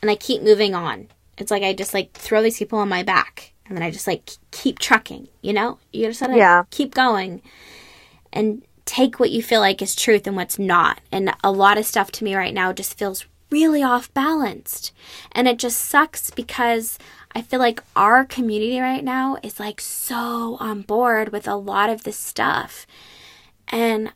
and 0.00 0.10
I 0.10 0.14
keep 0.14 0.42
moving 0.42 0.74
on. 0.74 1.08
It's 1.38 1.50
like 1.50 1.62
I 1.62 1.72
just 1.72 1.94
like 1.94 2.12
throw 2.12 2.42
these 2.42 2.58
people 2.58 2.78
on 2.78 2.88
my 2.88 3.02
back 3.02 3.52
and 3.66 3.76
then 3.76 3.82
I 3.82 3.90
just 3.90 4.06
like 4.06 4.30
keep 4.52 4.78
trucking, 4.78 5.26
you 5.42 5.52
know? 5.52 5.78
You 5.92 6.06
just 6.06 6.20
gotta 6.20 6.36
Yeah. 6.36 6.64
keep 6.70 6.94
going 6.94 7.42
and 8.32 8.62
take 8.90 9.20
what 9.20 9.30
you 9.30 9.40
feel 9.40 9.60
like 9.60 9.80
is 9.80 9.94
truth 9.94 10.26
and 10.26 10.34
what's 10.34 10.58
not. 10.58 11.00
And 11.12 11.32
a 11.44 11.52
lot 11.52 11.78
of 11.78 11.86
stuff 11.86 12.10
to 12.12 12.24
me 12.24 12.34
right 12.34 12.52
now 12.52 12.72
just 12.72 12.98
feels 12.98 13.24
really 13.48 13.84
off 13.84 14.12
balanced. 14.14 14.92
And 15.30 15.46
it 15.46 15.60
just 15.60 15.80
sucks 15.80 16.32
because 16.32 16.98
I 17.32 17.40
feel 17.40 17.60
like 17.60 17.84
our 17.94 18.24
community 18.24 18.80
right 18.80 19.04
now 19.04 19.38
is 19.44 19.60
like 19.60 19.80
so 19.80 20.56
on 20.58 20.82
board 20.82 21.30
with 21.30 21.46
a 21.46 21.54
lot 21.54 21.88
of 21.88 22.02
this 22.02 22.16
stuff. 22.16 22.84
And 23.68 24.12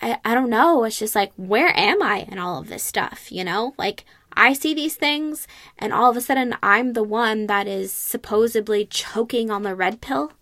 I, 0.00 0.18
I 0.24 0.34
don't 0.34 0.50
know. 0.50 0.84
It's 0.84 1.00
just 1.00 1.16
like, 1.16 1.32
where 1.36 1.76
am 1.76 2.00
I 2.00 2.20
in 2.30 2.38
all 2.38 2.60
of 2.60 2.68
this 2.68 2.84
stuff? 2.84 3.32
You 3.32 3.42
know, 3.42 3.74
like 3.76 4.04
I 4.34 4.52
see 4.52 4.72
these 4.72 4.94
things, 4.94 5.48
and 5.78 5.92
all 5.92 6.10
of 6.10 6.16
a 6.16 6.20
sudden 6.20 6.54
I'm 6.62 6.92
the 6.92 7.02
one 7.02 7.48
that 7.48 7.66
is 7.66 7.92
supposedly 7.92 8.86
choking 8.86 9.50
on 9.50 9.64
the 9.64 9.74
red 9.74 10.00
pill. 10.00 10.32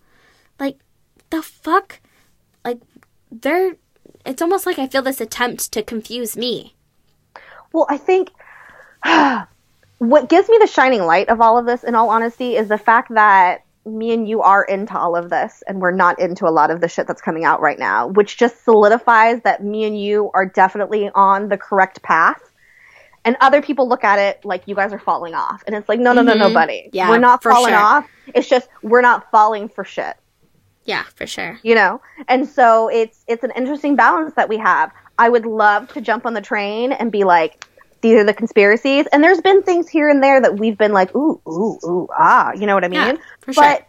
Like, 0.59 0.77
the 1.31 1.41
fuck? 1.41 1.99
They're. 3.31 3.75
It's 4.25 4.41
almost 4.41 4.65
like 4.65 4.77
I 4.77 4.87
feel 4.87 5.01
this 5.01 5.21
attempt 5.21 5.71
to 5.71 5.81
confuse 5.81 6.37
me. 6.37 6.75
Well, 7.73 7.87
I 7.89 7.97
think 7.97 8.29
what 9.97 10.29
gives 10.29 10.49
me 10.49 10.57
the 10.59 10.67
shining 10.67 11.03
light 11.03 11.29
of 11.29 11.41
all 11.41 11.57
of 11.57 11.65
this, 11.65 11.83
in 11.83 11.95
all 11.95 12.09
honesty, 12.09 12.55
is 12.55 12.67
the 12.67 12.77
fact 12.77 13.13
that 13.13 13.63
me 13.85 14.13
and 14.13 14.27
you 14.27 14.41
are 14.41 14.63
into 14.63 14.97
all 14.97 15.15
of 15.15 15.29
this 15.29 15.63
and 15.67 15.81
we're 15.81 15.91
not 15.91 16.19
into 16.19 16.47
a 16.47 16.51
lot 16.51 16.69
of 16.69 16.81
the 16.81 16.87
shit 16.87 17.07
that's 17.07 17.21
coming 17.21 17.45
out 17.45 17.61
right 17.61 17.79
now, 17.79 18.07
which 18.07 18.37
just 18.37 18.63
solidifies 18.63 19.41
that 19.41 19.63
me 19.63 19.85
and 19.85 19.99
you 19.99 20.29
are 20.33 20.45
definitely 20.45 21.09
on 21.15 21.49
the 21.49 21.57
correct 21.57 22.01
path. 22.03 22.41
And 23.23 23.37
other 23.39 23.61
people 23.61 23.87
look 23.87 24.03
at 24.03 24.19
it 24.19 24.43
like 24.43 24.67
you 24.67 24.75
guys 24.75 24.93
are 24.93 24.99
falling 24.99 25.33
off. 25.35 25.63
And 25.65 25.75
it's 25.75 25.87
like, 25.87 25.99
no, 25.99 26.13
no, 26.13 26.21
no, 26.21 26.33
no, 26.33 26.45
mm-hmm. 26.45 26.53
buddy. 26.53 26.89
Yeah, 26.91 27.09
we're 27.09 27.19
not 27.19 27.43
falling 27.43 27.73
sure. 27.73 27.79
off. 27.79 28.09
It's 28.33 28.49
just 28.49 28.67
we're 28.81 29.01
not 29.01 29.29
falling 29.29 29.69
for 29.69 29.83
shit 29.83 30.15
Yeah, 30.85 31.03
for 31.15 31.25
sure. 31.27 31.59
you 31.63 31.75
know 31.75 32.01
and 32.27 32.47
so 32.47 32.89
it's 32.89 33.23
it's 33.27 33.43
an 33.43 33.51
interesting 33.55 33.95
balance 33.95 34.33
that 34.35 34.49
we 34.49 34.57
have 34.57 34.91
i 35.17 35.29
would 35.29 35.45
love 35.45 35.87
to 35.93 36.01
jump 36.01 36.25
on 36.25 36.33
the 36.33 36.41
train 36.41 36.91
and 36.91 37.11
be 37.11 37.23
like 37.23 37.65
these 38.01 38.15
are 38.17 38.23
the 38.23 38.33
conspiracies 38.33 39.05
and 39.13 39.23
there's 39.23 39.41
been 39.41 39.61
things 39.61 39.87
here 39.87 40.09
and 40.09 40.23
there 40.23 40.41
that 40.41 40.57
we've 40.57 40.77
been 40.77 40.91
like 40.91 41.15
ooh 41.15 41.39
ooh 41.47 41.77
ooh 41.85 42.07
ah 42.17 42.51
you 42.53 42.65
know 42.65 42.73
what 42.75 42.83
i 42.83 42.87
mean 42.87 42.99
Yeah, 42.99 43.15
for 43.41 43.53
but 43.53 43.53
sure. 43.53 43.63
at 43.63 43.87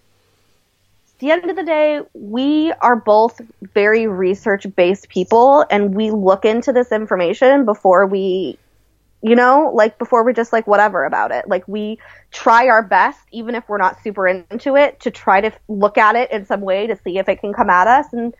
the 1.19 1.31
end 1.31 1.49
of 1.51 1.57
the 1.57 1.63
day 1.65 2.01
we 2.15 2.73
are 2.81 2.97
both 2.97 3.41
very 3.75 4.07
research 4.07 4.67
based 4.77 5.09
people 5.09 5.65
and 5.71 5.95
we 5.95 6.11
look 6.11 6.45
into 6.45 6.73
this 6.73 6.93
information 6.93 7.65
before 7.65 8.07
we 8.07 8.59
you 9.23 9.37
know 9.37 9.71
like 9.75 9.99
before 9.99 10.25
we're 10.25 10.33
just 10.33 10.53
like 10.53 10.67
whatever 10.67 11.05
about 11.05 11.31
it. 11.31 11.49
Like 11.49 11.67
we 11.69 11.99
try 12.31 12.69
our 12.69 12.83
best 12.83 13.21
even 13.31 13.55
if 13.55 13.69
we're 13.69 13.79
not 13.79 14.03
super 14.03 14.27
into 14.27 14.77
it 14.77 15.01
to 15.01 15.11
try 15.11 15.41
to 15.41 15.53
look 15.69 15.99
at 15.99 16.17
it 16.17 16.31
in 16.33 16.45
some 16.45 16.61
way 16.61 16.87
to 16.87 16.97
see 16.97 17.19
if 17.19 17.29
it 17.29 17.41
can 17.41 17.53
come 17.53 17.71
at 17.71 17.87
us. 17.87 18.13
And 18.13 18.35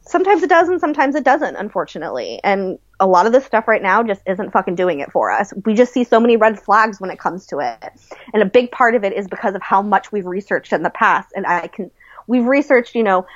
sometimes 0.00 0.42
it 0.42 0.48
does 0.48 0.68
and 0.68 0.80
sometimes 0.80 1.14
it 1.14 1.24
doesn't 1.24 1.56
unfortunately. 1.56 2.40
And 2.42 2.78
a 2.98 3.06
lot 3.06 3.26
of 3.26 3.32
this 3.32 3.44
stuff 3.44 3.68
right 3.68 3.82
now 3.82 4.02
just 4.02 4.22
isn't 4.26 4.52
fucking 4.52 4.74
doing 4.74 5.00
it 5.00 5.12
for 5.12 5.30
us. 5.30 5.52
We 5.64 5.74
just 5.74 5.92
see 5.92 6.04
so 6.04 6.20
many 6.20 6.36
red 6.36 6.58
flags 6.58 7.00
when 7.00 7.10
it 7.10 7.18
comes 7.18 7.46
to 7.46 7.58
it. 7.58 7.92
And 8.32 8.42
a 8.42 8.46
big 8.46 8.70
part 8.70 8.94
of 8.94 9.04
it 9.04 9.12
is 9.12 9.26
because 9.28 9.54
of 9.54 9.62
how 9.62 9.82
much 9.82 10.12
we've 10.12 10.26
researched 10.26 10.72
in 10.72 10.82
the 10.82 10.90
past. 10.90 11.32
And 11.34 11.46
i 11.46 11.66
can 11.66 11.90
we've 12.26 12.44
researched 12.44 12.94
you 12.94 13.02
know 13.02 13.26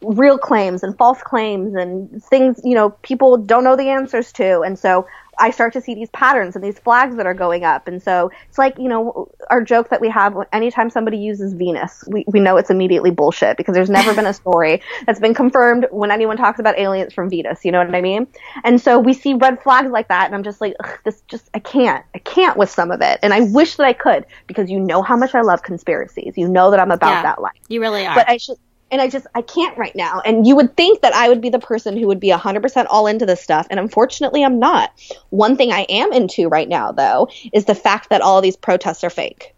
real 0.00 0.38
claims 0.38 0.82
and 0.82 0.96
false 0.96 1.20
claims 1.22 1.74
and 1.74 2.22
things 2.22 2.60
you 2.62 2.74
know 2.74 2.90
people 2.90 3.36
don't 3.36 3.64
know 3.64 3.76
the 3.76 3.88
answers 3.88 4.32
to. 4.32 4.60
And 4.60 4.78
so 4.78 5.06
I 5.38 5.50
start 5.50 5.72
to 5.74 5.80
see 5.80 5.94
these 5.94 6.10
patterns 6.10 6.56
and 6.56 6.64
these 6.64 6.78
flags 6.78 7.16
that 7.16 7.26
are 7.26 7.34
going 7.34 7.64
up. 7.64 7.86
And 7.88 8.02
so 8.02 8.30
it's 8.48 8.58
like, 8.58 8.76
you 8.78 8.88
know, 8.88 9.30
our 9.50 9.62
joke 9.62 9.90
that 9.90 10.00
we 10.00 10.08
have 10.10 10.36
anytime 10.52 10.90
somebody 10.90 11.18
uses 11.18 11.52
Venus, 11.54 12.04
we, 12.08 12.24
we 12.26 12.40
know 12.40 12.56
it's 12.56 12.70
immediately 12.70 13.10
bullshit 13.10 13.56
because 13.56 13.74
there's 13.74 13.90
never 13.90 14.14
been 14.14 14.26
a 14.26 14.34
story 14.42 14.82
that's 15.06 15.20
been 15.20 15.34
confirmed 15.34 15.86
when 15.90 16.10
anyone 16.10 16.36
talks 16.36 16.58
about 16.58 16.78
aliens 16.78 17.12
from 17.14 17.30
Venus. 17.30 17.64
You 17.64 17.72
know 17.72 17.84
what 17.84 17.94
I 17.94 18.00
mean? 18.00 18.26
And 18.64 18.80
so 18.80 18.98
we 18.98 19.12
see 19.12 19.34
red 19.34 19.62
flags 19.62 19.90
like 19.90 20.08
that. 20.08 20.26
And 20.26 20.34
I'm 20.34 20.42
just 20.42 20.60
like, 20.60 20.74
Ugh, 20.84 20.98
this 21.04 21.22
just, 21.28 21.48
I 21.54 21.58
can't, 21.60 22.04
I 22.14 22.18
can't 22.18 22.56
with 22.56 22.70
some 22.70 22.90
of 22.90 23.00
it. 23.00 23.18
And 23.22 23.32
I 23.32 23.40
wish 23.42 23.76
that 23.76 23.84
I 23.86 23.92
could 23.92 24.26
because 24.46 24.70
you 24.70 24.80
know 24.80 25.02
how 25.02 25.16
much 25.16 25.34
I 25.34 25.42
love 25.42 25.62
conspiracies. 25.62 26.34
You 26.36 26.48
know 26.48 26.70
that 26.70 26.80
I'm 26.80 26.90
about 26.90 27.10
Yeah. 27.10 27.22
that 27.22 27.40
life 27.40 27.52
You 27.68 27.80
really 27.80 28.06
are. 28.06 28.14
but 28.14 28.28
I 28.28 28.36
should 28.38 28.56
and 28.90 29.00
I 29.00 29.08
just 29.08 29.26
I 29.34 29.42
can't 29.42 29.76
right 29.78 29.94
now. 29.94 30.20
And 30.24 30.46
you 30.46 30.56
would 30.56 30.76
think 30.76 31.02
that 31.02 31.14
I 31.14 31.28
would 31.28 31.40
be 31.40 31.50
the 31.50 31.58
person 31.58 31.96
who 31.96 32.06
would 32.06 32.20
be 32.20 32.30
100% 32.30 32.86
all 32.90 33.06
into 33.06 33.26
this 33.26 33.42
stuff, 33.42 33.66
and 33.70 33.78
unfortunately 33.80 34.44
I'm 34.44 34.58
not. 34.58 34.90
One 35.30 35.56
thing 35.56 35.72
I 35.72 35.86
am 35.88 36.12
into 36.12 36.48
right 36.48 36.68
now 36.68 36.92
though 36.92 37.28
is 37.52 37.64
the 37.66 37.74
fact 37.74 38.10
that 38.10 38.20
all 38.22 38.40
these 38.40 38.56
protests 38.56 39.04
are 39.04 39.10
fake. 39.10 39.54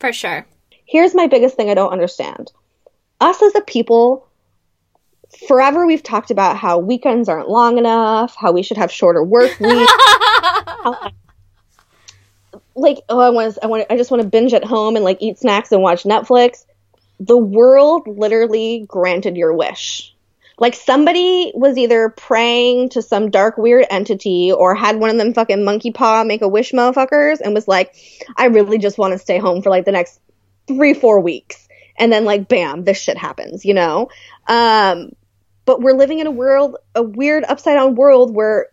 for 0.00 0.12
sure. 0.12 0.46
Here's 0.84 1.14
my 1.14 1.26
biggest 1.26 1.56
thing 1.56 1.70
I 1.70 1.74
don't 1.74 1.92
understand. 1.92 2.52
Us 3.20 3.40
as 3.42 3.54
a 3.54 3.60
people 3.62 4.26
forever 5.48 5.86
we've 5.86 6.02
talked 6.02 6.30
about 6.30 6.58
how 6.58 6.76
weekends 6.78 7.28
aren't 7.28 7.48
long 7.48 7.78
enough, 7.78 8.34
how 8.36 8.52
we 8.52 8.62
should 8.62 8.76
have 8.76 8.92
shorter 8.92 9.22
work 9.24 9.50
weeks. 9.60 9.92
how- 9.96 11.10
like 12.74 12.98
oh 13.08 13.18
I 13.20 13.30
want 13.30 13.58
I 13.62 13.66
want 13.66 13.86
I 13.90 13.96
just 13.96 14.10
want 14.10 14.22
to 14.22 14.28
binge 14.28 14.52
at 14.54 14.64
home 14.64 14.96
and 14.96 15.04
like 15.04 15.18
eat 15.20 15.38
snacks 15.38 15.72
and 15.72 15.82
watch 15.82 16.04
Netflix. 16.04 16.64
The 17.20 17.36
world 17.36 18.06
literally 18.06 18.84
granted 18.88 19.36
your 19.36 19.52
wish. 19.54 20.14
Like 20.58 20.74
somebody 20.74 21.50
was 21.54 21.78
either 21.78 22.10
praying 22.10 22.90
to 22.90 23.02
some 23.02 23.30
dark 23.30 23.56
weird 23.56 23.86
entity 23.90 24.52
or 24.52 24.74
had 24.74 24.96
one 24.96 25.10
of 25.10 25.16
them 25.16 25.34
fucking 25.34 25.64
monkey 25.64 25.90
paw 25.90 26.24
make 26.24 26.42
a 26.42 26.48
wish 26.48 26.72
motherfuckers 26.72 27.40
and 27.40 27.54
was 27.54 27.66
like, 27.66 27.94
I 28.36 28.46
really 28.46 28.78
just 28.78 28.98
want 28.98 29.12
to 29.12 29.18
stay 29.18 29.38
home 29.38 29.62
for 29.62 29.70
like 29.70 29.84
the 29.84 29.92
next 29.92 30.20
three, 30.68 30.94
four 30.94 31.20
weeks. 31.20 31.66
And 31.98 32.12
then 32.12 32.24
like 32.24 32.48
bam, 32.48 32.84
this 32.84 32.98
shit 33.00 33.18
happens, 33.18 33.64
you 33.64 33.74
know? 33.74 34.08
Um 34.46 35.12
but 35.64 35.80
we're 35.80 35.96
living 35.96 36.18
in 36.18 36.26
a 36.26 36.32
world 36.32 36.76
a 36.94 37.02
weird 37.02 37.44
upside 37.44 37.76
down 37.76 37.94
world 37.94 38.34
where 38.34 38.68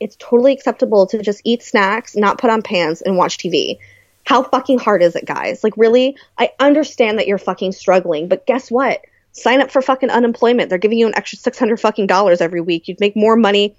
it's 0.00 0.16
totally 0.16 0.52
acceptable 0.52 1.06
to 1.08 1.22
just 1.22 1.42
eat 1.44 1.62
snacks, 1.62 2.16
not 2.16 2.38
put 2.38 2.50
on 2.50 2.62
pants, 2.62 3.02
and 3.02 3.16
watch 3.16 3.36
TV. 3.36 3.78
How 4.24 4.42
fucking 4.42 4.78
hard 4.78 5.02
is 5.02 5.16
it, 5.16 5.24
guys? 5.24 5.64
Like, 5.64 5.76
really? 5.76 6.16
I 6.38 6.50
understand 6.60 7.18
that 7.18 7.26
you're 7.26 7.38
fucking 7.38 7.72
struggling, 7.72 8.28
but 8.28 8.46
guess 8.46 8.70
what? 8.70 9.00
Sign 9.32 9.60
up 9.60 9.70
for 9.70 9.80
fucking 9.82 10.10
unemployment. 10.10 10.68
They're 10.68 10.78
giving 10.78 10.98
you 10.98 11.06
an 11.06 11.14
extra 11.16 11.38
600 11.38 11.80
fucking 11.80 12.06
dollars 12.06 12.40
every 12.40 12.60
week. 12.60 12.88
You'd 12.88 13.00
make 13.00 13.16
more 13.16 13.36
money 13.36 13.74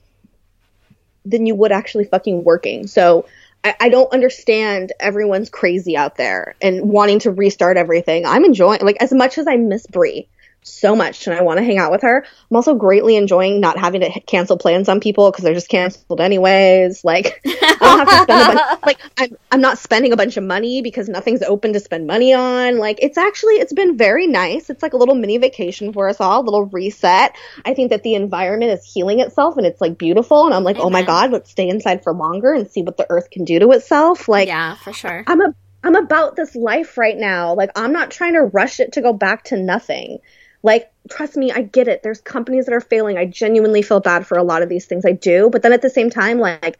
than 1.26 1.46
you 1.46 1.56
would 1.56 1.72
actually 1.72 2.06
fucking 2.06 2.44
working. 2.44 2.88
So, 2.88 3.26
I, 3.64 3.76
I 3.80 3.90
don't 3.90 4.12
understand 4.12 4.92
everyone's 5.00 5.50
crazy 5.50 5.96
out 5.96 6.16
there 6.18 6.56
and 6.62 6.90
wanting 6.90 7.20
to 7.20 7.32
restart 7.32 7.78
everything. 7.78 8.26
I'm 8.26 8.46
enjoying, 8.46 8.82
like, 8.82 8.98
as 9.00 9.14
much 9.14 9.38
as 9.38 9.48
I 9.48 9.58
miss 9.58 9.86
Bree, 9.88 10.28
so 10.64 10.96
much 10.96 11.26
and 11.26 11.36
I 11.36 11.42
want 11.42 11.58
to 11.58 11.64
hang 11.64 11.78
out 11.78 11.92
with 11.92 12.04
her. 12.04 12.24
I'm 12.50 12.56
also 12.56 12.76
greatly 12.76 13.16
enjoying 13.16 13.60
not 13.60 13.80
having 13.80 14.02
to 14.02 14.20
cancel 14.22 14.58
plans 14.58 14.90
on 14.90 15.00
people 15.00 15.32
because 15.32 15.44
they're 15.44 15.54
just 15.54 15.70
canceled 15.70 16.22
anyways. 16.22 17.04
Like 17.04 17.42
I 17.46 17.78
don't 17.80 18.00
have 18.00 18.08
to 18.08 18.24
spend 18.24 18.42
a 18.42 18.56
bunch 18.56 18.82
like 18.86 19.00
I'm 19.18 19.38
I'm 19.52 19.62
not 19.62 19.80
spending 19.80 20.14
a 20.14 20.18
bunch 20.18 20.38
of 20.38 20.44
money 20.44 20.82
because 20.82 21.10
nothing's 21.10 21.42
open 21.42 21.74
to 21.74 21.80
spend 21.80 22.06
money 22.06 22.34
on. 22.34 22.78
Like 22.78 23.00
it's 23.02 23.18
actually 23.18 23.56
it's 23.56 23.74
been 23.74 23.98
very 23.98 24.28
nice. 24.28 24.70
It's 24.70 24.84
like 24.84 24.94
a 24.94 24.98
little 24.98 25.16
mini 25.16 25.38
vacation 25.38 25.94
for 25.94 26.08
us 26.10 26.20
all, 26.20 26.42
a 26.42 26.46
little 26.46 26.66
reset. 26.66 27.36
I 27.66 27.74
think 27.74 27.90
that 27.90 28.04
the 28.04 28.16
environment 28.16 28.72
is 28.72 28.86
healing 28.86 29.20
itself 29.20 29.58
and 29.58 29.66
it's 29.66 29.82
like 29.82 29.98
beautiful 29.98 30.46
and 30.46 30.54
I'm 30.54 30.64
like, 30.64 30.76
Amen. 30.76 30.88
"Oh 30.88 30.90
my 30.90 31.02
mm-hmm. 31.02 31.08
god, 31.08 31.32
let's 31.32 31.50
stay 31.50 31.70
inside 31.70 32.04
for 32.04 32.14
longer 32.14 32.54
and 32.54 32.70
see 32.70 32.84
what 32.84 32.98
the 32.98 33.08
earth 33.10 33.30
can 33.32 33.46
do 33.46 33.60
to 33.60 33.72
itself." 33.72 34.28
Like 34.28 34.48
Yeah, 34.48 34.76
for 34.76 34.94
sure. 34.94 35.24
I'm 35.26 35.42
a 35.42 35.56
I'm 35.84 35.96
about 35.96 36.36
this 36.36 36.56
life 36.56 36.98
right 36.98 37.18
now. 37.18 37.56
Like 37.56 37.72
I'm 37.76 37.94
not 37.94 38.12
trying 38.12 38.34
to 38.34 38.42
rush 38.42 38.80
it 38.80 38.94
to 38.94 39.02
go 39.02 39.14
back 39.14 39.46
to 39.46 39.58
nothing. 39.58 40.20
Like, 40.64 40.92
trust 41.10 41.38
me, 41.38 41.52
I 41.52 41.64
get 41.64 41.88
it. 41.88 42.04
There's 42.04 42.22
companies 42.22 42.66
that 42.66 42.74
are 42.74 42.82
failing. 42.82 43.18
I 43.18 43.26
genuinely 43.26 43.82
feel 43.82 44.00
bad 44.00 44.28
for 44.28 44.38
a 44.38 44.44
lot 44.44 44.62
of 44.62 44.70
these 44.70 44.86
things. 44.86 45.06
I 45.06 45.14
do. 45.14 45.50
But 45.50 45.64
then 45.64 45.74
at 45.74 45.82
the 45.82 45.90
same 45.90 46.10
time, 46.10 46.40
like, 46.40 46.80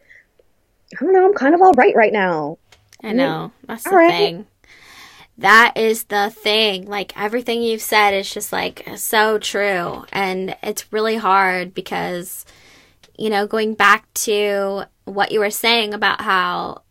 I 0.96 1.04
don't 1.04 1.12
know, 1.12 1.26
I'm 1.26 1.34
kind 1.34 1.54
of 1.54 1.62
all 1.62 1.72
right 1.72 1.94
right 1.96 2.12
now. 2.12 2.58
I 3.02 3.12
know. 3.12 3.52
That's 3.66 3.86
all 3.86 3.92
the 3.92 3.96
right. 3.96 4.10
thing. 4.10 4.46
That 5.38 5.72
is 5.76 6.04
the 6.04 6.30
thing. 6.30 6.86
Like, 6.86 7.18
everything 7.18 7.62
you've 7.62 7.82
said 7.82 8.12
is 8.12 8.32
just 8.32 8.52
like 8.52 8.86
so 8.96 9.38
true. 9.38 10.04
And 10.12 10.56
it's 10.62 10.92
really 10.92 11.16
hard 11.16 11.74
because, 11.74 12.44
you 13.18 13.30
know, 13.30 13.46
going 13.46 13.74
back 13.74 14.12
to 14.14 14.84
what 15.04 15.32
you 15.32 15.40
were 15.40 15.50
saying 15.50 15.94
about 15.94 16.20
how 16.20 16.82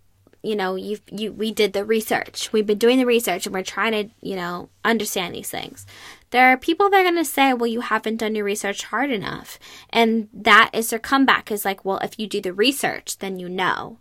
you 0.43 0.55
know 0.55 0.75
you 0.75 0.97
you 1.11 1.31
we 1.31 1.51
did 1.51 1.73
the 1.73 1.85
research 1.85 2.51
we've 2.51 2.65
been 2.65 2.77
doing 2.77 2.97
the 2.97 3.05
research 3.05 3.45
and 3.45 3.53
we're 3.53 3.63
trying 3.63 3.91
to 3.91 4.13
you 4.21 4.35
know 4.35 4.69
understand 4.83 5.35
these 5.35 5.49
things 5.49 5.85
there 6.31 6.47
are 6.47 6.57
people 6.57 6.89
that 6.89 6.97
are 6.97 7.03
going 7.03 7.15
to 7.15 7.25
say, 7.25 7.53
well, 7.53 7.67
you 7.67 7.81
haven't 7.81 8.17
done 8.17 8.35
your 8.35 8.45
research 8.45 8.85
hard 8.85 9.11
enough. 9.11 9.59
And 9.89 10.29
that 10.33 10.71
is 10.73 10.89
their 10.89 10.99
comeback 10.99 11.51
is 11.51 11.65
like, 11.65 11.85
well, 11.85 11.99
if 11.99 12.17
you 12.17 12.27
do 12.27 12.41
the 12.41 12.53
research, 12.53 13.19
then 13.19 13.37
you 13.37 13.47
know. 13.47 13.99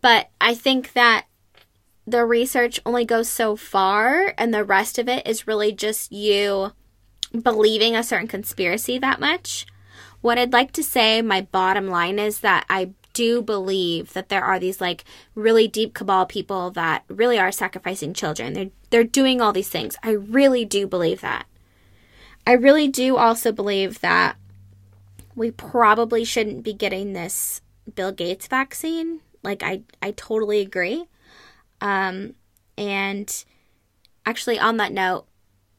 But 0.00 0.30
I 0.40 0.54
think 0.54 0.92
that 0.92 1.26
the 2.06 2.24
research 2.24 2.80
only 2.84 3.04
goes 3.04 3.28
so 3.28 3.56
far, 3.56 4.34
and 4.36 4.52
the 4.52 4.64
rest 4.64 4.98
of 4.98 5.08
it 5.08 5.26
is 5.26 5.46
really 5.46 5.72
just 5.72 6.12
you 6.12 6.72
believing 7.42 7.96
a 7.96 8.04
certain 8.04 8.28
conspiracy 8.28 8.98
that 8.98 9.20
much. 9.20 9.66
What 10.20 10.38
I'd 10.38 10.52
like 10.52 10.72
to 10.72 10.82
say, 10.82 11.22
my 11.22 11.40
bottom 11.40 11.88
line 11.88 12.18
is 12.18 12.40
that 12.40 12.66
I 12.68 12.90
do 13.14 13.42
believe 13.42 14.12
that 14.12 14.28
there 14.28 14.44
are 14.44 14.58
these 14.58 14.80
like 14.80 15.04
really 15.34 15.68
deep 15.68 15.94
cabal 15.94 16.26
people 16.26 16.70
that 16.72 17.04
really 17.08 17.38
are 17.38 17.52
sacrificing 17.52 18.12
children. 18.12 18.52
They're 18.52 18.70
they're 18.90 19.04
doing 19.04 19.40
all 19.40 19.52
these 19.52 19.68
things. 19.68 19.96
I 20.02 20.10
really 20.10 20.64
do 20.64 20.86
believe 20.86 21.20
that. 21.22 21.46
I 22.46 22.52
really 22.52 22.88
do 22.88 23.16
also 23.16 23.52
believe 23.52 24.00
that 24.00 24.36
we 25.34 25.50
probably 25.50 26.24
shouldn't 26.24 26.62
be 26.62 26.72
getting 26.72 27.12
this 27.12 27.60
Bill 27.94 28.12
Gates 28.12 28.46
vaccine. 28.46 29.20
Like 29.42 29.62
I 29.62 29.82
I 30.02 30.12
totally 30.12 30.60
agree. 30.60 31.06
Um 31.80 32.34
and 32.76 33.44
actually 34.26 34.58
on 34.58 34.76
that 34.78 34.92
note, 34.92 35.26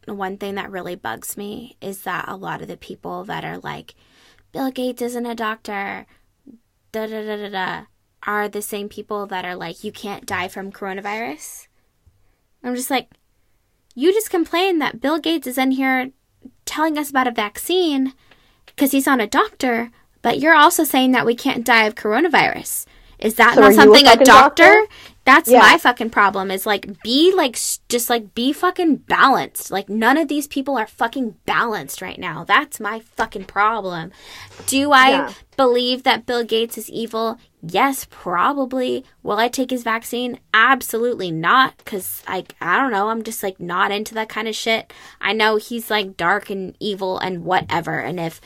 one 0.06 0.38
thing 0.38 0.56
that 0.56 0.72
really 0.72 0.96
bugs 0.96 1.38
me 1.38 1.78
is 1.82 2.04
that 2.04 2.26
a 2.28 2.36
lot 2.36 2.62
of 2.62 2.68
the 2.68 2.78
people 2.78 3.24
that 3.26 3.44
are 3.44 3.58
like 3.58 3.96
Bill 4.52 4.72
Gates 4.72 5.02
isn't 5.02 5.26
a 5.26 5.36
doctor, 5.36 6.06
da 6.92 7.08
da 7.08 7.26
da 7.26 7.38
da 7.38 7.50
da, 7.50 7.86
are 8.24 8.48
the 8.48 8.62
same 8.62 8.90
people 8.90 9.26
that 9.28 9.46
are 9.46 9.56
like 9.56 9.84
you 9.84 9.92
can't 9.92 10.26
die 10.26 10.48
from 10.48 10.72
coronavirus. 10.72 11.68
I'm 12.64 12.76
just 12.76 12.90
like 12.90 13.10
you 13.94 14.12
just 14.12 14.30
complain 14.30 14.80
that 14.80 15.00
Bill 15.00 15.20
Gates 15.20 15.48
is 15.48 15.58
in 15.58 15.72
here 15.72 16.12
telling 16.76 16.98
us 16.98 17.10
about 17.10 17.26
a 17.26 17.32
vaccine 17.32 18.14
because 18.66 18.92
he's 18.92 19.06
not 19.06 19.22
a 19.22 19.28
doctor, 19.28 19.92
but 20.22 20.40
you're 20.40 20.54
also 20.54 20.84
saying 20.84 21.14
that 21.14 21.26
we 21.26 21.34
can't 21.34 21.66
die 21.66 21.86
of 21.86 21.96
coronavirus. 21.96 22.86
Is 23.18 23.36
that 23.36 23.56
so 23.56 23.62
not 23.62 23.74
something 23.74 24.06
a, 24.06 24.12
a 24.12 24.18
doctor? 24.18 24.64
doctor? 24.64 24.88
That's 25.26 25.50
yeah. 25.50 25.60
my 25.60 25.78
fucking 25.80 26.12
problem. 26.12 26.52
Is 26.52 26.68
like 26.68 27.02
be 27.02 27.34
like 27.36 27.58
just 27.90 28.10
like 28.10 28.36
be 28.36 28.54
fucking 28.54 28.98
balanced. 28.98 29.72
Like 29.72 29.90
none 29.90 30.18
of 30.18 30.28
these 30.28 30.48
people 30.48 30.78
are 30.78 30.86
fucking 30.86 31.36
balanced 31.46 32.02
right 32.02 32.20
now. 32.20 32.44
That's 32.44 32.80
my 32.80 33.00
fucking 33.00 33.46
problem. 33.46 34.12
Do 34.68 34.92
I 34.92 35.10
yeah. 35.10 35.34
believe 35.58 36.04
that 36.04 36.28
Bill 36.28 36.44
Gates 36.44 36.78
is 36.78 36.92
evil? 36.92 37.40
Yes, 37.68 38.06
probably. 38.12 39.04
Will 39.24 39.40
I 39.40 39.48
take 39.48 39.72
his 39.72 39.82
vaccine? 39.82 40.40
Absolutely 40.54 41.32
not 41.32 41.84
cuz 41.86 42.22
like 42.30 42.56
I 42.62 42.78
don't 42.78 42.92
know, 42.92 43.10
I'm 43.10 43.24
just 43.24 43.42
like 43.42 43.60
not 43.60 43.92
into 43.92 44.14
that 44.14 44.30
kind 44.30 44.48
of 44.48 44.56
shit. 44.56 44.94
I 45.20 45.34
know 45.34 45.56
he's 45.56 45.90
like 45.90 46.16
dark 46.16 46.52
and 46.52 46.76
evil 46.80 47.18
and 47.18 47.44
whatever. 47.44 48.00
And 48.00 48.20
if 48.20 48.40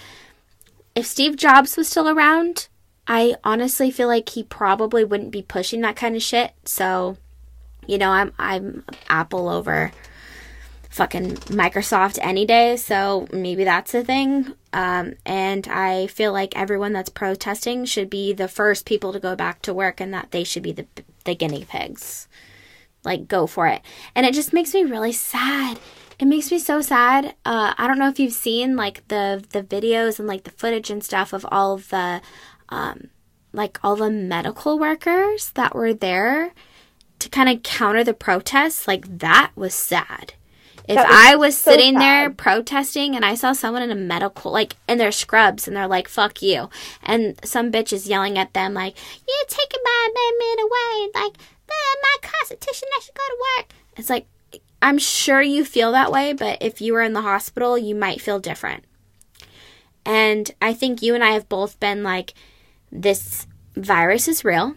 if 0.95 1.05
Steve 1.05 1.35
Jobs 1.35 1.75
was 1.75 1.89
still 1.89 2.07
around, 2.07 2.69
I 3.09 3.35
honestly 3.43 3.89
feel 3.89 4.07
like 4.07 4.29
he 4.29 4.43
probably 4.43 5.03
wouldn't 5.03 5.31
be 5.31 5.41
pushing 5.41 5.81
that 5.81 5.95
kind 5.95 6.15
of 6.15 6.21
shit. 6.21 6.53
So, 6.63 7.17
you 7.87 7.97
know, 7.97 8.11
I'm 8.11 8.31
I'm 8.37 8.85
Apple 9.09 9.49
over 9.49 9.91
fucking 10.91 11.37
Microsoft 11.47 12.19
any 12.21 12.45
day. 12.45 12.75
So 12.75 13.27
maybe 13.33 13.63
that's 13.63 13.91
the 13.91 14.03
thing. 14.03 14.53
Um, 14.73 15.13
and 15.25 15.67
I 15.67 16.07
feel 16.07 16.31
like 16.31 16.55
everyone 16.55 16.93
that's 16.93 17.09
protesting 17.09 17.85
should 17.85 18.09
be 18.09 18.31
the 18.31 18.47
first 18.47 18.85
people 18.85 19.11
to 19.13 19.19
go 19.19 19.35
back 19.35 19.63
to 19.63 19.73
work, 19.73 19.99
and 19.99 20.13
that 20.13 20.29
they 20.29 20.43
should 20.43 20.63
be 20.63 20.71
the 20.71 20.85
the 21.25 21.33
guinea 21.33 21.65
pigs. 21.65 22.27
Like, 23.03 23.27
go 23.27 23.47
for 23.47 23.65
it. 23.65 23.81
And 24.13 24.25
it 24.25 24.33
just 24.35 24.53
makes 24.53 24.73
me 24.73 24.83
really 24.83 25.13
sad. 25.13 25.79
It 26.19 26.25
makes 26.25 26.51
me 26.51 26.59
so 26.59 26.81
sad. 26.81 27.33
Uh, 27.45 27.73
I 27.77 27.87
don't 27.87 27.97
know 27.97 28.09
if 28.09 28.19
you've 28.19 28.33
seen 28.33 28.75
like 28.75 29.07
the 29.07 29.43
the 29.51 29.63
videos 29.63 30.19
and 30.19 30.27
like 30.27 30.43
the 30.43 30.51
footage 30.51 30.89
and 30.89 31.03
stuff 31.03 31.31
of 31.31 31.45
all 31.49 31.73
of 31.73 31.89
the 31.89 32.21
um, 32.69 33.09
like 33.53 33.79
all 33.83 33.95
the 33.95 34.09
medical 34.09 34.79
workers 34.79 35.51
that 35.51 35.75
were 35.75 35.93
there 35.93 36.53
to 37.19 37.29
kind 37.29 37.49
of 37.49 37.63
counter 37.63 38.03
the 38.03 38.13
protests, 38.13 38.87
like 38.87 39.19
that 39.19 39.51
was 39.55 39.73
sad. 39.73 40.33
If 40.87 40.95
was 40.95 41.05
I 41.07 41.35
was 41.35 41.57
so 41.57 41.71
sitting 41.71 41.93
sad. 41.95 42.01
there 42.01 42.29
protesting 42.31 43.15
and 43.15 43.23
I 43.23 43.35
saw 43.35 43.53
someone 43.53 43.83
in 43.83 43.91
a 43.91 43.95
medical, 43.95 44.51
like 44.51 44.75
in 44.87 44.97
their 44.97 45.11
scrubs, 45.11 45.67
and 45.67 45.77
they're 45.77 45.87
like, 45.87 46.07
fuck 46.07 46.41
you. 46.41 46.69
And 47.03 47.39
some 47.43 47.71
bitch 47.71 47.93
is 47.93 48.07
yelling 48.07 48.39
at 48.39 48.53
them, 48.53 48.73
like, 48.73 48.95
you're 49.27 49.47
taking 49.47 49.81
my 49.83 50.09
amendment 50.09 50.61
away. 50.63 51.21
Like, 51.21 51.37
my 52.01 52.15
constitution, 52.21 52.87
I 52.95 53.01
should 53.01 53.15
go 53.15 53.23
to 53.27 53.45
work. 53.57 53.73
It's 53.97 54.09
like, 54.09 54.25
I'm 54.81 54.97
sure 54.97 55.41
you 55.41 55.65
feel 55.65 55.91
that 55.91 56.11
way, 56.11 56.33
but 56.33 56.57
if 56.61 56.81
you 56.81 56.93
were 56.93 57.01
in 57.01 57.13
the 57.13 57.21
hospital, 57.21 57.77
you 57.77 57.93
might 57.93 58.21
feel 58.21 58.39
different. 58.39 58.83
And 60.05 60.49
I 60.61 60.73
think 60.73 61.01
you 61.01 61.13
and 61.13 61.23
I 61.23 61.31
have 61.31 61.49
both 61.49 61.79
been 61.79 62.01
like, 62.01 62.33
this 62.91 63.47
virus 63.75 64.27
is 64.27 64.45
real. 64.45 64.75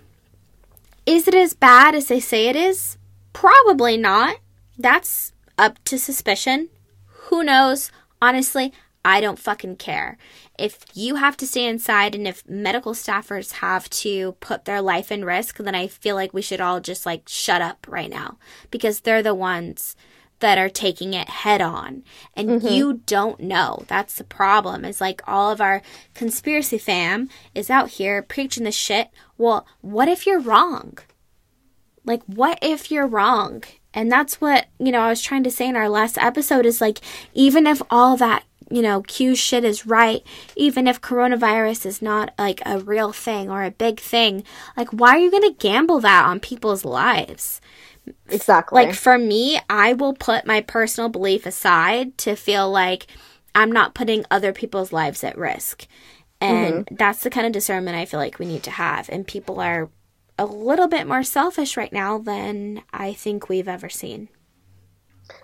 Is 1.06 1.26
it 1.26 1.34
as 1.34 1.54
bad 1.54 1.94
as 1.94 2.06
they 2.06 2.20
say 2.20 2.48
it 2.48 2.56
is? 2.56 2.96
Probably 3.32 3.96
not. 3.96 4.36
That's 4.78 5.32
up 5.58 5.82
to 5.84 5.98
suspicion. 5.98 6.68
Who 7.06 7.42
knows? 7.42 7.90
Honestly, 8.20 8.72
I 9.04 9.20
don't 9.20 9.38
fucking 9.38 9.76
care. 9.76 10.16
If 10.58 10.84
you 10.94 11.16
have 11.16 11.36
to 11.38 11.46
stay 11.46 11.66
inside 11.66 12.14
and 12.14 12.28
if 12.28 12.48
medical 12.48 12.92
staffers 12.92 13.54
have 13.54 13.90
to 13.90 14.32
put 14.32 14.64
their 14.64 14.80
life 14.80 15.10
in 15.10 15.24
risk, 15.24 15.56
then 15.56 15.74
I 15.74 15.88
feel 15.88 16.14
like 16.14 16.32
we 16.32 16.42
should 16.42 16.60
all 16.60 16.80
just 16.80 17.04
like 17.04 17.28
shut 17.28 17.60
up 17.60 17.86
right 17.88 18.10
now 18.10 18.38
because 18.70 19.00
they're 19.00 19.22
the 19.22 19.34
ones 19.34 19.96
that 20.42 20.58
are 20.58 20.68
taking 20.68 21.14
it 21.14 21.28
head 21.28 21.62
on. 21.62 22.02
And 22.36 22.50
mm-hmm. 22.50 22.68
you 22.68 23.00
don't 23.06 23.40
know. 23.40 23.84
That's 23.86 24.16
the 24.16 24.24
problem 24.24 24.84
is 24.84 25.00
like 25.00 25.22
all 25.26 25.50
of 25.50 25.60
our 25.60 25.80
conspiracy 26.14 26.78
fam 26.78 27.30
is 27.54 27.70
out 27.70 27.90
here 27.90 28.20
preaching 28.22 28.64
the 28.64 28.72
shit. 28.72 29.08
Well 29.38 29.66
what 29.80 30.08
if 30.08 30.26
you're 30.26 30.40
wrong? 30.40 30.98
Like 32.04 32.22
what 32.24 32.58
if 32.60 32.90
you're 32.90 33.06
wrong? 33.06 33.62
And 33.94 34.10
that's 34.10 34.40
what, 34.40 34.66
you 34.78 34.90
know, 34.90 35.00
I 35.00 35.10
was 35.10 35.22
trying 35.22 35.44
to 35.44 35.50
say 35.50 35.68
in 35.68 35.76
our 35.76 35.88
last 35.88 36.18
episode 36.18 36.66
is 36.66 36.80
like, 36.80 36.98
even 37.34 37.66
if 37.66 37.80
all 37.90 38.16
that, 38.16 38.44
you 38.70 38.80
know, 38.82 39.02
Q 39.02 39.34
shit 39.34 39.64
is 39.64 39.86
right, 39.86 40.22
even 40.56 40.88
if 40.88 41.00
coronavirus 41.00 41.86
is 41.86 42.00
not 42.00 42.32
like 42.38 42.62
a 42.64 42.78
real 42.78 43.12
thing 43.12 43.50
or 43.50 43.62
a 43.62 43.70
big 43.70 44.00
thing, 44.00 44.44
like, 44.78 44.88
why 44.90 45.10
are 45.10 45.18
you 45.18 45.30
going 45.30 45.42
to 45.42 45.58
gamble 45.58 46.00
that 46.00 46.24
on 46.24 46.40
people's 46.40 46.84
lives? 46.84 47.60
Exactly. 48.28 48.84
Like, 48.84 48.94
for 48.94 49.18
me, 49.18 49.60
I 49.68 49.92
will 49.92 50.14
put 50.14 50.46
my 50.46 50.60
personal 50.60 51.08
belief 51.08 51.46
aside 51.46 52.16
to 52.18 52.34
feel 52.34 52.70
like 52.70 53.06
I'm 53.54 53.70
not 53.70 53.94
putting 53.94 54.24
other 54.30 54.52
people's 54.52 54.92
lives 54.92 55.22
at 55.22 55.38
risk. 55.38 55.86
And 56.40 56.86
mm-hmm. 56.86 56.94
that's 56.96 57.22
the 57.22 57.30
kind 57.30 57.46
of 57.46 57.52
discernment 57.52 57.96
I 57.96 58.04
feel 58.04 58.18
like 58.18 58.38
we 58.38 58.46
need 58.46 58.64
to 58.64 58.70
have. 58.70 59.08
And 59.08 59.26
people 59.26 59.60
are 59.60 59.90
a 60.38 60.46
little 60.46 60.88
bit 60.88 61.06
more 61.06 61.22
selfish 61.22 61.76
right 61.76 61.92
now 61.92 62.18
than 62.18 62.82
I 62.92 63.12
think 63.12 63.48
we've 63.48 63.68
ever 63.68 63.88
seen. 63.88 64.28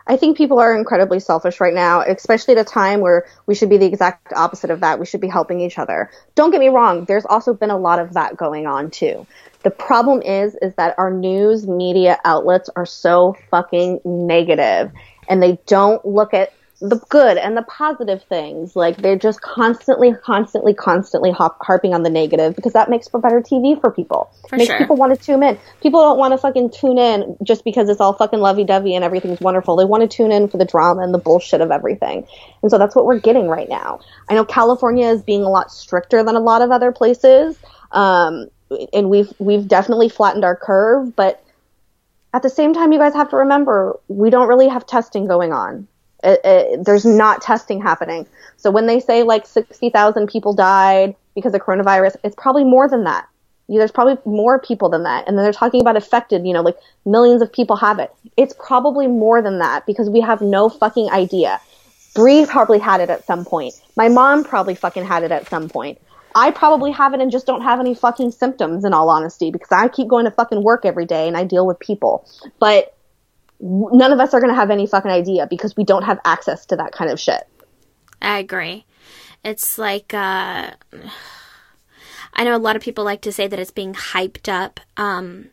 I 0.07 0.17
think 0.17 0.37
people 0.37 0.59
are 0.59 0.77
incredibly 0.77 1.21
selfish 1.21 1.61
right 1.61 1.75
now, 1.75 2.01
especially 2.01 2.57
at 2.57 2.61
a 2.61 2.65
time 2.65 3.01
where 3.01 3.27
we 3.47 3.55
should 3.55 3.69
be 3.69 3.77
the 3.77 3.87
exact 3.87 4.33
opposite 4.33 4.71
of 4.71 4.81
that. 4.81 4.99
We 4.99 5.07
should 5.07 5.21
be 5.21 5.29
helping 5.29 5.61
each 5.61 5.79
other. 5.79 6.11
Don't 6.35 6.51
get 6.51 6.61
me 6.61 6.69
wrong, 6.69 7.05
there's 7.05 7.27
also 7.27 7.55
been 7.55 7.71
a 7.71 7.79
lot 7.79 7.99
of 7.99 8.15
that 8.15 8.37
going 8.37 8.67
on 8.67 8.91
too. 8.91 9.27
The 9.63 9.71
problem 9.71 10.23
is 10.23 10.57
is 10.63 10.75
that 10.77 10.95
our 10.99 11.11
news 11.11 11.67
media 11.67 12.19
outlets 12.25 12.71
are 12.77 12.87
so 12.87 13.37
fucking 13.51 14.01
negative 14.05 14.93
and 15.29 15.43
they 15.43 15.59
don't 15.67 16.05
look 16.05 16.33
at 16.33 16.53
the 16.81 16.97
good 17.09 17.37
and 17.39 17.57
the 17.57 17.63
positive 17.63 18.23
things. 18.25 18.77
Like 18.77 18.99
they're 18.99 19.19
just 19.19 19.41
constantly, 19.41 20.15
constantly, 20.15 20.75
constantly 20.75 21.33
hop- 21.33 21.59
harping 21.61 21.93
on 21.93 22.05
the 22.05 22.11
negative 22.11 22.55
because 22.55 22.73
that 22.75 22.89
makes 22.89 23.09
for 23.09 23.19
better 23.19 23.41
TV 23.41 23.81
for 23.81 23.91
people. 23.91 24.31
For 24.49 24.57
makes 24.57 24.69
sure. 24.69 24.79
people 24.79 24.97
want 24.97 25.19
to 25.19 25.25
tune 25.25 25.43
in. 25.43 25.59
People 25.83 26.01
don't 26.01 26.19
want 26.19 26.33
to 26.33 26.39
fucking 26.39 26.71
tune 26.71 26.99
in 26.99 27.37
just 27.43 27.65
because 27.65 27.89
it's 27.89 28.01
all 28.01 28.13
fucking 28.13 28.39
lovey 28.39 28.65
dovey 28.65 28.95
and 28.95 29.05
everything's 29.05 29.41
wonderful. 29.41 29.75
They 29.75 29.85
want 29.85 30.09
to 30.09 30.09
tune 30.09 30.31
in 30.31 30.49
for 30.49 30.59
the 30.59 30.65
drama 30.65 31.03
and 31.03 31.13
the 31.13 31.19
bullshit 31.19 31.61
of 31.61 31.73
everything. 31.73 32.27
And 32.63 32.71
so 32.71 32.79
that's 32.79 32.95
what 32.95 33.07
we're 33.07 33.21
getting 33.21 33.49
right 33.49 33.69
now. 33.69 34.01
I 34.29 34.35
know 34.35 34.45
California 34.45 35.09
is 35.09 35.23
being 35.23 35.43
a 35.43 35.49
lot 35.49 35.73
stricter 35.73 36.23
than 36.23 36.37
a 36.37 36.41
lot 36.41 36.63
of 36.63 36.71
other 36.71 36.93
places. 36.93 37.59
Um, 37.91 38.47
and 38.93 39.11
we've, 39.11 39.33
we've 39.39 39.67
definitely 39.67 40.09
flattened 40.09 40.45
our 40.45 40.57
curve, 40.57 41.15
but 41.17 41.43
at 42.35 42.43
the 42.43 42.51
same 42.51 42.75
time, 42.75 42.93
you 42.93 42.99
guys 42.99 43.15
have 43.15 43.31
to 43.31 43.37
remember 43.37 43.99
we 44.09 44.31
don't 44.31 44.49
really 44.49 44.69
have 44.69 44.87
testing 44.87 45.27
going 45.27 45.53
on. 45.53 45.89
It, 46.23 46.41
it, 46.45 46.85
there's 46.85 47.05
not 47.05 47.43
testing 47.43 47.81
happening. 47.81 48.27
So 48.57 48.71
when 48.71 48.87
they 48.87 49.01
say 49.01 49.23
like 49.23 49.47
60,000 49.47 50.27
people 50.29 50.53
died 50.53 51.15
because 51.35 51.55
of 51.55 51.61
coronavirus, 51.63 52.17
it's 52.25 52.35
probably 52.37 52.65
more 52.65 52.89
than 52.89 53.05
that. 53.05 53.29
There's 53.69 53.93
probably 53.93 54.17
more 54.25 54.59
people 54.59 54.89
than 54.89 55.03
that. 55.03 55.29
And 55.29 55.37
then 55.37 55.45
they're 55.45 55.53
talking 55.53 55.81
about 55.81 55.97
affected, 55.97 56.47
you 56.47 56.55
know, 56.55 56.63
like 56.63 56.77
millions 57.05 57.43
of 57.43 57.53
people 57.53 57.77
have 57.77 57.99
it. 57.99 58.11
It's 58.37 58.55
probably 58.55 59.07
more 59.07 59.43
than 59.43 59.59
that 59.59 59.85
because 59.87 60.09
we 60.09 60.21
have 60.21 60.41
no 60.41 60.69
fucking 60.69 61.11
idea. 61.11 61.61
Bree 62.15 62.47
probably 62.47 62.79
had 62.79 63.01
it 63.01 63.11
at 63.11 63.27
some 63.27 63.45
point. 63.45 63.75
My 63.97 64.09
mom 64.09 64.43
probably 64.43 64.75
fucking 64.75 65.05
had 65.05 65.23
it 65.23 65.31
at 65.31 65.49
some 65.49 65.69
point. 65.69 65.99
I 66.39 66.53
probably 66.53 66.93
have 66.93 67.15
it 67.15 67.21
and 67.21 67.33
just 67.33 67.47
don't 67.47 67.63
have 67.63 67.81
any 67.81 67.97
fucking 67.97 68.31
symptoms 68.31 68.85
in 68.85 68.95
all 68.95 69.11
honesty 69.11 69.51
because 69.51 69.73
I 69.73 69.89
keep 69.89 70.07
going 70.07 70.25
to 70.25 70.31
fucking 70.31 70.63
work 70.63 70.85
every 70.85 71.05
day 71.05 71.27
and 71.27 71.37
I 71.37 71.43
deal 71.43 71.67
with 71.67 71.81
people. 71.81 72.25
But 72.61 72.97
none 73.61 74.13
of 74.13 74.21
us 74.21 74.33
are 74.35 74.41
going 74.41 74.53
to 74.53 74.59
have 74.59 74.71
any 74.71 74.87
fucking 74.87 75.11
idea 75.11 75.49
because 75.51 75.77
we 75.77 75.83
don't 75.83 76.05
have 76.05 76.21
access 76.25 76.65
to 76.67 76.77
that 76.77 76.93
kind 76.93 77.11
of 77.11 77.19
shit. 77.19 77.43
I 78.23 78.39
agree. 78.39 78.87
It's 79.43 79.79
like 79.79 80.15
uh 80.15 80.71
I 82.35 82.45
know 82.45 82.55
a 82.55 82.59
lot 82.59 82.77
of 82.77 82.83
people 82.83 83.03
like 83.03 83.21
to 83.23 83.33
say 83.33 83.49
that 83.49 83.59
it's 83.59 83.73
being 83.73 83.95
hyped 83.95 84.49
up 84.49 84.79
um 84.97 85.49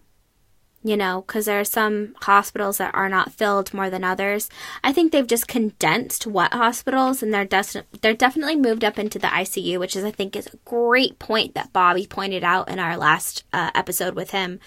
you 0.86 0.96
know, 0.96 1.24
because 1.26 1.46
there 1.46 1.60
are 1.60 1.66
some 1.66 2.14
hospitals 2.22 2.78
that 2.78 2.94
are 2.94 3.10
not 3.10 3.32
filled 3.32 3.74
more 3.74 3.90
than 3.90 4.04
others. 4.04 4.52
I 4.84 4.94
think 4.94 5.12
they've 5.12 5.26
just 5.26 5.48
condensed 5.48 6.28
what 6.28 6.54
hospitals, 6.54 7.24
and 7.24 7.34
they're 7.34 7.44
des- 7.44 7.82
they're 8.02 8.14
definitely 8.14 8.56
moved 8.56 8.84
up 8.84 9.00
into 9.00 9.18
the 9.18 9.26
ICU, 9.28 9.80
which 9.80 9.96
is 9.96 10.04
I 10.04 10.12
think 10.12 10.36
is 10.36 10.46
a 10.46 10.58
great 10.64 11.18
point 11.18 11.56
that 11.56 11.74
Bobby 11.74 12.06
pointed 12.06 12.44
out 12.44 12.70
in 12.70 12.78
our 12.78 12.98
last 12.98 13.44
uh, 13.52 13.72
episode 13.74 14.14
with 14.14 14.30
him. 14.30 14.60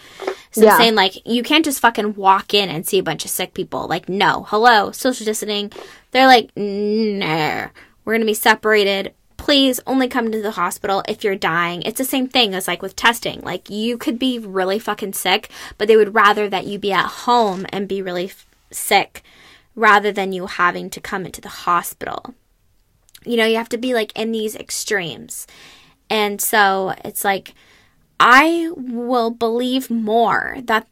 So 0.50 0.64
Yeah. 0.64 0.76
saying 0.76 0.96
like 0.96 1.24
you 1.24 1.44
can't 1.44 1.64
just 1.64 1.78
fucking 1.78 2.14
walk 2.16 2.52
in 2.52 2.68
and 2.68 2.84
see 2.84 2.98
a 2.98 3.02
bunch 3.04 3.24
of 3.24 3.30
sick 3.30 3.54
people. 3.54 3.86
Like 3.86 4.08
no, 4.08 4.44
hello, 4.48 4.90
social 4.90 5.24
distancing. 5.24 5.70
They're 6.10 6.26
like 6.26 6.50
no, 6.56 7.68
we're 8.04 8.14
gonna 8.14 8.24
be 8.24 8.34
separated. 8.34 9.14
Please 9.38 9.80
only 9.86 10.08
come 10.08 10.30
to 10.30 10.42
the 10.42 10.50
hospital 10.50 11.02
if 11.08 11.24
you're 11.24 11.34
dying. 11.34 11.80
It's 11.82 11.96
the 11.96 12.04
same 12.04 12.28
thing 12.28 12.54
as 12.54 12.68
like 12.68 12.82
with 12.82 12.94
testing. 12.94 13.40
Like 13.40 13.70
you 13.70 13.96
could 13.96 14.18
be 14.18 14.38
really 14.38 14.78
fucking 14.78 15.14
sick, 15.14 15.50
but 15.78 15.88
they 15.88 15.96
would 15.96 16.14
rather 16.14 16.48
that 16.50 16.66
you 16.66 16.78
be 16.78 16.92
at 16.92 17.06
home 17.06 17.64
and 17.70 17.88
be 17.88 18.02
really 18.02 18.26
f- 18.26 18.46
sick 18.70 19.22
rather 19.74 20.12
than 20.12 20.32
you 20.32 20.46
having 20.46 20.90
to 20.90 21.00
come 21.00 21.24
into 21.24 21.40
the 21.40 21.48
hospital. 21.48 22.34
You 23.24 23.38
know, 23.38 23.46
you 23.46 23.56
have 23.56 23.70
to 23.70 23.78
be 23.78 23.94
like 23.94 24.12
in 24.14 24.32
these 24.32 24.54
extremes. 24.54 25.46
And 26.10 26.40
so 26.40 26.94
it's 27.04 27.24
like 27.24 27.54
I 28.20 28.70
will 28.76 29.30
believe 29.30 29.90
more 29.90 30.58
that 30.64 30.86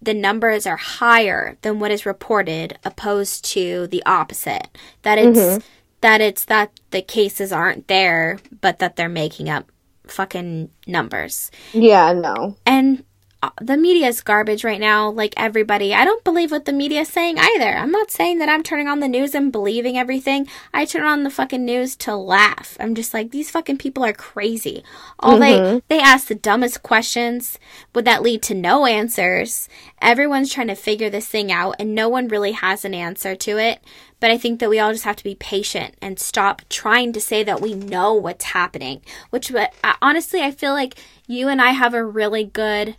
the 0.00 0.14
numbers 0.14 0.66
are 0.66 0.76
higher 0.76 1.56
than 1.62 1.80
what 1.80 1.90
is 1.90 2.06
reported 2.06 2.78
opposed 2.84 3.44
to 3.44 3.86
the 3.88 4.02
opposite 4.04 4.68
that 5.02 5.18
it's 5.18 5.38
mm-hmm. 5.38 5.66
That 6.00 6.20
it's 6.20 6.44
that 6.46 6.70
the 6.90 7.02
cases 7.02 7.52
aren't 7.52 7.88
there 7.88 8.38
but 8.60 8.78
that 8.78 8.96
they're 8.96 9.08
making 9.08 9.48
up 9.48 9.70
fucking 10.06 10.70
numbers. 10.86 11.50
Yeah, 11.72 12.12
no. 12.12 12.56
and 12.64 13.04
uh, 13.42 13.50
the 13.60 13.76
media 13.76 14.08
is 14.08 14.22
garbage 14.22 14.64
right 14.64 14.80
now 14.80 15.10
like 15.10 15.34
everybody. 15.36 15.92
I 15.92 16.04
don't 16.06 16.24
believe 16.24 16.50
what 16.50 16.64
the 16.64 16.72
media 16.72 17.02
is 17.02 17.08
saying 17.08 17.36
either. 17.38 17.76
I'm 17.76 17.90
not 17.90 18.10
saying 18.10 18.38
that 18.38 18.48
i'm 18.48 18.62
turning 18.62 18.88
on 18.88 19.00
the 19.00 19.08
news 19.08 19.34
and 19.34 19.52
believing 19.52 19.98
everything. 19.98 20.48
I 20.72 20.86
turn 20.86 21.04
on 21.04 21.22
the 21.22 21.30
fucking 21.30 21.64
news 21.64 21.96
to 21.96 22.16
laugh. 22.16 22.78
I'm 22.80 22.94
just 22.94 23.12
like 23.12 23.30
these 23.30 23.50
fucking 23.50 23.76
people 23.76 24.04
are 24.04 24.14
crazy. 24.14 24.82
All 25.18 25.38
they 25.38 25.82
they 25.88 26.00
ask 26.00 26.28
the 26.28 26.34
dumbest 26.34 26.82
questions. 26.82 27.58
Would 27.94 28.06
that 28.06 28.22
lead 28.22 28.42
to 28.44 28.54
no 28.54 28.86
answers? 28.86 29.68
Everyone's 30.00 30.52
trying 30.52 30.68
to 30.68 30.74
figure 30.74 31.10
this 31.10 31.28
thing 31.28 31.52
out 31.52 31.76
and 31.78 31.94
no 31.94 32.08
one 32.08 32.28
really 32.28 32.52
has 32.52 32.86
an 32.86 32.94
answer 32.94 33.36
to 33.36 33.58
it 33.58 33.80
but 34.20 34.30
I 34.30 34.38
think 34.38 34.60
that 34.60 34.70
we 34.70 34.78
all 34.78 34.92
just 34.92 35.04
have 35.04 35.16
to 35.16 35.24
be 35.24 35.34
patient 35.34 35.94
and 36.00 36.18
stop 36.18 36.62
trying 36.68 37.12
to 37.12 37.20
say 37.20 37.42
that 37.44 37.60
we 37.60 37.74
know 37.74 38.14
what's 38.14 38.46
happening. 38.46 39.02
Which, 39.30 39.52
but 39.52 39.72
uh, 39.84 39.94
honestly, 40.00 40.40
I 40.40 40.50
feel 40.50 40.72
like 40.72 40.94
you 41.26 41.48
and 41.48 41.60
I 41.60 41.70
have 41.70 41.94
a 41.94 42.04
really 42.04 42.44
good 42.44 42.96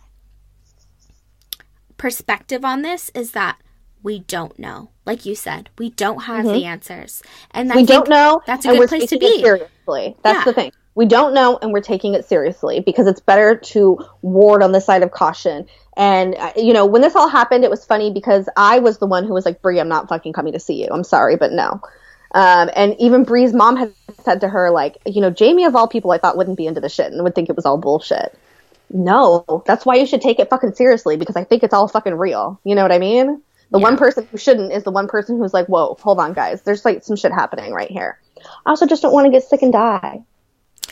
perspective 1.96 2.64
on 2.64 2.82
this 2.82 3.10
is 3.14 3.32
that 3.32 3.58
we 4.02 4.20
don't 4.20 4.58
know. 4.58 4.90
Like 5.04 5.26
you 5.26 5.34
said, 5.34 5.70
we 5.78 5.90
don't 5.90 6.24
have 6.24 6.44
the 6.44 6.64
answers. 6.64 7.22
And 7.50 7.68
Mm-hmm. 7.68 7.78
we 7.78 7.84
don't 7.86 8.08
know, 8.08 8.40
That's 8.46 8.64
a 8.64 8.68
good 8.68 8.78
we're 8.78 8.88
place 8.88 9.10
to 9.10 9.18
be. 9.18 9.42
seriously. 9.42 10.16
That's 10.22 10.38
Yeah. 10.38 10.44
the 10.44 10.52
thing. 10.52 10.72
We 10.94 11.06
don't 11.06 11.32
know, 11.32 11.58
and 11.62 11.72
we're 11.72 11.80
taking 11.80 12.14
it 12.14 12.24
seriously 12.24 12.80
because 12.80 13.06
it's 13.06 13.20
better 13.20 13.56
to 13.56 13.98
ward 14.20 14.62
on 14.64 14.72
the 14.72 14.80
side 14.80 15.02
of 15.04 15.12
caution. 15.12 15.66
And 15.98 16.36
uh, 16.36 16.52
you 16.56 16.72
know, 16.72 16.86
when 16.86 17.02
this 17.02 17.16
all 17.16 17.28
happened, 17.28 17.64
it 17.64 17.70
was 17.70 17.84
funny 17.84 18.12
because 18.12 18.48
I 18.56 18.78
was 18.78 18.98
the 18.98 19.06
one 19.06 19.26
who 19.26 19.34
was 19.34 19.44
like, 19.44 19.60
"Bree, 19.60 19.80
I'm 19.80 19.88
not 19.88 20.08
fucking 20.08 20.32
coming 20.32 20.54
to 20.54 20.60
see 20.60 20.80
you. 20.80 20.88
I'm 20.90 21.04
sorry, 21.04 21.36
but 21.36 21.52
no." 21.52 21.82
Um, 22.34 22.70
and 22.74 22.94
even 22.98 23.24
Bree's 23.24 23.52
mom 23.52 23.76
had 23.76 23.92
said 24.22 24.42
to 24.42 24.48
her, 24.48 24.70
like, 24.70 24.98
you 25.06 25.20
know, 25.20 25.30
Jamie 25.30 25.64
of 25.64 25.74
all 25.74 25.88
people, 25.88 26.10
I 26.10 26.18
thought 26.18 26.36
wouldn't 26.36 26.58
be 26.58 26.66
into 26.66 26.80
the 26.80 26.88
shit 26.88 27.10
and 27.10 27.24
would 27.24 27.34
think 27.34 27.48
it 27.48 27.56
was 27.56 27.64
all 27.64 27.78
bullshit. 27.78 28.38
No, 28.90 29.62
that's 29.66 29.84
why 29.86 29.96
you 29.96 30.06
should 30.06 30.20
take 30.20 30.38
it 30.38 30.50
fucking 30.50 30.74
seriously 30.74 31.16
because 31.16 31.36
I 31.36 31.44
think 31.44 31.62
it's 31.62 31.74
all 31.74 31.88
fucking 31.88 32.14
real. 32.14 32.60
You 32.64 32.74
know 32.74 32.82
what 32.82 32.92
I 32.92 32.98
mean? 32.98 33.42
The 33.70 33.78
one 33.78 33.96
person 33.98 34.26
who 34.30 34.38
shouldn't 34.38 34.72
is 34.72 34.84
the 34.84 34.90
one 34.90 35.08
person 35.08 35.38
who's 35.38 35.52
like, 35.52 35.66
whoa, 35.66 35.96
hold 36.00 36.18
on, 36.20 36.32
guys. 36.32 36.62
There's 36.62 36.84
like 36.84 37.02
some 37.02 37.16
shit 37.16 37.32
happening 37.32 37.72
right 37.72 37.90
here. 37.90 38.18
I 38.64 38.70
also 38.70 38.86
just 38.86 39.02
don't 39.02 39.12
want 39.12 39.26
to 39.26 39.30
get 39.30 39.44
sick 39.44 39.60
and 39.62 39.72
die. 39.72 40.22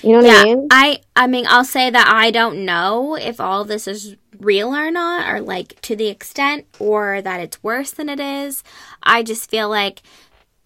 You 0.03 0.11
know 0.13 0.19
what 0.23 0.27
I 0.27 0.29
Yeah, 0.29 0.45
mean? 0.45 0.71
I 0.71 1.01
I 1.15 1.27
mean 1.27 1.47
I'll 1.49 1.65
say 1.65 1.91
that 1.91 2.09
I 2.09 2.31
don't 2.31 2.65
know 2.65 3.17
if 3.17 3.41
all 3.41 3.65
this 3.65 3.87
is 3.87 4.17
real 4.39 4.75
or 4.75 4.91
not 4.91 5.29
or 5.29 5.41
like 5.41 5.81
to 5.83 5.97
the 5.97 6.09
extent 6.09 6.67
or 6.79 7.21
that 7.23 7.41
it's 7.41 7.63
worse 7.63 7.91
than 7.93 8.09
it 8.09 8.21
is. 8.21 8.63
I 9.03 9.23
just 9.23 9.51
feel 9.51 9.69
like 9.69 10.03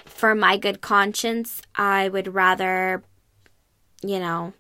for 0.07 0.35
my 0.35 0.57
good 0.59 0.81
conscience, 0.83 1.63
I 1.77 2.09
would 2.09 2.35
rather 2.35 3.05
you 4.03 4.19
know, 4.19 4.53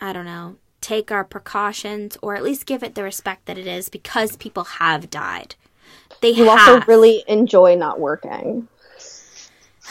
I 0.00 0.12
don't 0.12 0.24
know, 0.26 0.56
take 0.80 1.10
our 1.12 1.24
precautions 1.24 2.16
or 2.22 2.36
at 2.36 2.42
least 2.42 2.66
give 2.66 2.82
it 2.82 2.94
the 2.94 3.02
respect 3.04 3.46
that 3.46 3.58
it 3.58 3.66
is 3.66 3.88
because 3.88 4.36
people 4.36 4.64
have 4.64 5.10
died. 5.10 5.54
They 6.20 6.34
You 6.34 6.48
have. 6.48 6.50
also 6.50 6.82
really 6.82 7.24
enjoy 7.28 7.76
not 7.76 8.00
working. 8.00 8.68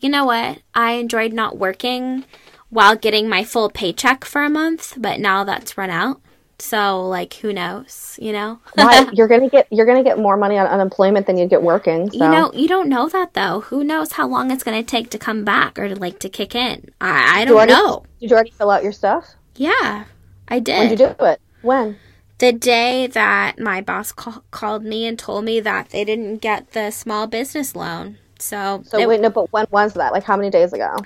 you 0.00 0.08
know 0.08 0.24
what? 0.24 0.58
I 0.74 0.92
enjoyed 0.92 1.32
not 1.32 1.58
working 1.58 2.24
while 2.70 2.96
getting 2.96 3.28
my 3.28 3.44
full 3.44 3.68
paycheck 3.68 4.24
for 4.24 4.42
a 4.42 4.48
month, 4.50 4.94
but 4.96 5.20
now 5.20 5.44
that's 5.44 5.76
run 5.76 5.90
out. 5.90 6.20
So, 6.58 7.06
like, 7.06 7.32
who 7.34 7.52
knows? 7.52 8.18
You 8.20 8.32
know? 8.32 8.60
Why? 8.74 9.08
you're 9.12 9.28
gonna 9.28 9.48
get 9.48 9.66
you're 9.70 9.86
gonna 9.86 10.04
get 10.04 10.18
more 10.18 10.36
money 10.36 10.58
on 10.58 10.66
unemployment 10.66 11.26
than 11.26 11.38
you 11.38 11.46
get 11.46 11.62
working. 11.62 12.10
So. 12.10 12.16
You 12.24 12.30
know, 12.30 12.52
you 12.52 12.68
don't 12.68 12.88
know 12.88 13.08
that 13.08 13.34
though. 13.34 13.60
Who 13.60 13.82
knows 13.82 14.12
how 14.12 14.28
long 14.28 14.50
it's 14.50 14.62
going 14.62 14.82
to 14.82 14.86
take 14.88 15.10
to 15.10 15.18
come 15.18 15.44
back 15.44 15.78
or 15.78 15.88
to 15.88 15.96
like 15.96 16.18
to 16.20 16.28
kick 16.28 16.54
in? 16.54 16.90
I, 17.00 17.40
I 17.40 17.44
don't 17.44 17.56
already, 17.56 17.72
know. 17.72 18.04
Did 18.20 18.30
you 18.30 18.36
already 18.36 18.50
fill 18.50 18.70
out 18.70 18.82
your 18.82 18.92
stuff? 18.92 19.26
Yeah, 19.56 20.04
I 20.48 20.58
did. 20.60 20.78
When 20.78 20.88
did. 20.88 21.00
you 21.00 21.06
do 21.06 21.24
it? 21.24 21.40
When? 21.62 21.96
the 22.40 22.52
day 22.52 23.06
that 23.06 23.58
my 23.58 23.82
boss 23.82 24.12
ca- 24.12 24.40
called 24.50 24.82
me 24.82 25.06
and 25.06 25.18
told 25.18 25.44
me 25.44 25.60
that 25.60 25.90
they 25.90 26.04
didn't 26.04 26.38
get 26.38 26.72
the 26.72 26.90
small 26.90 27.26
business 27.26 27.76
loan. 27.76 28.16
So, 28.38 28.82
So 28.86 28.98
it- 28.98 29.06
wait, 29.06 29.20
no, 29.20 29.28
but 29.28 29.52
when 29.52 29.66
was 29.70 29.92
that? 29.94 30.12
Like 30.12 30.24
how 30.24 30.36
many 30.36 30.50
days 30.50 30.72
ago? 30.72 30.96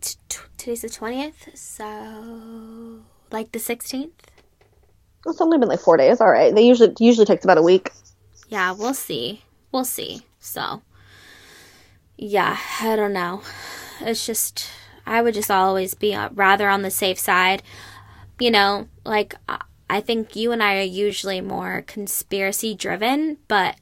t- 0.00 0.16
t- 0.28 0.38
today's 0.60 0.82
the 0.82 0.88
20th, 0.88 1.56
so 1.56 3.00
like 3.30 3.52
the 3.52 3.58
16th. 3.58 4.10
It's 5.26 5.40
only 5.40 5.58
been 5.58 5.68
like 5.68 5.80
four 5.80 5.96
days. 5.96 6.20
All 6.20 6.30
right. 6.30 6.54
They 6.54 6.62
usually 6.62 6.94
usually 6.98 7.26
takes 7.26 7.44
about 7.44 7.58
a 7.58 7.62
week. 7.62 7.90
Yeah, 8.48 8.72
we'll 8.72 8.94
see. 8.94 9.42
We'll 9.72 9.84
see. 9.84 10.22
So, 10.38 10.82
yeah, 12.16 12.58
I 12.80 12.96
don't 12.96 13.12
know. 13.12 13.42
It's 14.00 14.24
just, 14.26 14.66
I 15.06 15.20
would 15.22 15.34
just 15.34 15.50
always 15.50 15.94
be 15.94 16.14
uh, 16.14 16.30
rather 16.32 16.68
on 16.68 16.82
the 16.82 16.90
safe 16.90 17.18
side. 17.18 17.62
You 18.38 18.50
know, 18.50 18.88
like, 19.04 19.34
I- 19.48 19.62
I 19.92 20.00
think 20.00 20.36
you 20.36 20.52
and 20.52 20.62
I 20.62 20.76
are 20.78 20.82
usually 20.82 21.40
more 21.40 21.82
conspiracy 21.84 22.76
driven, 22.76 23.38
but 23.48 23.74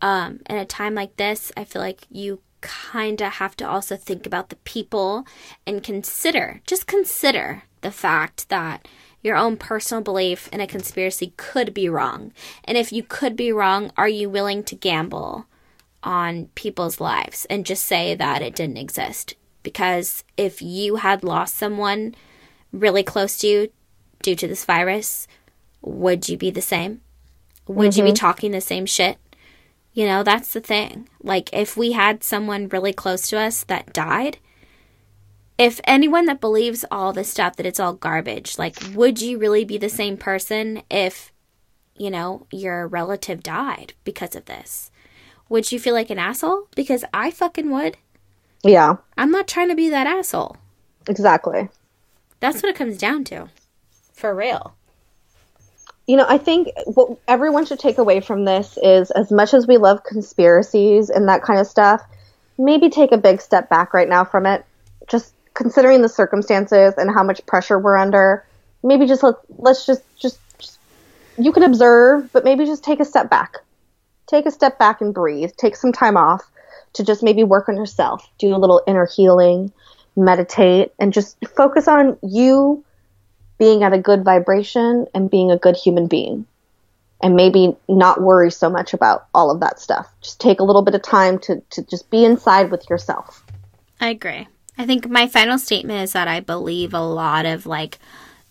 um, 0.00 0.38
in 0.48 0.54
a 0.56 0.64
time 0.64 0.94
like 0.94 1.16
this, 1.16 1.50
I 1.56 1.64
feel 1.64 1.82
like 1.82 2.06
you 2.08 2.40
kind 2.60 3.20
of 3.20 3.34
have 3.34 3.56
to 3.56 3.68
also 3.68 3.96
think 3.96 4.26
about 4.26 4.48
the 4.48 4.56
people 4.56 5.26
and 5.66 5.82
consider, 5.82 6.60
just 6.66 6.86
consider 6.86 7.62
the 7.80 7.90
fact 7.90 8.48
that 8.48 8.86
your 9.22 9.36
own 9.36 9.56
personal 9.56 10.02
belief 10.02 10.48
in 10.52 10.60
a 10.60 10.66
conspiracy 10.66 11.32
could 11.36 11.74
be 11.74 11.88
wrong. 11.88 12.32
And 12.64 12.78
if 12.78 12.92
you 12.92 13.02
could 13.02 13.36
be 13.36 13.52
wrong, 13.52 13.90
are 13.96 14.08
you 14.08 14.30
willing 14.30 14.62
to 14.64 14.76
gamble 14.76 15.46
on 16.02 16.46
people's 16.54 17.00
lives 17.00 17.44
and 17.50 17.66
just 17.66 17.84
say 17.84 18.14
that 18.14 18.42
it 18.42 18.54
didn't 18.54 18.76
exist? 18.76 19.34
Because 19.62 20.24
if 20.36 20.62
you 20.62 20.96
had 20.96 21.24
lost 21.24 21.56
someone 21.56 22.14
really 22.72 23.02
close 23.02 23.38
to 23.38 23.46
you 23.46 23.72
due 24.22 24.36
to 24.36 24.46
this 24.46 24.64
virus, 24.64 25.26
would 25.82 26.28
you 26.28 26.36
be 26.36 26.50
the 26.50 26.62
same? 26.62 27.00
Would 27.66 27.96
you 27.96 28.02
be 28.02 28.10
mm-hmm. 28.10 28.14
talking 28.14 28.50
the 28.52 28.60
same 28.60 28.86
shit? 28.86 29.18
You 29.98 30.06
know, 30.06 30.22
that's 30.22 30.52
the 30.52 30.60
thing. 30.60 31.08
Like, 31.24 31.52
if 31.52 31.76
we 31.76 31.90
had 31.90 32.22
someone 32.22 32.68
really 32.68 32.92
close 32.92 33.28
to 33.30 33.36
us 33.36 33.64
that 33.64 33.92
died, 33.92 34.38
if 35.58 35.80
anyone 35.82 36.26
that 36.26 36.40
believes 36.40 36.84
all 36.88 37.12
this 37.12 37.28
stuff 37.28 37.56
that 37.56 37.66
it's 37.66 37.80
all 37.80 37.94
garbage, 37.94 38.58
like, 38.58 38.76
would 38.94 39.20
you 39.20 39.38
really 39.38 39.64
be 39.64 39.76
the 39.76 39.88
same 39.88 40.16
person 40.16 40.82
if, 40.88 41.32
you 41.96 42.12
know, 42.12 42.46
your 42.52 42.86
relative 42.86 43.42
died 43.42 43.94
because 44.04 44.36
of 44.36 44.44
this? 44.44 44.92
Would 45.48 45.72
you 45.72 45.80
feel 45.80 45.94
like 45.94 46.10
an 46.10 46.18
asshole? 46.20 46.68
Because 46.76 47.04
I 47.12 47.32
fucking 47.32 47.68
would. 47.72 47.96
Yeah. 48.62 48.98
I'm 49.16 49.32
not 49.32 49.48
trying 49.48 49.70
to 49.70 49.74
be 49.74 49.88
that 49.88 50.06
asshole. 50.06 50.58
Exactly. 51.08 51.70
That's 52.38 52.62
what 52.62 52.70
it 52.70 52.76
comes 52.76 52.98
down 52.98 53.24
to. 53.24 53.48
For 54.12 54.32
real. 54.32 54.76
You 56.08 56.16
know, 56.16 56.24
I 56.26 56.38
think 56.38 56.70
what 56.86 57.18
everyone 57.28 57.66
should 57.66 57.78
take 57.78 57.98
away 57.98 58.20
from 58.20 58.46
this 58.46 58.78
is 58.82 59.10
as 59.10 59.30
much 59.30 59.52
as 59.52 59.66
we 59.66 59.76
love 59.76 60.02
conspiracies 60.04 61.10
and 61.10 61.28
that 61.28 61.42
kind 61.42 61.60
of 61.60 61.66
stuff, 61.66 62.02
maybe 62.56 62.88
take 62.88 63.12
a 63.12 63.18
big 63.18 63.42
step 63.42 63.68
back 63.68 63.92
right 63.92 64.08
now 64.08 64.24
from 64.24 64.46
it. 64.46 64.64
Just 65.06 65.34
considering 65.52 66.00
the 66.00 66.08
circumstances 66.08 66.94
and 66.96 67.10
how 67.10 67.22
much 67.22 67.44
pressure 67.44 67.78
we're 67.78 67.98
under, 67.98 68.42
maybe 68.82 69.06
just 69.06 69.22
let, 69.22 69.34
let's 69.58 69.84
just, 69.84 70.02
just, 70.16 70.38
just, 70.58 70.78
you 71.36 71.52
can 71.52 71.62
observe, 71.62 72.32
but 72.32 72.42
maybe 72.42 72.64
just 72.64 72.82
take 72.82 73.00
a 73.00 73.04
step 73.04 73.28
back. 73.28 73.58
Take 74.26 74.46
a 74.46 74.50
step 74.50 74.78
back 74.78 75.02
and 75.02 75.12
breathe. 75.12 75.50
Take 75.58 75.76
some 75.76 75.92
time 75.92 76.16
off 76.16 76.42
to 76.94 77.04
just 77.04 77.22
maybe 77.22 77.44
work 77.44 77.68
on 77.68 77.76
yourself, 77.76 78.26
do 78.38 78.54
a 78.54 78.56
little 78.56 78.82
inner 78.86 79.06
healing, 79.14 79.72
meditate, 80.16 80.90
and 80.98 81.12
just 81.12 81.36
focus 81.54 81.86
on 81.86 82.16
you 82.22 82.82
being 83.58 83.82
at 83.82 83.92
a 83.92 83.98
good 83.98 84.24
vibration 84.24 85.06
and 85.14 85.30
being 85.30 85.50
a 85.50 85.58
good 85.58 85.76
human 85.76 86.06
being. 86.06 86.46
And 87.20 87.34
maybe 87.34 87.76
not 87.88 88.22
worry 88.22 88.50
so 88.50 88.70
much 88.70 88.94
about 88.94 89.26
all 89.34 89.50
of 89.50 89.58
that 89.60 89.80
stuff. 89.80 90.06
Just 90.20 90.40
take 90.40 90.60
a 90.60 90.64
little 90.64 90.82
bit 90.82 90.94
of 90.94 91.02
time 91.02 91.40
to, 91.40 91.60
to 91.70 91.82
just 91.82 92.08
be 92.10 92.24
inside 92.24 92.70
with 92.70 92.88
yourself. 92.88 93.44
I 94.00 94.10
agree. 94.10 94.46
I 94.78 94.86
think 94.86 95.08
my 95.08 95.26
final 95.26 95.58
statement 95.58 96.00
is 96.04 96.12
that 96.12 96.28
I 96.28 96.38
believe 96.38 96.94
a 96.94 97.00
lot 97.00 97.44
of 97.44 97.66
like 97.66 97.98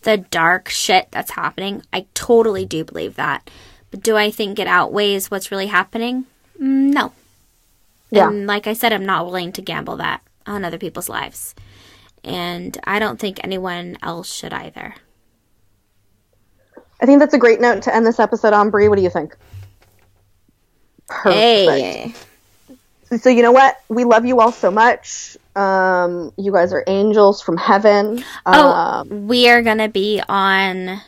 the 0.02 0.18
dark 0.18 0.68
shit 0.68 1.08
that's 1.10 1.30
happening. 1.30 1.82
I 1.94 2.06
totally 2.12 2.66
do 2.66 2.84
believe 2.84 3.14
that. 3.16 3.48
But 3.90 4.02
do 4.02 4.18
I 4.18 4.30
think 4.30 4.58
it 4.58 4.66
outweighs 4.66 5.30
what's 5.30 5.50
really 5.50 5.68
happening? 5.68 6.26
Mm, 6.60 6.92
No. 6.92 7.12
Yeah. 8.10 8.28
And 8.28 8.46
like 8.46 8.66
I 8.66 8.74
said, 8.74 8.92
I'm 8.92 9.06
not 9.06 9.24
willing 9.24 9.52
to 9.52 9.62
gamble 9.62 9.96
that 9.96 10.22
on 10.46 10.64
other 10.64 10.78
people's 10.78 11.08
lives. 11.08 11.54
And 12.24 12.78
I 12.84 12.98
don't 12.98 13.18
think 13.18 13.40
anyone 13.42 13.96
else 14.02 14.32
should 14.32 14.52
either. 14.52 14.94
I 17.00 17.06
think 17.06 17.20
that's 17.20 17.34
a 17.34 17.38
great 17.38 17.60
note 17.60 17.82
to 17.82 17.94
end 17.94 18.04
this 18.06 18.18
episode 18.18 18.52
on. 18.52 18.70
Bree, 18.70 18.88
what 18.88 18.96
do 18.96 19.02
you 19.02 19.10
think? 19.10 19.36
Perfect. 21.06 21.34
Hey. 21.34 22.14
So 23.18 23.30
you 23.30 23.42
know 23.42 23.52
what? 23.52 23.80
We 23.88 24.04
love 24.04 24.26
you 24.26 24.40
all 24.40 24.52
so 24.52 24.70
much. 24.70 25.36
Um, 25.56 26.32
you 26.36 26.52
guys 26.52 26.72
are 26.72 26.84
angels 26.86 27.40
from 27.40 27.56
heaven. 27.56 28.22
Oh, 28.44 28.70
Um, 28.70 29.26
we 29.26 29.48
are 29.48 29.62
going 29.62 29.78
to 29.78 29.88
be 29.88 30.20
on. 30.28 31.00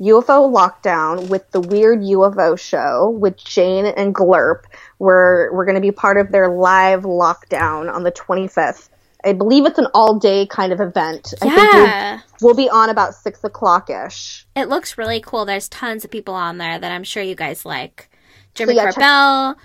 UFO 0.00 0.52
Lockdown 0.52 1.28
with 1.28 1.48
the 1.52 1.60
Weird 1.60 2.00
UFO 2.00 2.58
Show 2.58 3.10
with 3.10 3.36
Jane 3.36 3.86
and 3.86 4.12
Glurp. 4.12 4.62
We're 4.98 5.52
we're 5.52 5.64
going 5.64 5.76
to 5.76 5.80
be 5.80 5.92
part 5.92 6.16
of 6.16 6.32
their 6.32 6.48
live 6.48 7.02
lockdown 7.02 7.92
on 7.94 8.02
the 8.02 8.10
25th. 8.10 8.88
I 9.24 9.32
believe 9.32 9.66
it's 9.66 9.78
an 9.78 9.86
all 9.94 10.18
day 10.18 10.46
kind 10.46 10.72
of 10.72 10.80
event. 10.80 11.32
I 11.42 11.48
think 11.48 11.72
Yeah. 11.72 12.20
we'll, 12.40 12.48
we'll 12.50 12.54
be 12.56 12.68
on 12.70 12.90
about 12.90 13.14
six 13.14 13.42
o'clock 13.44 13.88
ish. 13.90 14.46
It 14.56 14.68
looks 14.68 14.98
really 14.98 15.20
cool. 15.20 15.44
There's 15.44 15.68
tons 15.68 16.04
of 16.04 16.10
people 16.10 16.34
on 16.34 16.58
there 16.58 16.78
that 16.78 16.92
I'm 16.92 17.04
sure 17.04 17.22
you 17.22 17.34
guys 17.34 17.64
like. 17.64 18.10
Jimmy 18.54 18.74
yeah, 18.76 18.90
check- 18.90 18.96
Corbell, 19.02 19.56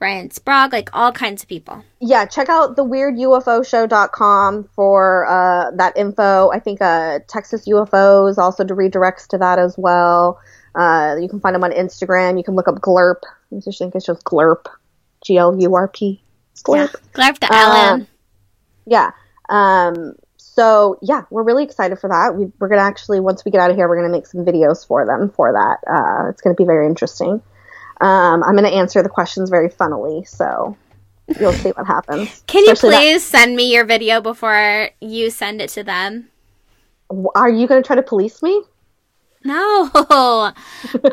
Ryan 0.00 0.30
Sprague, 0.30 0.72
like 0.72 0.90
all 0.92 1.12
kinds 1.12 1.42
of 1.42 1.48
people. 1.48 1.84
Yeah, 2.00 2.24
check 2.26 2.48
out 2.48 2.74
the 2.76 2.84
weirdufoshow.com 2.84 4.64
for 4.74 5.26
uh, 5.26 5.70
that 5.76 5.96
info. 5.96 6.50
I 6.50 6.58
think 6.58 6.80
uh, 6.82 7.20
Texas 7.28 7.66
UFOs 7.68 8.38
also 8.38 8.64
redirects 8.64 9.26
to 9.28 9.38
that 9.38 9.58
as 9.58 9.76
well. 9.78 10.40
Uh, 10.74 11.16
you 11.20 11.28
can 11.28 11.38
find 11.40 11.54
them 11.54 11.64
on 11.64 11.70
Instagram. 11.72 12.36
You 12.38 12.44
can 12.44 12.54
look 12.56 12.66
up 12.68 12.76
Glurp. 12.76 13.20
I 13.54 13.60
just 13.60 13.78
think 13.78 13.94
it's 13.94 14.06
just 14.06 14.24
Glurp. 14.24 14.64
G 15.24 15.36
L 15.36 15.56
U 15.60 15.74
R 15.74 15.86
P. 15.88 16.20
Yeah. 16.68 16.86
Glurp. 16.88 16.96
Glad 17.12 17.36
the 17.36 17.46
Um, 17.46 17.58
Ellen. 17.58 18.08
Yeah. 18.86 19.12
Um, 19.48 20.14
so 20.36 20.98
yeah, 21.02 21.22
we're 21.30 21.42
really 21.42 21.64
excited 21.64 21.98
for 21.98 22.08
that. 22.08 22.34
We, 22.36 22.52
we're 22.58 22.68
gonna 22.68 22.82
actually 22.82 23.20
once 23.20 23.44
we 23.44 23.50
get 23.50 23.60
out 23.60 23.70
of 23.70 23.76
here, 23.76 23.88
we're 23.88 23.96
gonna 23.96 24.12
make 24.12 24.26
some 24.26 24.44
videos 24.44 24.86
for 24.86 25.06
them 25.06 25.30
for 25.30 25.52
that. 25.52 25.78
Uh, 25.90 26.28
it's 26.30 26.40
gonna 26.40 26.54
be 26.54 26.64
very 26.64 26.86
interesting. 26.86 27.42
Um, 28.00 28.42
I'm 28.42 28.54
gonna 28.54 28.68
answer 28.68 29.02
the 29.02 29.08
questions 29.08 29.50
very 29.50 29.68
funnily, 29.68 30.24
so 30.24 30.76
you'll 31.40 31.52
see 31.52 31.70
what 31.70 31.86
happens. 31.86 32.42
Can 32.46 32.64
you 32.64 32.72
Especially 32.72 32.90
that- 32.90 33.00
please 33.00 33.24
send 33.24 33.56
me 33.56 33.72
your 33.72 33.84
video 33.84 34.20
before 34.20 34.90
you 35.00 35.30
send 35.30 35.60
it 35.60 35.70
to 35.70 35.84
them? 35.84 36.28
are 37.34 37.50
you 37.50 37.66
gonna 37.66 37.82
try 37.82 37.96
to 37.96 38.02
police 38.02 38.42
me? 38.42 38.62
No. 39.44 39.90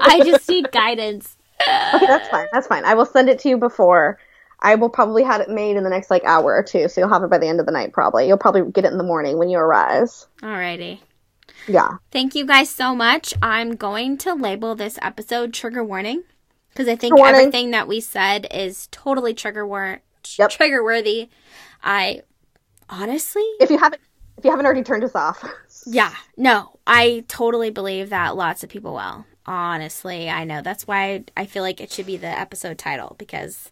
I 0.01 0.21
just 0.23 0.47
need 0.49 0.71
guidance. 0.71 1.35
Okay, 1.93 2.05
that's 2.05 2.29
fine. 2.29 2.47
That's 2.53 2.67
fine. 2.67 2.85
I 2.85 2.93
will 2.93 3.05
send 3.05 3.27
it 3.27 3.39
to 3.39 3.49
you 3.49 3.57
before. 3.57 4.17
I 4.61 4.75
will 4.75 4.89
probably 4.89 5.23
have 5.23 5.41
it 5.41 5.49
made 5.49 5.77
in 5.77 5.83
the 5.83 5.89
next 5.89 6.09
like 6.11 6.23
hour 6.25 6.53
or 6.55 6.63
two, 6.63 6.87
so 6.89 6.99
you'll 7.01 7.09
have 7.09 7.23
it 7.23 7.29
by 7.29 7.37
the 7.37 7.47
end 7.47 7.59
of 7.59 7.65
the 7.65 7.71
night. 7.71 7.93
Probably 7.93 8.27
you'll 8.27 8.37
probably 8.37 8.69
get 8.71 8.85
it 8.85 8.91
in 8.91 8.97
the 8.97 9.03
morning 9.03 9.37
when 9.37 9.49
you 9.49 9.57
arise. 9.57 10.27
Alrighty. 10.41 10.99
Yeah. 11.67 11.97
Thank 12.11 12.35
you 12.35 12.45
guys 12.45 12.69
so 12.69 12.95
much. 12.95 13.33
I'm 13.41 13.75
going 13.75 14.17
to 14.19 14.33
label 14.33 14.75
this 14.75 14.97
episode 15.01 15.53
trigger 15.53 15.83
warning 15.83 16.23
because 16.69 16.87
I 16.87 16.95
think 16.95 17.15
warning. 17.17 17.35
everything 17.35 17.71
that 17.71 17.87
we 17.87 17.99
said 18.01 18.47
is 18.51 18.87
totally 18.91 19.33
trigger 19.33 19.65
war- 19.65 20.01
Yep. 20.37 20.49
trigger 20.51 20.83
worthy. 20.83 21.29
I 21.83 22.21
honestly, 22.89 23.43
If 23.59 23.69
you 23.69 23.77
haven't, 23.77 24.01
if 24.37 24.43
you 24.45 24.51
haven't 24.51 24.65
already 24.65 24.83
turned 24.83 25.03
us 25.03 25.15
off, 25.15 25.43
yeah, 25.85 26.13
no, 26.37 26.77
I 26.85 27.23
totally 27.27 27.69
believe 27.69 28.09
that 28.09 28.35
lots 28.35 28.63
of 28.63 28.69
people 28.69 28.93
will. 28.93 29.25
Honestly, 29.45 30.29
I 30.29 30.43
know 30.43 30.61
that's 30.61 30.85
why 30.87 31.23
I 31.35 31.45
feel 31.45 31.63
like 31.63 31.81
it 31.81 31.91
should 31.91 32.05
be 32.05 32.17
the 32.17 32.27
episode 32.27 32.77
title 32.77 33.15
because 33.17 33.71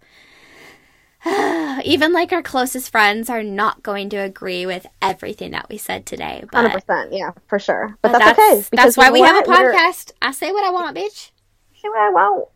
even 1.86 2.14
like 2.14 2.32
our 2.32 2.42
closest 2.42 2.92
friends 2.92 3.30
are 3.30 3.44
not 3.44 3.84
going 3.84 4.10
to 4.10 4.18
agree 4.18 4.66
with 4.66 4.86
everything 5.02 5.52
that 5.52 5.68
we 5.70 5.78
said 5.78 6.06
today. 6.06 6.44
hundred 6.54 6.74
percent, 6.74 7.14
yeah, 7.14 7.32
for 7.48 7.60
sure. 7.60 7.98
But, 8.02 8.14
but 8.14 8.20
that's, 8.20 8.40
okay. 8.40 8.64
That's 8.72 8.98
why 8.98 9.12
we 9.12 9.22
have 9.22 9.46
a 9.46 9.50
what? 9.50 9.60
We're- 9.60 9.76
podcast. 9.76 10.12
I 10.22 10.32
say 10.32 10.52
what 10.52 10.66
I 10.66 10.72
want, 10.72 10.96
bitch. 10.96 11.32
I 11.74 11.82
Say 11.82 11.90
what 11.90 12.00
I 12.00 12.10
want. 12.10 12.48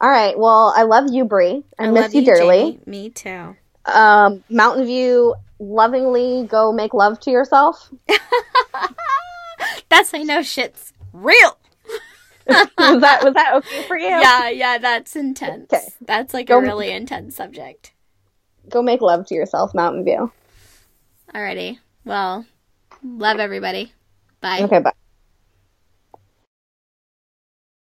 All 0.00 0.10
right. 0.10 0.38
Well, 0.38 0.72
I 0.76 0.82
love 0.84 1.06
you, 1.10 1.24
Bree. 1.24 1.64
I, 1.78 1.90
miss 1.90 2.02
love 2.02 2.14
you 2.14 2.24
dearly. 2.24 2.62
Jamie. 2.72 2.80
Me 2.86 3.10
too. 3.10 3.56
Um, 3.84 4.44
Mountain 4.48 4.86
View, 4.86 5.34
lovingly 5.58 6.46
go 6.48 6.72
make 6.72 6.94
love 6.94 7.18
to 7.20 7.30
yourself. 7.30 7.92
That's 9.88 10.12
I 10.14 10.22
know 10.22 10.42
shit's 10.42 10.92
real. 11.12 11.58
was 12.78 13.00
that 13.02 13.24
was 13.24 13.34
that 13.34 13.54
okay 13.56 13.82
for 13.82 13.98
you? 13.98 14.08
Yeah, 14.08 14.48
yeah, 14.48 14.78
that's 14.78 15.14
intense. 15.16 15.72
Okay. 15.72 15.84
That's 16.00 16.32
like 16.32 16.46
Go- 16.46 16.58
a 16.58 16.62
really 16.62 16.90
intense 16.90 17.36
subject. 17.36 17.92
Go 18.70 18.82
make 18.82 19.00
love 19.00 19.26
to 19.26 19.34
yourself, 19.34 19.74
Mountain 19.74 20.04
View. 20.04 20.32
Alrighty. 21.34 21.78
Well, 22.04 22.46
love 23.02 23.38
everybody. 23.38 23.92
Bye. 24.40 24.62
Okay, 24.62 24.80
bye. 24.80 24.92